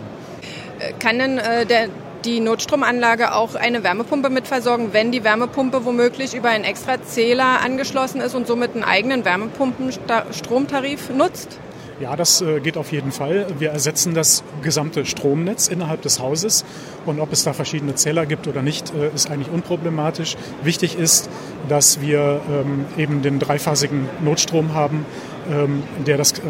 Kann 0.99 1.19
denn 1.19 1.37
äh, 1.37 1.65
der, 1.65 1.89
die 2.25 2.39
Notstromanlage 2.39 3.33
auch 3.33 3.55
eine 3.55 3.83
Wärmepumpe 3.83 4.29
mitversorgen, 4.29 4.93
wenn 4.93 5.11
die 5.11 5.23
Wärmepumpe 5.23 5.85
womöglich 5.85 6.33
über 6.33 6.49
einen 6.49 6.63
extra 6.63 7.01
Zähler 7.01 7.61
angeschlossen 7.63 8.21
ist 8.21 8.35
und 8.35 8.47
somit 8.47 8.73
einen 8.73 8.83
eigenen 8.83 9.25
Wärmepumpenstromtarif 9.25 11.09
nutzt? 11.09 11.57
Ja, 12.01 12.15
das 12.15 12.41
äh, 12.41 12.59
geht 12.59 12.77
auf 12.77 12.91
jeden 12.91 13.11
Fall. 13.11 13.45
Wir 13.59 13.69
ersetzen 13.69 14.15
das 14.15 14.43
gesamte 14.63 15.05
Stromnetz 15.05 15.67
innerhalb 15.67 16.01
des 16.01 16.19
Hauses. 16.19 16.65
Und 17.05 17.19
ob 17.19 17.31
es 17.31 17.43
da 17.43 17.53
verschiedene 17.53 17.93
Zähler 17.93 18.25
gibt 18.25 18.47
oder 18.47 18.63
nicht, 18.63 18.91
äh, 18.95 19.13
ist 19.13 19.29
eigentlich 19.29 19.51
unproblematisch. 19.51 20.35
Wichtig 20.63 20.97
ist, 20.97 21.29
dass 21.69 22.01
wir 22.01 22.41
ähm, 22.49 22.85
eben 22.97 23.21
den 23.21 23.37
dreiphasigen 23.37 24.09
Notstrom 24.21 24.73
haben, 24.73 25.05
ähm, 25.51 25.83
der 26.07 26.17
das, 26.17 26.31
äh, 26.39 26.41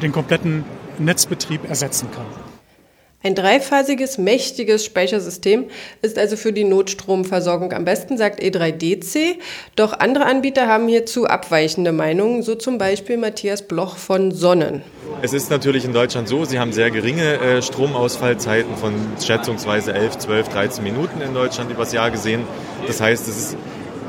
den 0.00 0.12
kompletten 0.12 0.64
Netzbetrieb 0.98 1.68
ersetzen 1.68 2.08
kann. 2.12 2.49
Ein 3.22 3.34
dreiphasiges, 3.34 4.16
mächtiges 4.16 4.82
Speichersystem 4.82 5.66
ist 6.00 6.18
also 6.18 6.38
für 6.38 6.54
die 6.54 6.64
Notstromversorgung 6.64 7.70
am 7.74 7.84
besten, 7.84 8.16
sagt 8.16 8.42
E3DC. 8.42 9.34
Doch 9.76 9.92
andere 9.92 10.24
Anbieter 10.24 10.66
haben 10.66 10.88
hierzu 10.88 11.26
abweichende 11.26 11.92
Meinungen, 11.92 12.42
so 12.42 12.54
zum 12.54 12.78
Beispiel 12.78 13.18
Matthias 13.18 13.60
Bloch 13.60 13.98
von 13.98 14.32
Sonnen. 14.32 14.80
Es 15.20 15.34
ist 15.34 15.50
natürlich 15.50 15.84
in 15.84 15.92
Deutschland 15.92 16.28
so, 16.28 16.46
sie 16.46 16.58
haben 16.58 16.72
sehr 16.72 16.90
geringe 16.90 17.34
äh, 17.34 17.60
Stromausfallzeiten 17.60 18.74
von 18.78 18.94
schätzungsweise 19.22 19.92
11, 19.92 20.16
12, 20.16 20.48
13 20.48 20.82
Minuten 20.82 21.20
in 21.20 21.34
Deutschland 21.34 21.70
übers 21.70 21.92
Jahr 21.92 22.10
gesehen. 22.10 22.44
Das 22.86 23.02
heißt, 23.02 23.28
es 23.28 23.36
ist 23.36 23.56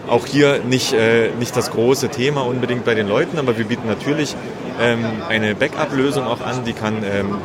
auch 0.07 0.25
hier 0.25 0.59
nicht, 0.59 0.93
äh, 0.93 1.31
nicht 1.37 1.57
das 1.57 1.71
große 1.71 2.07
Thema 2.07 2.45
unbedingt 2.45 2.85
bei 2.85 2.95
den 2.95 3.09
Leuten, 3.09 3.37
aber 3.39 3.57
wir 3.57 3.65
bieten 3.65 3.87
natürlich 3.87 4.37
ähm, 4.79 5.03
eine 5.27 5.53
Backup-Lösung 5.53 6.23
auch 6.23 6.39
an, 6.39 6.63
die 6.63 6.71
kann 6.71 7.03
ähm, 7.03 7.39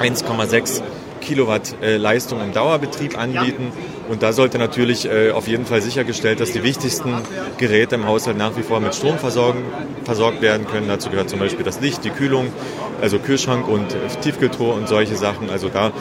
1,6 0.00 0.82
Kilowatt 1.20 1.74
äh, 1.82 1.96
Leistung 1.96 2.40
im 2.40 2.52
Dauerbetrieb 2.52 3.18
anbieten. 3.18 3.72
Und 4.08 4.22
da 4.22 4.32
sollte 4.32 4.58
natürlich 4.58 5.06
äh, 5.06 5.32
auf 5.32 5.48
jeden 5.48 5.66
Fall 5.66 5.80
sichergestellt, 5.82 6.40
dass 6.40 6.52
die 6.52 6.62
wichtigsten 6.62 7.14
Geräte 7.58 7.96
im 7.96 8.06
Haushalt 8.06 8.38
nach 8.38 8.56
wie 8.56 8.62
vor 8.62 8.80
mit 8.80 8.94
Strom 8.94 9.18
versorgt 9.18 10.42
werden 10.42 10.66
können. 10.66 10.86
Dazu 10.88 11.10
gehört 11.10 11.28
zum 11.28 11.40
Beispiel 11.40 11.64
das 11.64 11.80
Licht, 11.80 12.04
die 12.04 12.10
Kühlung, 12.10 12.52
also 13.00 13.18
Kühlschrank 13.18 13.66
und 13.66 13.96
Tiefkühltruhe 14.22 14.74
und 14.74 14.88
solche 14.88 15.16
Sachen. 15.16 15.50
Also 15.50 15.68
da 15.68 15.92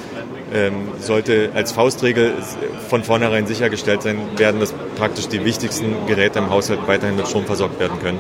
ähm, 0.54 0.90
sollte 1.00 1.50
als 1.56 1.72
Faustregel 1.72 2.34
von 2.88 3.04
vornherein 3.04 3.48
sichergestellt 3.48 4.04
sein 4.04 4.20
werden, 4.38 4.60
dass 4.60 4.74
praktisch 4.96 5.28
die 5.28 5.44
wichtigsten 5.44 6.06
Geräte 6.06 6.40
im 6.40 6.52
Haushalt 6.52 6.82
weiterhin 6.86 7.16
mit 7.16 7.28
Strom 7.28 7.46
versorgt 7.46 7.80
werden 7.80 8.00
können. 8.00 8.20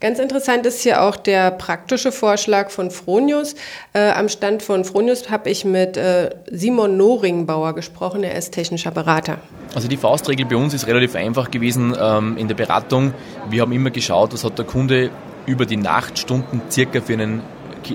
Ganz 0.00 0.20
interessant 0.20 0.64
ist 0.64 0.80
hier 0.82 1.02
auch 1.02 1.16
der 1.16 1.50
praktische 1.50 2.12
Vorschlag 2.12 2.70
von 2.70 2.92
Fronius. 2.92 3.56
Äh, 3.94 4.12
am 4.12 4.28
Stand 4.28 4.62
von 4.62 4.84
Fronius 4.84 5.28
habe 5.28 5.50
ich 5.50 5.64
mit 5.64 5.96
äh, 5.96 6.30
Simon 6.52 6.96
Noringbauer 6.96 7.74
gesprochen, 7.74 8.22
er 8.22 8.36
ist 8.36 8.52
technischer 8.52 8.92
Berater. 8.92 9.38
Also 9.74 9.88
die 9.88 9.96
Faustregel 9.96 10.46
bei 10.46 10.54
uns 10.54 10.72
ist 10.72 10.86
relativ 10.86 11.16
einfach 11.16 11.50
gewesen 11.50 11.96
ähm, 12.00 12.36
in 12.36 12.46
der 12.46 12.54
Beratung. 12.54 13.12
Wir 13.50 13.62
haben 13.62 13.72
immer 13.72 13.90
geschaut, 13.90 14.32
was 14.32 14.44
hat 14.44 14.56
der 14.56 14.66
Kunde 14.66 15.10
über 15.46 15.66
die 15.66 15.76
Nachtstunden 15.76 16.62
circa 16.70 17.00
für 17.00 17.14
einen 17.14 17.42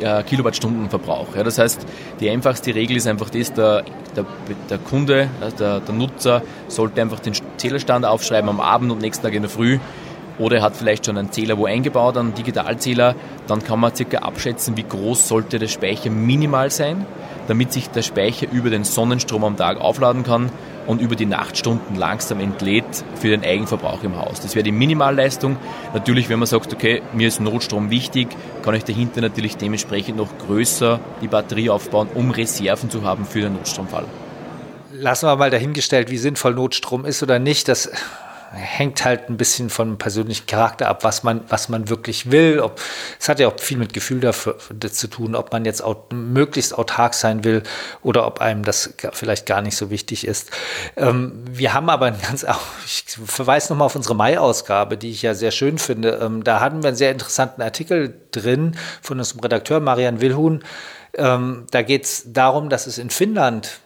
äh, 0.01 0.23
Kilowattstundenverbrauch. 0.23 1.37
Ja, 1.37 1.43
das 1.43 1.57
heißt, 1.57 1.85
die 2.19 2.29
einfachste 2.29 2.75
Regel 2.75 2.97
ist 2.97 3.07
einfach 3.07 3.29
das, 3.29 3.53
der, 3.53 3.85
der, 4.13 4.25
der 4.69 4.77
Kunde, 4.77 5.29
also 5.39 5.55
der, 5.55 5.79
der 5.79 5.95
Nutzer 5.95 6.41
sollte 6.67 7.01
einfach 7.01 7.21
den 7.21 7.33
Zählerstand 7.55 8.05
aufschreiben 8.05 8.49
am 8.49 8.59
Abend 8.59 8.91
und 8.91 8.99
nächsten 8.99 9.23
Tag 9.23 9.33
in 9.33 9.43
der 9.43 9.49
Früh 9.49 9.79
oder 10.39 10.57
er 10.57 10.63
hat 10.63 10.75
vielleicht 10.75 11.05
schon 11.05 11.17
einen 11.17 11.31
Zähler 11.31 11.57
wo 11.57 11.65
eingebaut, 11.65 12.17
einen 12.17 12.33
Digitalzähler, 12.33 13.15
dann 13.47 13.63
kann 13.63 13.79
man 13.79 13.95
circa 13.95 14.19
abschätzen, 14.19 14.77
wie 14.77 14.83
groß 14.83 15.27
sollte 15.27 15.59
der 15.59 15.67
Speicher 15.67 16.09
minimal 16.09 16.69
sein, 16.71 17.05
damit 17.47 17.73
sich 17.73 17.89
der 17.89 18.01
Speicher 18.01 18.47
über 18.51 18.69
den 18.69 18.83
Sonnenstrom 18.83 19.43
am 19.43 19.57
Tag 19.57 19.79
aufladen 19.79 20.23
kann 20.23 20.49
und 20.87 21.01
über 21.01 21.15
die 21.15 21.25
Nachtstunden 21.25 21.95
langsam 21.95 22.39
entlädt 22.39 23.05
für 23.15 23.29
den 23.29 23.43
Eigenverbrauch 23.43 24.03
im 24.03 24.17
Haus. 24.17 24.41
Das 24.41 24.55
wäre 24.55 24.63
die 24.63 24.71
Minimalleistung. 24.71 25.57
Natürlich, 25.93 26.29
wenn 26.29 26.39
man 26.39 26.47
sagt, 26.47 26.73
okay, 26.73 27.01
mir 27.13 27.27
ist 27.27 27.39
Notstrom 27.39 27.89
wichtig, 27.89 28.27
kann 28.63 28.75
ich 28.75 28.83
dahinter 28.83 29.21
natürlich 29.21 29.57
dementsprechend 29.57 30.17
noch 30.17 30.29
größer 30.45 30.99
die 31.21 31.27
Batterie 31.27 31.69
aufbauen, 31.69 32.09
um 32.13 32.31
Reserven 32.31 32.89
zu 32.89 33.03
haben 33.03 33.25
für 33.25 33.41
den 33.41 33.53
Notstromfall. 33.53 34.05
Lassen 34.91 35.27
wir 35.27 35.35
mal 35.35 35.49
dahingestellt, 35.49 36.11
wie 36.11 36.17
sinnvoll 36.17 36.53
Notstrom 36.53 37.05
ist 37.05 37.23
oder 37.23 37.39
nicht. 37.39 37.67
Das 37.67 37.89
hängt 38.53 39.03
halt 39.03 39.29
ein 39.29 39.37
bisschen 39.37 39.69
vom 39.69 39.97
persönlichen 39.97 40.45
Charakter 40.45 40.87
ab, 40.87 41.03
was 41.03 41.23
man, 41.23 41.41
was 41.49 41.69
man 41.69 41.89
wirklich 41.89 42.31
will. 42.31 42.59
Ob, 42.59 42.79
es 43.19 43.27
hat 43.27 43.39
ja 43.39 43.47
auch 43.47 43.59
viel 43.59 43.77
mit 43.77 43.93
Gefühl 43.93 44.19
dafür, 44.19 44.57
zu 44.91 45.07
tun, 45.07 45.35
ob 45.35 45.51
man 45.51 45.65
jetzt 45.65 45.83
aut, 45.83 46.13
möglichst 46.13 46.77
autark 46.77 47.15
sein 47.15 47.43
will 47.43 47.63
oder 48.03 48.27
ob 48.27 48.41
einem 48.41 48.63
das 48.63 48.93
vielleicht 49.11 49.45
gar 49.47 49.61
nicht 49.61 49.75
so 49.75 49.89
wichtig 49.89 50.27
ist. 50.27 50.51
Ähm, 50.95 51.43
wir 51.49 51.73
haben 51.73 51.89
aber 51.89 52.07
ein 52.07 52.21
ganz, 52.21 52.45
ich 52.85 53.05
verweise 53.25 53.73
nochmal 53.73 53.87
auf 53.87 53.95
unsere 53.95 54.15
Mai-Ausgabe, 54.15 54.97
die 54.97 55.09
ich 55.09 55.23
ja 55.23 55.33
sehr 55.33 55.51
schön 55.51 55.79
finde. 55.79 56.19
Ähm, 56.21 56.43
da 56.43 56.59
hatten 56.59 56.83
wir 56.83 56.89
einen 56.89 56.97
sehr 56.97 57.11
interessanten 57.11 57.61
Artikel 57.61 58.13
drin 58.31 58.77
von 59.01 59.17
unserem 59.17 59.39
Redakteur 59.39 59.79
Marian 59.79 60.21
Wilhuhn. 60.21 60.63
Ähm, 61.15 61.65
da 61.71 61.81
geht 61.81 62.05
es 62.05 62.23
darum, 62.27 62.69
dass 62.69 62.87
es 62.87 62.97
in 62.97 63.09
Finnland 63.09 63.79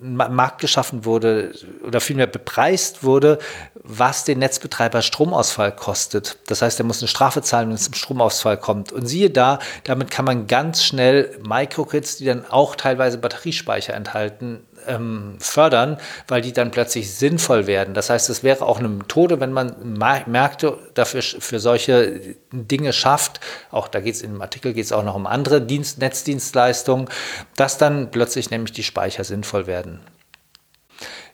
Markt 0.00 0.60
geschaffen 0.60 1.04
wurde 1.04 1.52
oder 1.84 2.00
vielmehr 2.00 2.26
bepreist 2.26 3.02
wurde, 3.02 3.38
was 3.82 4.24
den 4.24 4.38
Netzbetreiber 4.38 5.02
Stromausfall 5.02 5.72
kostet. 5.72 6.38
Das 6.46 6.62
heißt, 6.62 6.78
er 6.78 6.84
muss 6.84 7.00
eine 7.00 7.08
Strafe 7.08 7.42
zahlen, 7.42 7.68
wenn 7.68 7.74
es 7.74 7.84
zum 7.84 7.94
Stromausfall 7.94 8.58
kommt. 8.58 8.92
Und 8.92 9.06
siehe 9.06 9.30
da, 9.30 9.58
damit 9.84 10.10
kann 10.10 10.24
man 10.24 10.46
ganz 10.46 10.84
schnell 10.84 11.38
Microgrids, 11.42 12.16
die 12.16 12.26
dann 12.26 12.44
auch 12.48 12.76
teilweise 12.76 13.18
Batteriespeicher 13.18 13.94
enthalten, 13.94 14.65
ähm, 14.86 15.36
fördern, 15.38 15.98
weil 16.28 16.40
die 16.40 16.52
dann 16.52 16.70
plötzlich 16.70 17.14
sinnvoll 17.14 17.66
werden. 17.66 17.94
Das 17.94 18.10
heißt, 18.10 18.28
es 18.30 18.42
wäre 18.42 18.64
auch 18.64 18.78
eine 18.78 18.88
Methode, 18.88 19.40
wenn 19.40 19.52
man 19.52 19.96
Märkte 20.26 20.78
dafür 20.94 21.22
für 21.22 21.60
solche 21.60 22.36
Dinge 22.52 22.92
schafft, 22.92 23.40
auch 23.70 23.88
da 23.88 24.00
geht 24.00 24.14
es 24.14 24.22
dem 24.22 24.42
Artikel 24.42 24.72
geht 24.72 24.84
es 24.84 24.92
auch 24.92 25.04
noch 25.04 25.14
um 25.14 25.26
andere 25.26 25.60
Dienst, 25.60 25.98
Netzdienstleistungen, 25.98 27.08
dass 27.56 27.78
dann 27.78 28.10
plötzlich 28.10 28.50
nämlich 28.50 28.72
die 28.72 28.82
Speicher 28.82 29.24
sinnvoll 29.24 29.66
werden. 29.66 30.00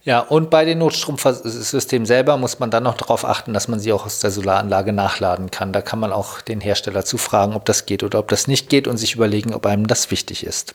Ja, 0.04 0.18
und 0.18 0.50
bei 0.50 0.64
den 0.64 0.78
Notstromsystemen 0.78 2.06
selber 2.06 2.36
muss 2.36 2.58
man 2.58 2.72
dann 2.72 2.82
noch 2.82 2.96
darauf 2.96 3.24
achten, 3.24 3.54
dass 3.54 3.68
man 3.68 3.78
sie 3.78 3.92
auch 3.92 4.04
aus 4.04 4.18
der 4.18 4.32
Solaranlage 4.32 4.92
nachladen 4.92 5.52
kann. 5.52 5.72
Da 5.72 5.80
kann 5.80 6.00
man 6.00 6.12
auch 6.12 6.40
den 6.40 6.60
Hersteller 6.60 7.04
zufragen, 7.04 7.54
ob 7.54 7.64
das 7.66 7.86
geht 7.86 8.02
oder 8.02 8.18
ob 8.18 8.28
das 8.28 8.48
nicht 8.48 8.68
geht 8.68 8.88
und 8.88 8.96
sich 8.96 9.14
überlegen, 9.14 9.54
ob 9.54 9.64
einem 9.64 9.86
das 9.86 10.10
wichtig 10.10 10.44
ist. 10.44 10.72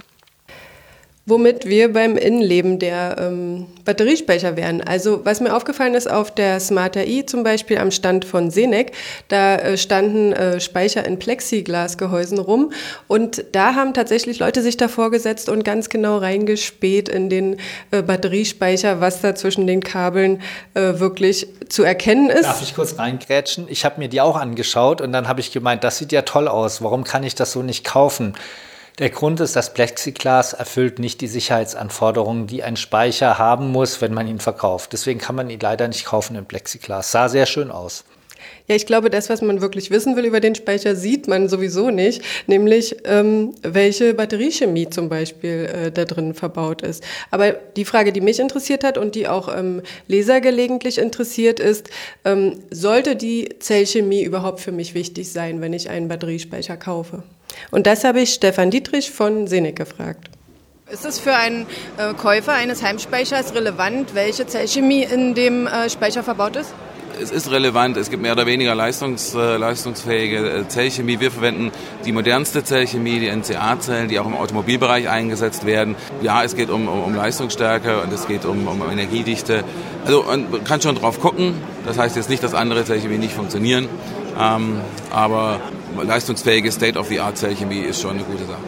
Womit 1.30 1.66
wir 1.66 1.92
beim 1.92 2.16
Innenleben 2.16 2.80
der 2.80 3.18
ähm, 3.20 3.68
Batteriespeicher 3.84 4.56
wären. 4.56 4.80
Also 4.82 5.26
was 5.26 5.42
mir 5.42 5.54
aufgefallen 5.54 5.94
ist 5.94 6.10
auf 6.10 6.32
der 6.32 6.62
Smart 6.62 6.96
AI 6.96 7.24
zum 7.28 7.44
Beispiel 7.44 7.80
am 7.80 7.92
Stand 7.92 8.24
von 8.24 8.50
Senec, 8.50 8.94
da 9.28 9.58
äh, 9.58 9.78
standen 9.78 10.32
äh, 10.32 10.62
Speicher 10.62 11.06
in 11.06 11.20
Plexiglasgehäusen 11.20 12.40
rum 12.40 12.72
und 13.10 13.44
da 13.52 13.76
haben 13.76 13.94
tatsächlich 13.94 14.40
Leute 14.40 14.62
sich 14.62 14.78
davor 14.78 15.12
gesetzt 15.12 15.50
und 15.50 15.66
ganz 15.66 15.90
genau 15.90 16.18
reingespäht 16.18 17.10
in 17.10 17.30
den 17.30 17.58
äh, 17.92 18.02
Batteriespeicher, 18.02 19.02
was 19.02 19.20
da 19.20 19.36
zwischen 19.36 19.68
den 19.68 19.84
Kabeln 19.84 20.42
äh, 20.76 21.00
wirklich 21.00 21.48
zu 21.68 21.84
erkennen 21.84 22.30
ist. 22.30 22.46
Darf 22.46 22.62
ich 22.62 22.74
kurz 22.74 22.98
reingrätschen? 22.98 23.68
Ich 23.68 23.84
habe 23.84 24.00
mir 24.00 24.08
die 24.08 24.22
auch 24.22 24.38
angeschaut 24.38 25.02
und 25.02 25.12
dann 25.12 25.28
habe 25.28 25.42
ich 25.42 25.52
gemeint, 25.52 25.84
das 25.84 25.98
sieht 25.98 26.14
ja 26.14 26.22
toll 26.22 26.48
aus. 26.48 26.82
Warum 26.82 27.04
kann 27.04 27.24
ich 27.24 27.36
das 27.36 27.52
so 27.52 27.64
nicht 27.64 27.84
kaufen? 27.84 28.34
Der 29.00 29.12
Grund 29.12 29.40
ist, 29.42 29.56
das 29.56 29.76
Plexiglas 29.76 30.54
erfüllt 30.54 30.98
nicht 30.98 31.22
die 31.22 31.28
Sicherheitsanforderungen, 31.28 32.48
die 32.48 32.64
ein 32.64 32.78
Speicher 32.78 33.38
haben 33.38 33.72
muss, 33.72 34.02
wenn 34.02 34.12
man 34.12 34.28
ihn 34.28 34.40
verkauft. 34.40 34.92
Deswegen 34.92 35.20
kann 35.20 35.36
man 35.36 35.52
ihn 35.52 35.60
leider 35.60 35.88
nicht 35.88 36.06
kaufen 36.06 36.36
in 36.36 36.46
Plexiglas. 36.46 37.12
Sah 37.12 37.30
sehr 37.30 37.46
schön 37.46 37.70
aus. 37.70 38.06
Ja, 38.68 38.76
ich 38.76 38.88
glaube, 38.88 39.12
das, 39.12 39.30
was 39.30 39.44
man 39.44 39.62
wirklich 39.62 39.92
wissen 39.92 40.16
will 40.16 40.26
über 40.26 40.40
den 40.40 40.56
Speicher, 40.56 40.96
sieht 40.96 41.28
man 41.28 41.48
sowieso 41.48 41.92
nicht, 41.92 42.24
nämlich 42.48 42.96
ähm, 43.04 43.54
welche 43.62 44.16
Batteriechemie 44.16 44.90
zum 44.90 45.10
Beispiel 45.10 45.70
äh, 45.72 45.92
da 45.92 46.06
drin 46.06 46.34
verbaut 46.34 46.82
ist. 46.82 47.04
Aber 47.30 47.52
die 47.52 47.86
Frage, 47.86 48.12
die 48.12 48.22
mich 48.22 48.40
interessiert 48.40 48.84
hat 48.84 48.98
und 48.98 49.14
die 49.14 49.28
auch 49.28 49.56
ähm, 49.56 49.84
Leser 50.08 50.42
gelegentlich 50.42 50.98
interessiert, 50.98 51.60
ist, 51.60 51.92
ähm, 52.26 52.64
sollte 52.72 53.16
die 53.16 53.50
Zellchemie 53.60 54.24
überhaupt 54.24 54.60
für 54.60 54.72
mich 54.72 54.96
wichtig 54.96 55.32
sein, 55.32 55.62
wenn 55.62 55.74
ich 55.74 55.90
einen 55.90 56.08
Batteriespeicher 56.08 56.78
kaufe? 56.78 57.22
Und 57.72 57.88
das 57.88 58.04
habe 58.04 58.22
ich 58.22 58.34
Stefan 58.34 58.72
Dietrich 58.72 59.12
von 59.12 59.48
Senec 59.48 59.76
gefragt. 59.76 60.30
Ist 60.90 61.06
es 61.06 61.20
für 61.20 61.36
einen 61.36 61.66
äh, 61.98 62.14
Käufer 62.14 62.54
eines 62.54 62.82
Heimspeichers 62.82 63.54
relevant, 63.54 64.16
welche 64.16 64.48
Zellchemie 64.48 65.04
in 65.04 65.36
dem 65.36 65.68
äh, 65.68 65.90
Speicher 65.90 66.24
verbaut 66.24 66.56
ist? 66.56 66.74
Es 67.22 67.32
ist 67.32 67.52
relevant, 67.52 67.98
es 67.98 68.10
gibt 68.10 68.22
mehr 68.22 68.34
oder 68.34 68.46
weniger 68.46 68.76
leistungs, 68.76 69.34
äh, 69.34 69.58
leistungsfähige 69.58 70.50
äh, 70.50 70.68
Zellchemie. 70.68 71.20
Wir 71.20 71.32
verwenden 71.32 71.72
die 72.06 72.14
modernste 72.14 72.64
Zellchemie, 72.64 73.20
die 73.20 73.28
NCA-Zellen, 73.28 74.08
die 74.08 74.20
auch 74.20 74.28
im 74.28 74.36
Automobilbereich 74.36 75.10
eingesetzt 75.10 75.66
werden. 75.66 75.96
Ja, 76.22 76.44
es 76.44 76.56
geht 76.56 76.70
um, 76.70 76.88
um, 76.88 77.04
um 77.04 77.16
Leistungsstärke 77.16 78.02
und 78.02 78.14
es 78.14 78.28
geht 78.28 78.46
um, 78.46 78.68
um 78.68 78.82
Energiedichte. 78.90 79.64
Also 80.06 80.24
man 80.24 80.64
kann 80.64 80.82
schon 80.82 80.96
drauf 80.96 81.20
gucken. 81.20 81.56
Das 81.86 81.98
heißt 81.98 82.16
jetzt 82.16 82.30
nicht, 82.30 82.44
dass 82.44 82.54
andere 82.54 82.86
Zellchemie 82.86 83.18
nicht 83.18 83.34
funktionieren. 83.34 83.90
Ähm, 84.40 84.80
aber 85.12 85.60
leistungsfähige 86.04 86.72
State-of-the-Art-Zellchemie 86.72 87.82
ist 87.82 88.02
schon 88.02 88.12
eine 88.12 88.24
gute 88.24 88.46
Sache. 88.46 88.62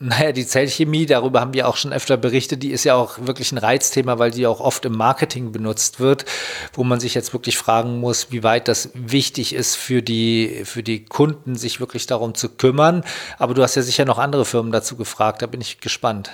Naja, 0.00 0.32
die 0.32 0.46
Zellchemie, 0.46 1.06
darüber 1.06 1.40
haben 1.40 1.54
wir 1.54 1.68
auch 1.68 1.76
schon 1.76 1.92
öfter 1.92 2.16
berichtet, 2.16 2.62
die 2.62 2.70
ist 2.70 2.84
ja 2.84 2.94
auch 2.94 3.18
wirklich 3.26 3.52
ein 3.52 3.58
Reizthema, 3.58 4.18
weil 4.18 4.30
die 4.30 4.46
auch 4.46 4.60
oft 4.60 4.84
im 4.84 4.96
Marketing 4.96 5.50
benutzt 5.50 5.98
wird, 5.98 6.24
wo 6.72 6.84
man 6.84 7.00
sich 7.00 7.14
jetzt 7.14 7.32
wirklich 7.32 7.58
fragen 7.58 7.98
muss, 7.98 8.30
wie 8.30 8.42
weit 8.42 8.68
das 8.68 8.90
wichtig 8.94 9.54
ist 9.54 9.76
für 9.76 10.02
die, 10.02 10.62
für 10.64 10.82
die 10.82 11.04
Kunden, 11.04 11.56
sich 11.56 11.80
wirklich 11.80 12.06
darum 12.06 12.34
zu 12.34 12.48
kümmern. 12.48 13.02
Aber 13.38 13.54
du 13.54 13.62
hast 13.62 13.74
ja 13.74 13.82
sicher 13.82 14.04
noch 14.04 14.18
andere 14.18 14.44
Firmen 14.44 14.72
dazu 14.72 14.96
gefragt, 14.96 15.42
da 15.42 15.46
bin 15.46 15.60
ich 15.60 15.80
gespannt. 15.80 16.30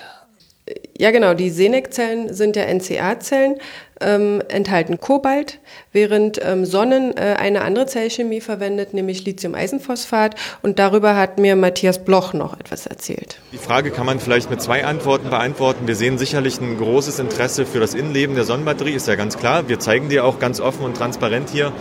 Ja, 0.97 1.11
genau. 1.11 1.35
Die 1.35 1.51
Senec-Zellen 1.51 2.33
sind 2.33 2.57
ja 2.57 2.65
NCA-Zellen, 2.65 3.57
ähm, 4.01 4.43
enthalten 4.49 4.99
Kobalt, 4.99 5.59
während 5.93 6.41
ähm, 6.43 6.65
Sonnen 6.65 7.15
äh, 7.17 7.37
eine 7.39 7.61
andere 7.61 7.85
Zellchemie 7.85 8.41
verwendet, 8.41 8.95
nämlich 8.95 9.27
Lithium-Eisenphosphat. 9.27 10.37
Und 10.63 10.79
darüber 10.79 11.17
hat 11.17 11.39
mir 11.39 11.55
Matthias 11.55 12.03
Bloch 12.03 12.33
noch 12.33 12.59
etwas 12.59 12.87
erzählt. 12.87 13.41
Die 13.53 13.59
Frage 13.59 13.91
kann 13.91 14.07
man 14.07 14.21
vielleicht 14.21 14.49
mit 14.49 14.63
zwei 14.63 14.87
Antworten 14.87 15.29
beantworten. 15.29 15.87
Wir 15.87 15.97
sehen 15.97 16.17
sicherlich 16.17 16.59
ein 16.61 16.79
großes 16.79 17.19
Interesse 17.19 17.67
für 17.67 17.81
das 17.81 17.93
Innenleben 17.93 18.35
der 18.35 18.45
Sonnenbatterie, 18.45 18.93
ist 18.93 19.07
ja 19.07 19.17
ganz 19.17 19.37
klar. 19.37 19.69
Wir 19.69 19.81
zeigen 19.81 20.09
die 20.09 20.21
auch 20.21 20.39
ganz 20.39 20.61
offen 20.61 20.85
und 20.85 20.97
transparent 20.97 21.51
hier. 21.51 21.73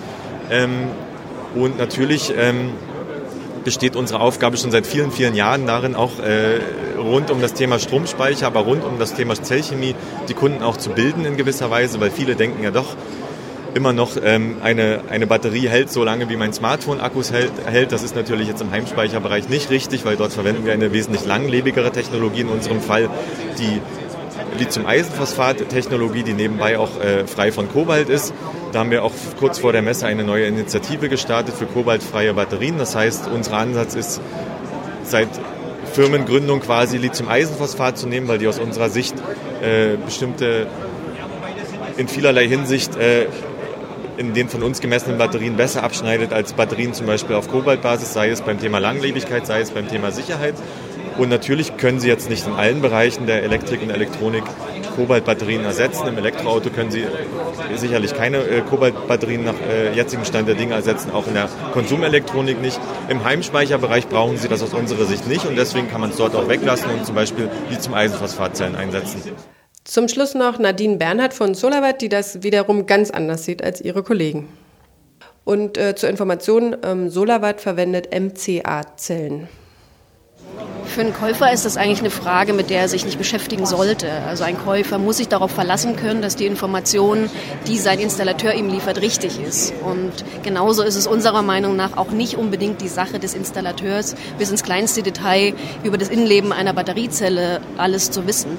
Ähm, 0.52 0.90
und 1.56 1.78
natürlich 1.78 2.34
ähm, 2.38 2.72
besteht 3.64 3.96
unsere 3.96 4.20
Aufgabe 4.20 4.58
schon 4.58 4.72
seit 4.72 4.86
vielen, 4.86 5.12
vielen 5.12 5.36
Jahren 5.36 5.66
darin, 5.66 5.96
auch 5.96 6.20
äh, 6.20 6.60
rund 6.98 7.32
um 7.32 7.42
das 7.42 7.54
Thema 7.54 7.80
Stromspeicher, 7.80 8.48
aber 8.48 8.62
rund 8.62 8.84
um 8.84 9.00
das 9.00 9.14
Thema 9.14 9.36
Zellchemie 9.36 9.96
die 10.30 10.34
Kunden 10.34 10.62
auch 10.64 10.78
zu 10.78 10.90
bilden 10.90 11.26
in 11.26 11.38
gewisser 11.38 11.70
Weise, 11.70 12.00
weil 12.00 12.12
viele 12.12 12.36
denken 12.36 12.64
ja 12.64 12.72
doch 12.72 12.96
immer 13.74 13.94
noch, 13.94 14.12
ähm, 14.24 14.58
eine, 14.62 15.02
eine 15.10 15.28
Batterie 15.28 15.68
hält 15.68 15.92
so 15.92 16.04
lange, 16.04 16.30
wie 16.30 16.36
mein 16.36 16.54
Smartphone-Akkus 16.54 17.32
hält, 17.32 17.52
hält. 17.66 17.92
Das 17.92 18.04
ist 18.04 18.16
natürlich 18.16 18.48
jetzt 18.48 18.62
im 18.62 18.72
Heimspeicherbereich 18.72 19.50
nicht 19.50 19.70
richtig, 19.70 20.06
weil 20.06 20.16
dort 20.16 20.34
verwenden 20.34 20.66
wir 20.66 20.74
eine 20.74 20.94
wesentlich 20.94 21.26
langlebigere 21.26 21.92
Technologie, 21.92 22.42
in 22.42 22.50
unserem 22.50 22.82
Fall 22.82 23.10
die 23.60 23.82
Lithium-Eisenphosphat-Technologie, 24.60 26.24
die 26.24 26.34
nebenbei 26.34 26.78
auch 26.78 27.00
äh, 27.02 27.26
frei 27.26 27.52
von 27.52 27.68
Kobalt 27.72 28.10
ist. 28.10 28.34
Da 28.74 28.80
haben 28.80 28.90
wir 28.90 29.04
auch 29.04 29.12
kurz 29.38 29.60
vor 29.60 29.72
der 29.72 29.84
Messe 29.84 30.08
eine 30.08 30.24
neue 30.24 30.48
Initiative 30.48 31.08
gestartet 31.08 31.54
für 31.54 31.68
kobaltfreie 31.68 32.34
Batterien. 32.34 32.80
Das 32.80 32.96
heißt, 32.96 33.28
unser 33.28 33.54
Ansatz 33.58 33.94
ist, 33.94 34.20
seit 35.04 35.30
Firmengründung 35.94 36.60
quasi 36.60 36.98
Lithium-Eisenphosphat 36.98 38.00
zu 38.00 38.08
nehmen, 38.08 38.28
weil 38.28 38.40
die 38.40 38.48
aus 38.48 38.58
unserer 38.58 38.90
Sicht 38.90 39.14
äh, 39.62 39.96
bestimmte 40.04 40.66
in 41.98 42.08
vielerlei 42.08 42.48
Hinsicht 42.48 42.96
äh, 42.96 43.28
in 44.18 44.34
den 44.34 44.50
von 44.50 44.64
uns 44.64 44.82
gemessenen 44.82 45.20
Batterien 45.20 45.56
besser 45.56 45.84
abschneidet 45.84 46.34
als 46.34 46.54
Batterien 46.54 46.96
zum 46.96 47.06
Beispiel 47.06 47.36
auf 47.36 47.50
Kobaltbasis, 47.50 48.12
sei 48.12 48.30
es 48.30 48.42
beim 48.42 48.60
Thema 48.60 48.80
Langlebigkeit, 48.80 49.46
sei 49.46 49.62
es 49.62 49.70
beim 49.70 49.88
Thema 49.88 50.12
Sicherheit. 50.12 50.56
Und 51.20 51.30
natürlich 51.30 51.78
können 51.78 52.00
sie 52.00 52.08
jetzt 52.08 52.28
nicht 52.28 52.48
in 52.48 52.54
allen 52.54 52.82
Bereichen 52.82 53.28
der 53.28 53.44
Elektrik 53.44 53.84
und 53.84 53.92
Elektronik 53.92 54.44
Kobaltbatterien 54.96 55.64
ersetzen. 55.64 56.08
Im 56.08 56.18
Elektroauto 56.18 56.70
können 56.70 56.92
Sie 56.92 57.06
sicherlich 57.76 58.14
keine 58.14 58.38
äh, 58.38 58.62
Kobaltbatterien 58.62 59.44
nach 59.44 59.56
äh, 59.70 59.94
jetzigem 59.94 60.26
Stand 60.26 60.48
der 60.48 60.56
Dinge 60.56 60.74
ersetzen, 60.74 61.12
auch 61.12 61.28
in 61.28 61.34
der 61.34 61.50
Konsumelektronik 61.74 62.62
nicht. 62.62 62.80
Im 63.10 63.24
Heimspeicherbereich 63.24 64.08
brauchen 64.08 64.38
Sie 64.38 64.48
das 64.48 64.62
aus 64.64 64.74
unserer 64.74 65.06
Sicht 65.06 65.28
nicht 65.28 65.46
und 65.46 65.56
deswegen 65.56 65.90
kann 65.90 66.02
man 66.02 66.12
es 66.12 66.18
dort 66.18 66.36
auch 66.36 66.48
weglassen 66.48 66.90
und 66.92 67.06
zum 67.06 67.16
Beispiel 67.16 67.50
Lithium-Eisenphosphatzellen 67.70 68.76
einsetzen. 68.76 69.22
Zum 69.84 70.08
Schluss 70.08 70.34
noch 70.34 70.60
Nadine 70.60 70.98
Bernhard 70.98 71.34
von 71.34 71.56
Solarwatt, 71.56 72.02
die 72.02 72.10
das 72.10 72.42
wiederum 72.42 72.86
ganz 72.86 73.12
anders 73.12 73.44
sieht 73.44 73.64
als 73.64 73.82
ihre 73.82 74.02
Kollegen. 74.02 74.48
Und 75.44 75.78
äh, 75.78 75.94
zur 75.96 76.10
Information, 76.10 76.76
ähm, 76.84 77.10
Solarwatt 77.10 77.60
verwendet 77.60 78.08
MCA-Zellen. 78.18 79.50
Für 80.94 81.02
einen 81.02 81.14
Käufer 81.14 81.52
ist 81.52 81.66
das 81.66 81.76
eigentlich 81.76 82.02
eine 82.02 82.12
Frage, 82.12 82.54
mit 82.54 82.70
der 82.70 82.82
er 82.82 82.88
sich 82.88 83.04
nicht 83.04 83.18
beschäftigen 83.18 83.66
sollte. 83.66 84.12
Also 84.28 84.44
ein 84.44 84.60
Käufer 84.64 85.00
muss 85.00 85.18
sich 85.18 85.28
darauf 85.28 85.50
verlassen 85.50 85.96
können, 85.96 86.22
dass 86.22 86.36
die 86.36 86.46
Information, 86.46 87.32
die 87.66 87.80
sein 87.80 88.00
Installateur 88.00 88.54
ihm 88.54 88.70
liefert, 88.70 89.02
richtig 89.02 89.42
ist. 89.42 89.74
Und 89.84 90.12
genauso 90.44 90.84
ist 90.84 90.96
es 90.96 91.08
unserer 91.08 91.42
Meinung 91.42 91.76
nach 91.76 91.98
auch 91.98 92.12
nicht 92.12 92.38
unbedingt 92.38 92.80
die 92.80 92.90
Sache 92.90 93.18
des 93.18 93.34
Installateurs, 93.34 94.14
bis 94.38 94.52
ins 94.52 94.62
kleinste 94.62 95.02
Detail 95.02 95.56
über 95.84 95.98
das 95.98 96.10
Innenleben 96.10 96.52
einer 96.52 96.74
Batteriezelle 96.74 97.60
alles 97.78 98.12
zu 98.12 98.28
wissen. 98.28 98.56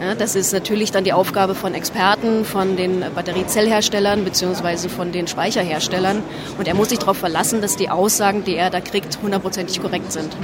Ja, 0.00 0.14
das 0.14 0.36
ist 0.36 0.54
natürlich 0.54 0.90
dann 0.90 1.04
die 1.04 1.12
Aufgabe 1.12 1.54
von 1.54 1.74
Experten, 1.74 2.46
von 2.46 2.76
den 2.76 3.04
Batteriezellherstellern 3.14 4.24
bzw. 4.24 4.88
von 4.88 5.12
den 5.12 5.26
Speicherherstellern. 5.26 6.22
Und 6.56 6.66
er 6.66 6.74
muss 6.74 6.88
sich 6.88 6.98
darauf 6.98 7.18
verlassen, 7.18 7.60
dass 7.60 7.76
die 7.76 7.90
Aussagen, 7.90 8.42
die 8.44 8.56
er 8.56 8.70
da 8.70 8.80
kriegt, 8.80 9.18
hundertprozentig 9.22 9.82
korrekt 9.82 10.12
sind. 10.12 10.34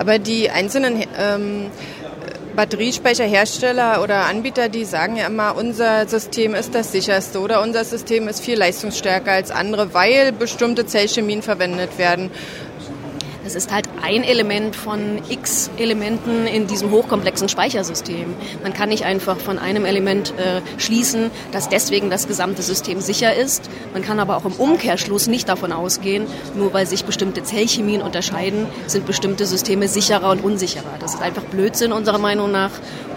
Aber 0.00 0.18
die 0.18 0.48
einzelnen 0.48 1.04
ähm, 1.18 1.66
Batteriespeicherhersteller 2.56 4.02
oder 4.02 4.24
Anbieter, 4.24 4.70
die 4.70 4.86
sagen 4.86 5.16
ja 5.16 5.26
immer, 5.26 5.54
unser 5.56 6.08
System 6.08 6.54
ist 6.54 6.74
das 6.74 6.90
sicherste 6.90 7.38
oder 7.38 7.60
unser 7.60 7.84
System 7.84 8.26
ist 8.26 8.40
viel 8.40 8.56
leistungsstärker 8.56 9.32
als 9.32 9.50
andere, 9.50 9.92
weil 9.92 10.32
bestimmte 10.32 10.86
Zellchemien 10.86 11.42
verwendet 11.42 11.98
werden. 11.98 12.30
Das 13.44 13.54
ist 13.54 13.72
halt 13.72 13.88
ein 14.02 14.22
Element 14.22 14.76
von 14.76 15.18
x 15.28 15.70
Elementen 15.78 16.46
in 16.46 16.66
diesem 16.66 16.90
hochkomplexen 16.90 17.48
Speichersystem. 17.48 18.34
Man 18.62 18.74
kann 18.74 18.90
nicht 18.90 19.04
einfach 19.04 19.38
von 19.38 19.58
einem 19.58 19.86
Element 19.86 20.34
äh, 20.38 20.60
schließen, 20.78 21.30
dass 21.52 21.68
deswegen 21.68 22.10
das 22.10 22.28
gesamte 22.28 22.62
System 22.62 23.00
sicher 23.00 23.34
ist. 23.34 23.70
Man 23.94 24.02
kann 24.02 24.20
aber 24.20 24.36
auch 24.36 24.44
im 24.44 24.52
Umkehrschluss 24.52 25.26
nicht 25.26 25.48
davon 25.48 25.72
ausgehen, 25.72 26.26
nur 26.54 26.74
weil 26.74 26.86
sich 26.86 27.04
bestimmte 27.04 27.42
Zellchemien 27.42 28.02
unterscheiden, 28.02 28.66
sind 28.86 29.06
bestimmte 29.06 29.46
Systeme 29.46 29.88
sicherer 29.88 30.30
und 30.30 30.44
unsicherer. 30.44 30.94
Das 31.00 31.14
ist 31.14 31.22
einfach 31.22 31.44
Blödsinn 31.44 31.92
unserer 31.92 32.18
Meinung 32.18 32.50
nach. 32.50 32.70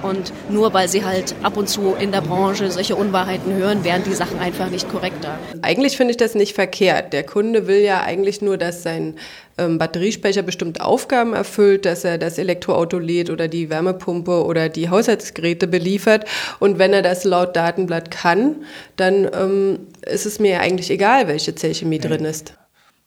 Und 0.03 0.31
nur 0.49 0.73
weil 0.73 0.87
sie 0.87 1.03
halt 1.03 1.33
ab 1.41 1.57
und 1.57 1.67
zu 1.67 1.95
in 1.99 2.11
der 2.11 2.21
Branche 2.21 2.69
solche 2.69 2.95
Unwahrheiten 2.95 3.53
hören, 3.53 3.83
wären 3.83 4.03
die 4.03 4.13
Sachen 4.13 4.39
einfach 4.39 4.69
nicht 4.69 4.89
korrekter. 4.89 5.39
Eigentlich 5.61 5.97
finde 5.97 6.11
ich 6.11 6.17
das 6.17 6.35
nicht 6.35 6.53
verkehrt. 6.53 7.13
Der 7.13 7.23
Kunde 7.23 7.67
will 7.67 7.79
ja 7.79 8.01
eigentlich 8.01 8.41
nur, 8.41 8.57
dass 8.57 8.83
sein 8.83 9.15
ähm, 9.57 9.77
Batteriespeicher 9.77 10.41
bestimmte 10.41 10.83
Aufgaben 10.83 11.33
erfüllt, 11.33 11.85
dass 11.85 12.03
er 12.03 12.17
das 12.17 12.37
Elektroauto 12.37 12.99
lädt 12.99 13.29
oder 13.29 13.47
die 13.47 13.69
Wärmepumpe 13.69 14.43
oder 14.43 14.69
die 14.69 14.89
Haushaltsgeräte 14.89 15.67
beliefert. 15.67 16.25
Und 16.59 16.79
wenn 16.79 16.93
er 16.93 17.01
das 17.01 17.23
laut 17.23 17.55
Datenblatt 17.55 18.11
kann, 18.11 18.57
dann 18.97 19.29
ähm, 19.33 19.79
ist 20.01 20.25
es 20.25 20.39
mir 20.39 20.59
eigentlich 20.59 20.89
egal, 20.89 21.27
welche 21.27 21.55
Zellchemie 21.55 21.99
okay. 21.99 22.09
drin 22.09 22.25
ist. 22.25 22.53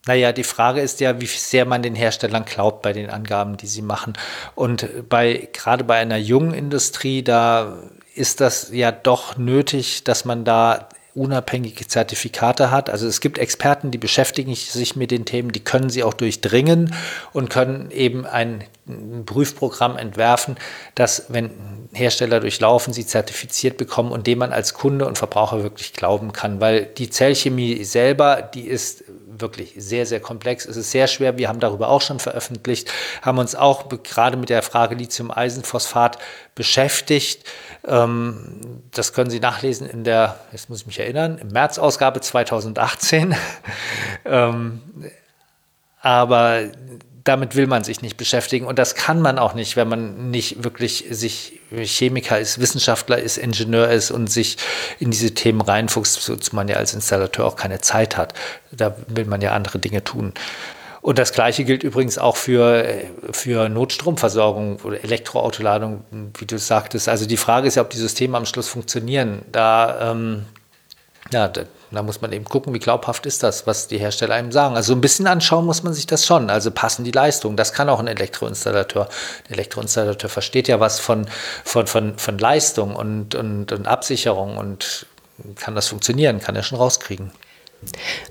Naja, 0.07 0.33
die 0.33 0.45
Frage 0.45 0.81
ist 0.81 1.01
ja, 1.01 1.21
wie 1.21 1.27
sehr 1.27 1.65
man 1.65 1.83
den 1.83 1.95
Herstellern 1.95 2.45
glaubt 2.45 2.83
bei 2.83 2.93
den 2.93 3.11
Angaben, 3.11 3.57
die 3.57 3.67
sie 3.67 3.83
machen. 3.83 4.13
Und 4.55 5.09
bei, 5.09 5.49
gerade 5.53 5.85
bei 5.85 5.97
einer 5.97 6.17
jungen 6.17 6.55
Industrie, 6.55 7.23
da 7.23 7.77
ist 8.15 8.41
das 8.41 8.71
ja 8.73 8.93
doch 8.93 9.37
nötig, 9.37 10.05
dass 10.05 10.25
man 10.25 10.45
da 10.45 10.89
unabhängige 11.17 11.87
Zertifikate 11.87 12.71
hat. 12.71 12.91
Also 12.91 13.07
es 13.07 13.21
gibt 13.21 13.39
Experten, 13.39 13.91
die 13.91 13.99
beschäftigen 13.99 14.55
sich 14.55 14.97
mit 14.97 15.11
den 15.11 15.25
Themen, 15.25 15.51
die 15.51 15.65
können 15.65 15.89
sie 15.89 16.03
auch 16.03 16.15
durchdringen 16.15 16.95
und 17.33 17.49
können 17.49 17.91
eben 17.91 18.27
ein 18.27 18.65
Prüfprogramm 19.25 19.97
entwerfen, 19.97 20.57
das, 20.95 21.27
wenn 21.29 21.51
Hersteller 21.93 22.41
durchlaufen, 22.41 22.93
sie 22.93 23.07
zertifiziert 23.07 23.79
bekommen 23.79 24.13
und 24.13 24.27
dem 24.27 24.39
man 24.39 24.53
als 24.53 24.75
Kunde 24.75 25.07
und 25.07 25.17
Verbraucher 25.17 25.63
wirklich 25.63 25.95
glauben 25.95 26.33
kann. 26.33 26.61
Weil 26.61 26.85
die 26.85 27.09
Zellchemie 27.09 27.83
selber, 27.85 28.43
die 28.43 28.69
ist 28.69 29.05
wirklich 29.41 29.75
sehr, 29.77 30.07
sehr 30.07 30.21
komplex. 30.21 30.67
Es 30.67 30.77
ist 30.77 30.91
sehr 30.91 31.07
schwer. 31.07 31.39
Wir 31.39 31.49
haben 31.49 31.61
darüber 31.61 31.89
auch 31.89 32.01
schon 32.01 32.19
veröffentlicht, 32.19 32.91
haben 33.23 33.39
uns 33.39 33.55
auch 33.55 33.89
gerade 34.03 34.37
mit 34.37 34.49
der 34.49 34.63
Frage 34.63 34.95
Lithium-Eisenphosphat 34.95 36.19
beschäftigt. 36.55 37.45
Ähm, 37.87 38.83
das 38.93 39.13
können 39.13 39.31
Sie 39.31 39.41
nachlesen 39.41 39.89
in 39.89 40.05
der, 40.05 40.39
jetzt 40.53 40.71
muss 40.71 40.81
ich 40.81 40.87
mich 40.87 40.99
erinnern, 40.99 41.39
im 41.39 41.49
März-Ausgabe 41.49 42.21
2018. 42.21 43.35
Ähm, 44.29 44.81
aber 46.01 46.65
damit 47.29 47.57
will 47.57 47.67
man 47.67 47.85
sich 47.85 48.03
nicht 48.03 48.17
beschäftigen 48.17 48.67
und 48.67 48.79
das 48.79 48.95
kann 48.95 49.21
man 49.21 49.39
auch 49.39 49.55
nicht, 49.55 49.77
wenn 49.77 49.89
man 49.89 50.31
nicht 50.31 50.65
wirklich 50.65 51.07
sich 51.11 51.61
Chemiker 51.71 52.39
ist, 52.39 52.61
Wissenschaftler 52.61 53.19
ist, 53.19 53.37
Ingenieur 53.37 53.91
ist 53.91 54.11
und 54.11 54.31
sich 54.31 54.57
in 54.99 55.11
diese 55.11 55.35
Themen 55.35 55.61
reinfuchst, 55.61 56.29
wozu 56.29 56.55
man 56.55 56.69
ja 56.69 56.77
als 56.77 56.95
Installateur 56.95 57.45
auch 57.45 57.57
keine 57.57 57.81
Zeit 57.81 58.17
hat. 58.17 58.35
Da 58.71 58.97
will 59.09 59.25
man 59.25 59.41
ja 59.41 59.53
andere 59.53 59.79
Dinge 59.79 60.05
tun. 60.05 60.33
Und 61.03 61.19
das 61.19 61.33
Gleiche 61.33 61.65
gilt 61.65 61.85
übrigens 61.85 62.19
auch 62.19 62.37
für, 62.37 62.85
für 63.31 63.69
Notstromversorgung 63.69 64.81
oder 64.83 65.05
Elektroautoladung, 65.05 66.05
wie 66.37 66.47
du 66.47 66.59
sagtest. 66.59 67.09
Also 67.09 67.27
die 67.27 67.37
Frage 67.37 67.69
ist 67.69 67.77
ja, 67.77 67.83
ob 67.83 67.91
die 67.91 67.97
Systeme 67.97 68.37
am 68.37 68.45
Schluss 68.45 68.69
funktionieren. 68.69 69.43
Da, 69.53 70.11
ähm, 70.11 70.47
ja, 71.33 71.49
da, 71.91 71.97
da 71.97 72.03
muss 72.03 72.21
man 72.21 72.33
eben 72.33 72.45
gucken, 72.45 72.75
wie 72.75 72.79
glaubhaft 72.79 73.27
ist 73.27 73.43
das, 73.43 73.67
was 73.67 73.89
die 73.89 73.99
Hersteller 73.99 74.35
einem 74.35 74.53
sagen. 74.53 74.77
Also 74.77 74.93
ein 74.93 75.01
bisschen 75.01 75.27
anschauen 75.27 75.67
muss 75.67 75.83
man 75.83 75.95
sich 75.95 76.07
das 76.07 76.27
schon. 76.27 76.51
Also 76.51 76.71
passen 76.71 77.05
die 77.05 77.11
Leistungen. 77.11 77.57
Das 77.57 77.73
kann 77.73 77.89
auch 77.89 78.01
ein 78.01 78.07
Elektroinstallateur. 78.07 79.09
Der 79.49 79.53
Elektroinstallateur 79.53 80.31
versteht 80.31 80.69
ja 80.69 80.81
was 80.81 81.01
von, 81.01 81.27
von, 81.65 81.87
von, 81.87 82.19
von 82.19 82.39
Leistung 82.39 82.97
und, 82.97 83.35
und, 83.35 83.73
und 83.73 83.87
Absicherung 83.87 84.57
und 84.57 85.07
kann 85.57 85.75
das 85.75 85.89
funktionieren, 85.89 86.41
kann 86.41 86.57
er 86.57 86.63
schon 86.63 86.79
rauskriegen. 86.79 87.31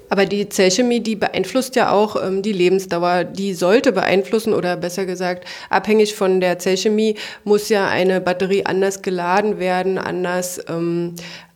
Aber 0.10 0.26
die 0.26 0.50
Zellchemie, 0.50 1.00
die 1.00 1.16
beeinflusst 1.16 1.76
ja 1.76 1.92
auch 1.92 2.22
ähm, 2.22 2.42
die 2.42 2.52
Lebensdauer. 2.52 3.24
Die 3.24 3.54
sollte 3.54 3.92
beeinflussen 3.92 4.54
oder 4.54 4.76
besser 4.76 5.06
gesagt, 5.06 5.46
abhängig 5.70 6.16
von 6.16 6.42
der 6.42 6.60
Zellchemie 6.60 7.16
muss 7.44 7.70
ja 7.70 7.88
eine 7.88 8.22
Batterie 8.22 8.66
anders 8.66 9.02
geladen 9.02 9.60
werden, 9.60 9.98
anders 9.98 10.60
ähm, 10.68 11.16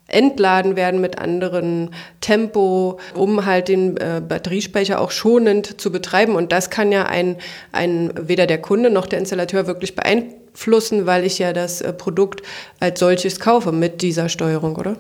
entladen 0.10 0.76
werden 0.76 1.02
mit 1.02 1.20
anderen 1.20 1.92
Tempo, 2.22 3.00
um 3.14 3.46
halt 3.46 3.68
den 3.68 3.98
äh, 3.98 4.22
Batteriespeicher 4.28 5.00
auch 5.00 5.12
schonend 5.12 5.80
zu 5.80 5.92
betreiben. 5.92 6.36
Und 6.36 6.52
das 6.52 6.70
kann 6.70 6.92
ja 6.92 7.06
ein, 7.06 7.38
ein 7.72 8.12
weder 8.16 8.48
der 8.48 8.62
Kunde 8.62 8.90
noch 8.90 9.08
der 9.08 9.20
Installateur 9.20 9.68
wirklich 9.68 9.96
beeinflussen, 9.96 11.06
weil 11.06 11.26
ich 11.26 11.40
ja 11.40 11.54
das 11.54 11.82
äh, 11.82 11.94
Produkt 11.94 12.42
als 12.80 13.00
solches 13.00 13.40
kaufe 13.40 13.72
mit 13.72 14.02
dieser 14.02 14.30
Steuerung, 14.30 14.76
oder? 14.76 14.96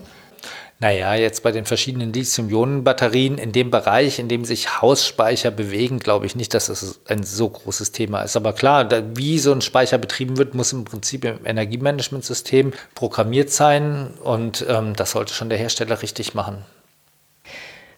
Naja, 0.82 1.14
jetzt 1.14 1.44
bei 1.44 1.52
den 1.52 1.66
verschiedenen 1.66 2.14
Lithium-Ionen-Batterien 2.14 3.38
in 3.38 3.52
dem 3.52 3.70
Bereich, 3.70 4.18
in 4.18 4.30
dem 4.30 4.46
sich 4.46 4.82
Hausspeicher 4.82 5.52
bewegen, 5.52 6.00
glaube 6.00 6.26
ich 6.26 6.38
nicht, 6.38 6.54
dass 6.54 6.68
das 6.68 7.02
ein 7.06 7.24
so 7.24 7.50
großes 7.50 7.92
Thema 7.92 8.22
ist. 8.22 8.38
Aber 8.38 8.54
klar, 8.54 8.86
da, 8.86 9.04
wie 9.14 9.40
so 9.40 9.52
ein 9.52 9.60
Speicher 9.60 9.98
betrieben 9.98 10.38
wird, 10.38 10.56
muss 10.56 10.72
im 10.72 10.86
Prinzip 10.86 11.26
im 11.26 11.46
Energiemanagementsystem 11.46 12.72
programmiert 12.96 13.50
sein 13.50 14.14
und 14.24 14.66
ähm, 14.70 14.96
das 14.96 15.12
sollte 15.12 15.34
schon 15.34 15.50
der 15.50 15.58
Hersteller 15.58 16.02
richtig 16.02 16.34
machen. 16.34 16.64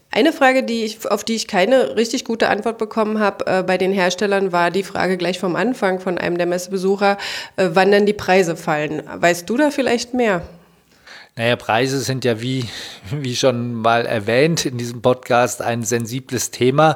Eine 0.09 0.33
Frage, 0.33 0.63
die 0.63 0.83
ich, 0.83 1.09
auf 1.09 1.23
die 1.23 1.35
ich 1.35 1.47
keine 1.47 1.95
richtig 1.95 2.25
gute 2.25 2.49
Antwort 2.49 2.79
bekommen 2.79 3.19
habe 3.19 3.45
äh, 3.45 3.61
bei 3.63 3.77
den 3.77 3.93
Herstellern, 3.93 4.51
war 4.51 4.71
die 4.71 4.83
Frage 4.83 5.17
gleich 5.17 5.37
vom 5.37 5.55
Anfang 5.55 5.99
von 5.99 6.17
einem 6.17 6.39
der 6.39 6.47
Messebesucher, 6.47 7.19
äh, 7.57 7.69
wann 7.73 7.91
denn 7.91 8.07
die 8.07 8.13
Preise 8.13 8.55
fallen. 8.55 9.03
Weißt 9.05 9.47
du 9.47 9.55
da 9.55 9.69
vielleicht 9.69 10.15
mehr? 10.15 10.41
Naja, 11.41 11.55
Preise 11.55 12.01
sind 12.01 12.23
ja 12.23 12.39
wie, 12.39 12.69
wie 13.09 13.35
schon 13.35 13.73
mal 13.73 14.05
erwähnt 14.05 14.67
in 14.67 14.77
diesem 14.77 15.01
Podcast 15.01 15.63
ein 15.63 15.81
sensibles 15.81 16.51
Thema. 16.51 16.95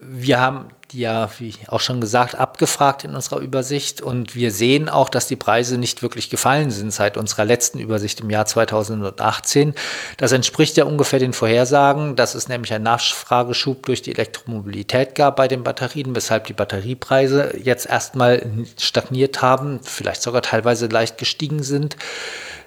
Wir 0.00 0.40
haben 0.40 0.68
die 0.90 1.00
ja, 1.00 1.28
wie 1.38 1.52
auch 1.66 1.80
schon 1.80 2.00
gesagt, 2.00 2.34
abgefragt 2.34 3.04
in 3.04 3.14
unserer 3.14 3.40
Übersicht 3.40 4.00
und 4.00 4.34
wir 4.34 4.52
sehen 4.52 4.88
auch, 4.88 5.10
dass 5.10 5.26
die 5.26 5.36
Preise 5.36 5.76
nicht 5.76 6.00
wirklich 6.00 6.30
gefallen 6.30 6.70
sind 6.70 6.94
seit 6.94 7.18
unserer 7.18 7.44
letzten 7.44 7.78
Übersicht 7.78 8.20
im 8.20 8.30
Jahr 8.30 8.46
2018. 8.46 9.74
Das 10.16 10.32
entspricht 10.32 10.78
ja 10.78 10.84
ungefähr 10.84 11.18
den 11.18 11.34
Vorhersagen, 11.34 12.16
dass 12.16 12.34
es 12.34 12.48
nämlich 12.48 12.72
einen 12.72 12.84
Nachfrageschub 12.84 13.84
durch 13.84 14.00
die 14.00 14.12
Elektromobilität 14.12 15.14
gab 15.14 15.36
bei 15.36 15.46
den 15.46 15.62
Batterien, 15.62 16.16
weshalb 16.16 16.46
die 16.46 16.54
Batteriepreise 16.54 17.52
jetzt 17.62 17.84
erstmal 17.84 18.46
stagniert 18.78 19.42
haben, 19.42 19.80
vielleicht 19.82 20.22
sogar 20.22 20.40
teilweise 20.40 20.86
leicht 20.86 21.18
gestiegen 21.18 21.62
sind. 21.62 21.98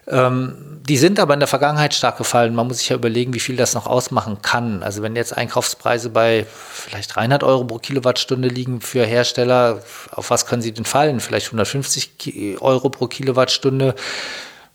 Ähm, 0.08 0.82
die 0.88 0.97
sind 0.97 1.20
aber 1.20 1.34
in 1.34 1.39
der 1.39 1.47
Vergangenheit 1.47 1.93
stark 1.93 2.18
gefallen. 2.18 2.56
Man 2.56 2.68
muss 2.68 2.80
sich 2.80 2.89
ja 2.89 2.95
überlegen, 2.95 3.34
wie 3.34 3.39
viel 3.39 3.56
das 3.56 3.76
noch 3.76 3.86
ausmachen 3.86 4.41
kann. 4.41 4.82
Also 4.82 5.04
wenn 5.04 5.16
jetzt 5.16 5.38
Einkaufspreise 5.38 6.10
bei 6.10 6.45
vielleicht 6.49 7.16
300 7.16 7.43
Euro 7.43 7.66
pro 7.66 7.78
Kilowattstunde 7.78 8.47
liegen 8.47 8.82
für 8.82 9.06
Hersteller, 9.06 9.82
auf 10.12 10.30
was 10.32 10.47
können 10.47 10.62
sie 10.62 10.72
denn 10.72 10.86
fallen? 10.86 11.20
Vielleicht 11.20 11.47
150 11.47 12.58
Euro 12.62 12.89
pro 12.89 13.08
Kilowattstunde. 13.08 13.95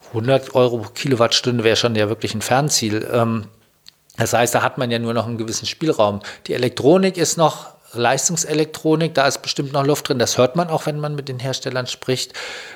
100 0.09 0.55
Euro 0.55 0.79
pro 0.79 0.91
Kilowattstunde 0.91 1.65
wäre 1.65 1.77
schon 1.77 1.97
ja 1.97 2.09
wirklich 2.09 2.35
ein 2.35 2.43
Fernziel. 2.43 3.07
Ähm, 3.13 3.49
das 4.17 4.33
heißt, 4.33 4.55
da 4.55 4.63
hat 4.63 4.79
man 4.79 4.91
ja 4.91 4.99
nur 4.99 5.13
noch 5.13 5.27
einen 5.27 5.39
gewissen 5.39 5.67
Spielraum. 5.67 6.21
Die 6.47 6.55
Elektronik 6.55 7.19
ist 7.19 7.37
noch 7.37 7.76
Leistungselektronik, 7.99 9.15
da 9.15 9.27
ist 9.27 9.43
bestimmt 9.43 9.73
noch 9.73 9.85
Luft 9.85 10.09
drin. 10.09 10.19
Das 10.19 10.39
hört 10.39 10.57
man 10.57 10.69
auch, 10.69 10.87
wenn 10.87 11.01
man 11.01 11.15
mit 11.15 11.29
den 11.29 11.39
Herstellern 11.39 11.87
spricht. 11.87 12.33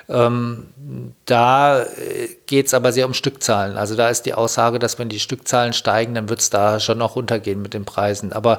Ähm, 0.09 0.69
da 1.27 1.83
äh, 1.83 1.87
geht 2.47 2.67
es 2.67 2.75
aber 2.75 2.93
sehr 2.93 3.07
um 3.07 3.15
Stückzahlen. 3.15 3.77
Also 3.77 3.97
da 3.97 4.09
ist 4.09 4.27
die 4.27 4.35
Aussage, 4.35 4.79
dass 4.79 4.99
wenn 4.99 5.09
die 5.09 5.21
Stückzahlen 5.21 5.73
steigen, 5.73 6.15
dann 6.15 6.29
wird 6.29 6.41
es 6.41 6.51
da 6.51 6.81
schon 6.81 6.99
noch 6.99 7.17
runtergehen 7.17 7.63
mit 7.63 7.75
den 7.75 7.85
Preisen. 7.85 8.33
Aber 8.33 8.59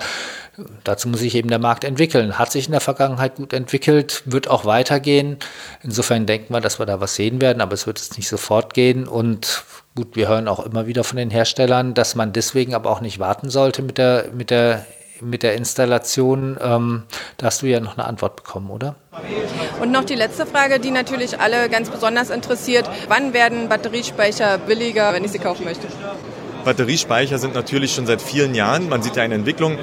dazu 0.84 1.10
muss 1.10 1.20
sich 1.20 1.36
eben 1.36 1.50
der 1.50 1.60
Markt 1.60 1.84
entwickeln. 1.84 2.38
Hat 2.40 2.52
sich 2.52 2.66
in 2.66 2.72
der 2.72 2.82
Vergangenheit 2.82 3.36
gut 3.36 3.54
entwickelt, 3.54 4.24
wird 4.26 4.48
auch 4.48 4.66
weitergehen. 4.66 5.38
Insofern 5.84 6.26
denken 6.26 6.54
wir, 6.54 6.62
dass 6.62 6.80
wir 6.80 6.86
da 6.86 7.00
was 7.00 7.16
sehen 7.16 7.42
werden, 7.42 7.62
aber 7.62 7.74
es 7.74 7.88
wird 7.88 8.00
jetzt 8.00 8.18
nicht 8.18 8.30
sofort 8.30 8.74
gehen. 8.74 9.08
Und 9.08 9.64
gut, 9.96 10.16
wir 10.16 10.28
hören 10.28 10.48
auch 10.48 10.66
immer 10.66 10.88
wieder 10.88 11.04
von 11.04 11.18
den 11.18 11.30
Herstellern, 11.30 11.94
dass 11.94 12.16
man 12.16 12.34
deswegen 12.34 12.76
aber 12.76 12.90
auch 12.90 13.02
nicht 13.02 13.20
warten 13.20 13.50
sollte 13.50 13.82
mit 13.82 13.98
der, 13.98 14.26
mit 14.34 14.50
der 14.50 14.86
mit 15.22 15.44
der 15.44 15.56
Installation. 15.56 16.58
Ähm, 16.62 17.04
da 17.38 17.48
hast 17.48 17.62
du 17.62 17.68
ja 17.68 17.80
noch 17.80 17.98
eine 17.98 18.06
Antwort 18.06 18.36
bekommen, 18.36 18.70
oder? 18.70 18.96
Und 19.82 19.92
noch 19.92 20.04
die 20.04 20.16
letzte 20.16 20.46
Frage, 20.46 20.80
die 20.80 20.92
natürlich 20.92 21.40
alle 21.40 21.70
ganz 21.70 21.90
besonders 21.90 22.30
interessiert. 22.30 22.90
Wann 23.08 23.34
werden 23.34 23.70
Batteriespeicher 23.70 24.58
billiger, 24.60 25.14
wenn 25.14 25.24
ich 25.24 25.32
sie 25.32 25.40
kaufen 25.40 25.66
möchte? 25.66 25.88
Batteriespeicher 26.64 27.40
sind 27.40 27.56
natürlich 27.56 27.94
schon 27.94 28.06
seit 28.06 28.22
vielen 28.22 28.54
Jahren. 28.54 28.90
Man 28.90 29.02
sieht 29.02 29.16
ja 29.16 29.24
eine 29.24 29.36
Entwicklung, 29.36 29.78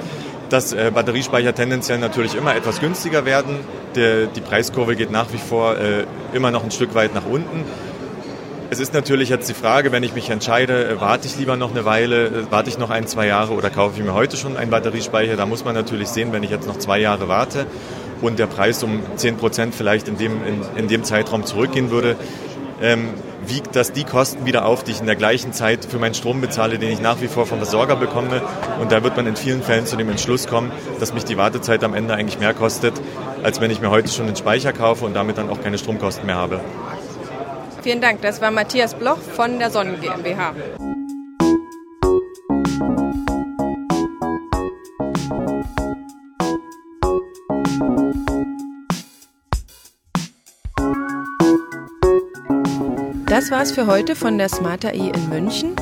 dass 0.49 0.73
äh, 0.73 0.91
Batteriespeicher 0.95 1.55
tendenziell 1.55 1.99
natürlich 1.99 2.35
immer 2.35 2.55
etwas 2.55 2.81
günstiger 2.81 3.25
werden. 3.25 3.59
Der, 3.95 4.27
die 4.27 4.41
Preiskurve 4.41 4.97
geht 4.97 5.11
nach 5.11 5.33
wie 5.33 5.39
vor 5.39 5.77
äh, 5.77 6.05
immer 6.33 6.51
noch 6.51 6.65
ein 6.65 6.71
Stück 6.71 6.95
weit 6.95 7.15
nach 7.15 7.27
unten. 7.27 7.65
Es 8.71 8.81
ist 8.81 8.93
natürlich 8.93 9.31
jetzt 9.31 9.49
die 9.49 9.55
Frage, 9.55 9.93
wenn 9.93 10.03
ich 10.03 10.15
mich 10.15 10.29
entscheide, 10.29 10.91
äh, 10.91 11.01
warte 11.01 11.27
ich 11.27 11.39
lieber 11.39 11.57
noch 11.57 11.71
eine 11.71 11.87
Weile, 11.87 12.27
äh, 12.27 12.31
warte 12.51 12.69
ich 12.69 12.77
noch 12.77 12.91
ein, 12.91 13.07
zwei 13.07 13.27
Jahre 13.27 13.55
oder 13.55 13.71
kaufe 13.71 13.99
ich 13.99 14.05
mir 14.05 14.13
heute 14.13 14.37
schon 14.37 14.59
einen 14.59 14.71
Batteriespeicher. 14.71 15.37
Da 15.37 15.47
muss 15.47 15.65
man 15.65 15.75
natürlich 15.75 16.09
sehen, 16.09 16.33
wenn 16.33 16.43
ich 16.43 16.51
jetzt 16.51 16.67
noch 16.67 16.77
zwei 16.77 16.99
Jahre 16.99 17.29
warte 17.29 17.67
und 18.21 18.39
der 18.39 18.47
Preis 18.47 18.83
um 18.83 19.01
10 19.17 19.39
Prozent 19.39 19.75
vielleicht 19.75 20.07
in 20.07 20.19
dem, 20.19 20.33
in, 20.45 20.61
in 20.77 20.87
dem 20.87 21.03
Zeitraum 21.03 21.47
zurückgehen 21.47 21.91
würde, 21.91 22.17
ähm, 22.83 23.15
wiegt 23.47 23.75
das 23.75 23.93
die 23.93 24.05
Kosten 24.05 24.45
wieder 24.45 24.67
auf, 24.67 24.85
die 24.85 24.91
ich 24.91 25.01
in 25.01 25.07
der 25.07 25.17
gleichen 25.17 25.55
Zeit 25.55 25.87
für 25.87 25.99
meinen 25.99 26.15
Strom 26.15 26.43
bezahle, 26.43 26.79
den 26.79 26.93
ich 26.93 27.01
nach 27.01 27.23
wie 27.23 27.29
vor 27.29 27.47
vom 27.47 27.59
Versorger 27.59 27.97
bekomme. 27.97 28.43
Und 28.83 28.93
da 28.93 29.03
wird 29.03 29.17
man 29.17 29.27
in 29.27 29.37
vielen 29.37 29.63
Fällen 29.63 29.87
zu 29.87 29.97
dem 29.97 30.11
Entschluss 30.11 30.47
kommen, 30.47 30.73
dass 31.01 31.15
mich 31.15 31.25
die 31.25 31.39
Wartezeit 31.39 31.83
am 31.85 31.95
Ende 31.95 32.13
eigentlich 32.13 32.39
mehr 32.39 32.53
kostet, 32.53 32.93
als 33.43 33.63
wenn 33.63 33.71
ich 33.71 33.81
mir 33.81 33.91
heute 33.91 34.11
schon 34.11 34.27
einen 34.27 34.37
Speicher 34.37 34.75
kaufe 34.75 35.07
und 35.07 35.15
damit 35.15 35.39
dann 35.39 35.49
auch 35.49 35.63
keine 35.63 35.79
Stromkosten 35.79 36.27
mehr 36.27 36.37
habe. 36.37 36.61
Vielen 37.89 38.03
Dank. 38.03 38.21
Das 38.21 38.43
war 38.43 38.51
Matthias 38.51 38.93
Bloch 38.93 39.17
von 39.17 39.59
der 39.59 39.71
Sonnen 39.71 39.99
GmbH. 39.99 40.55
Das 53.25 53.51
war's 53.51 53.73
für 53.73 53.87
heute 53.87 54.15
von 54.15 54.37
der 54.37 54.51
Smart 54.51 54.85
AI 54.85 55.11
in 55.15 55.29
München. 55.31 55.75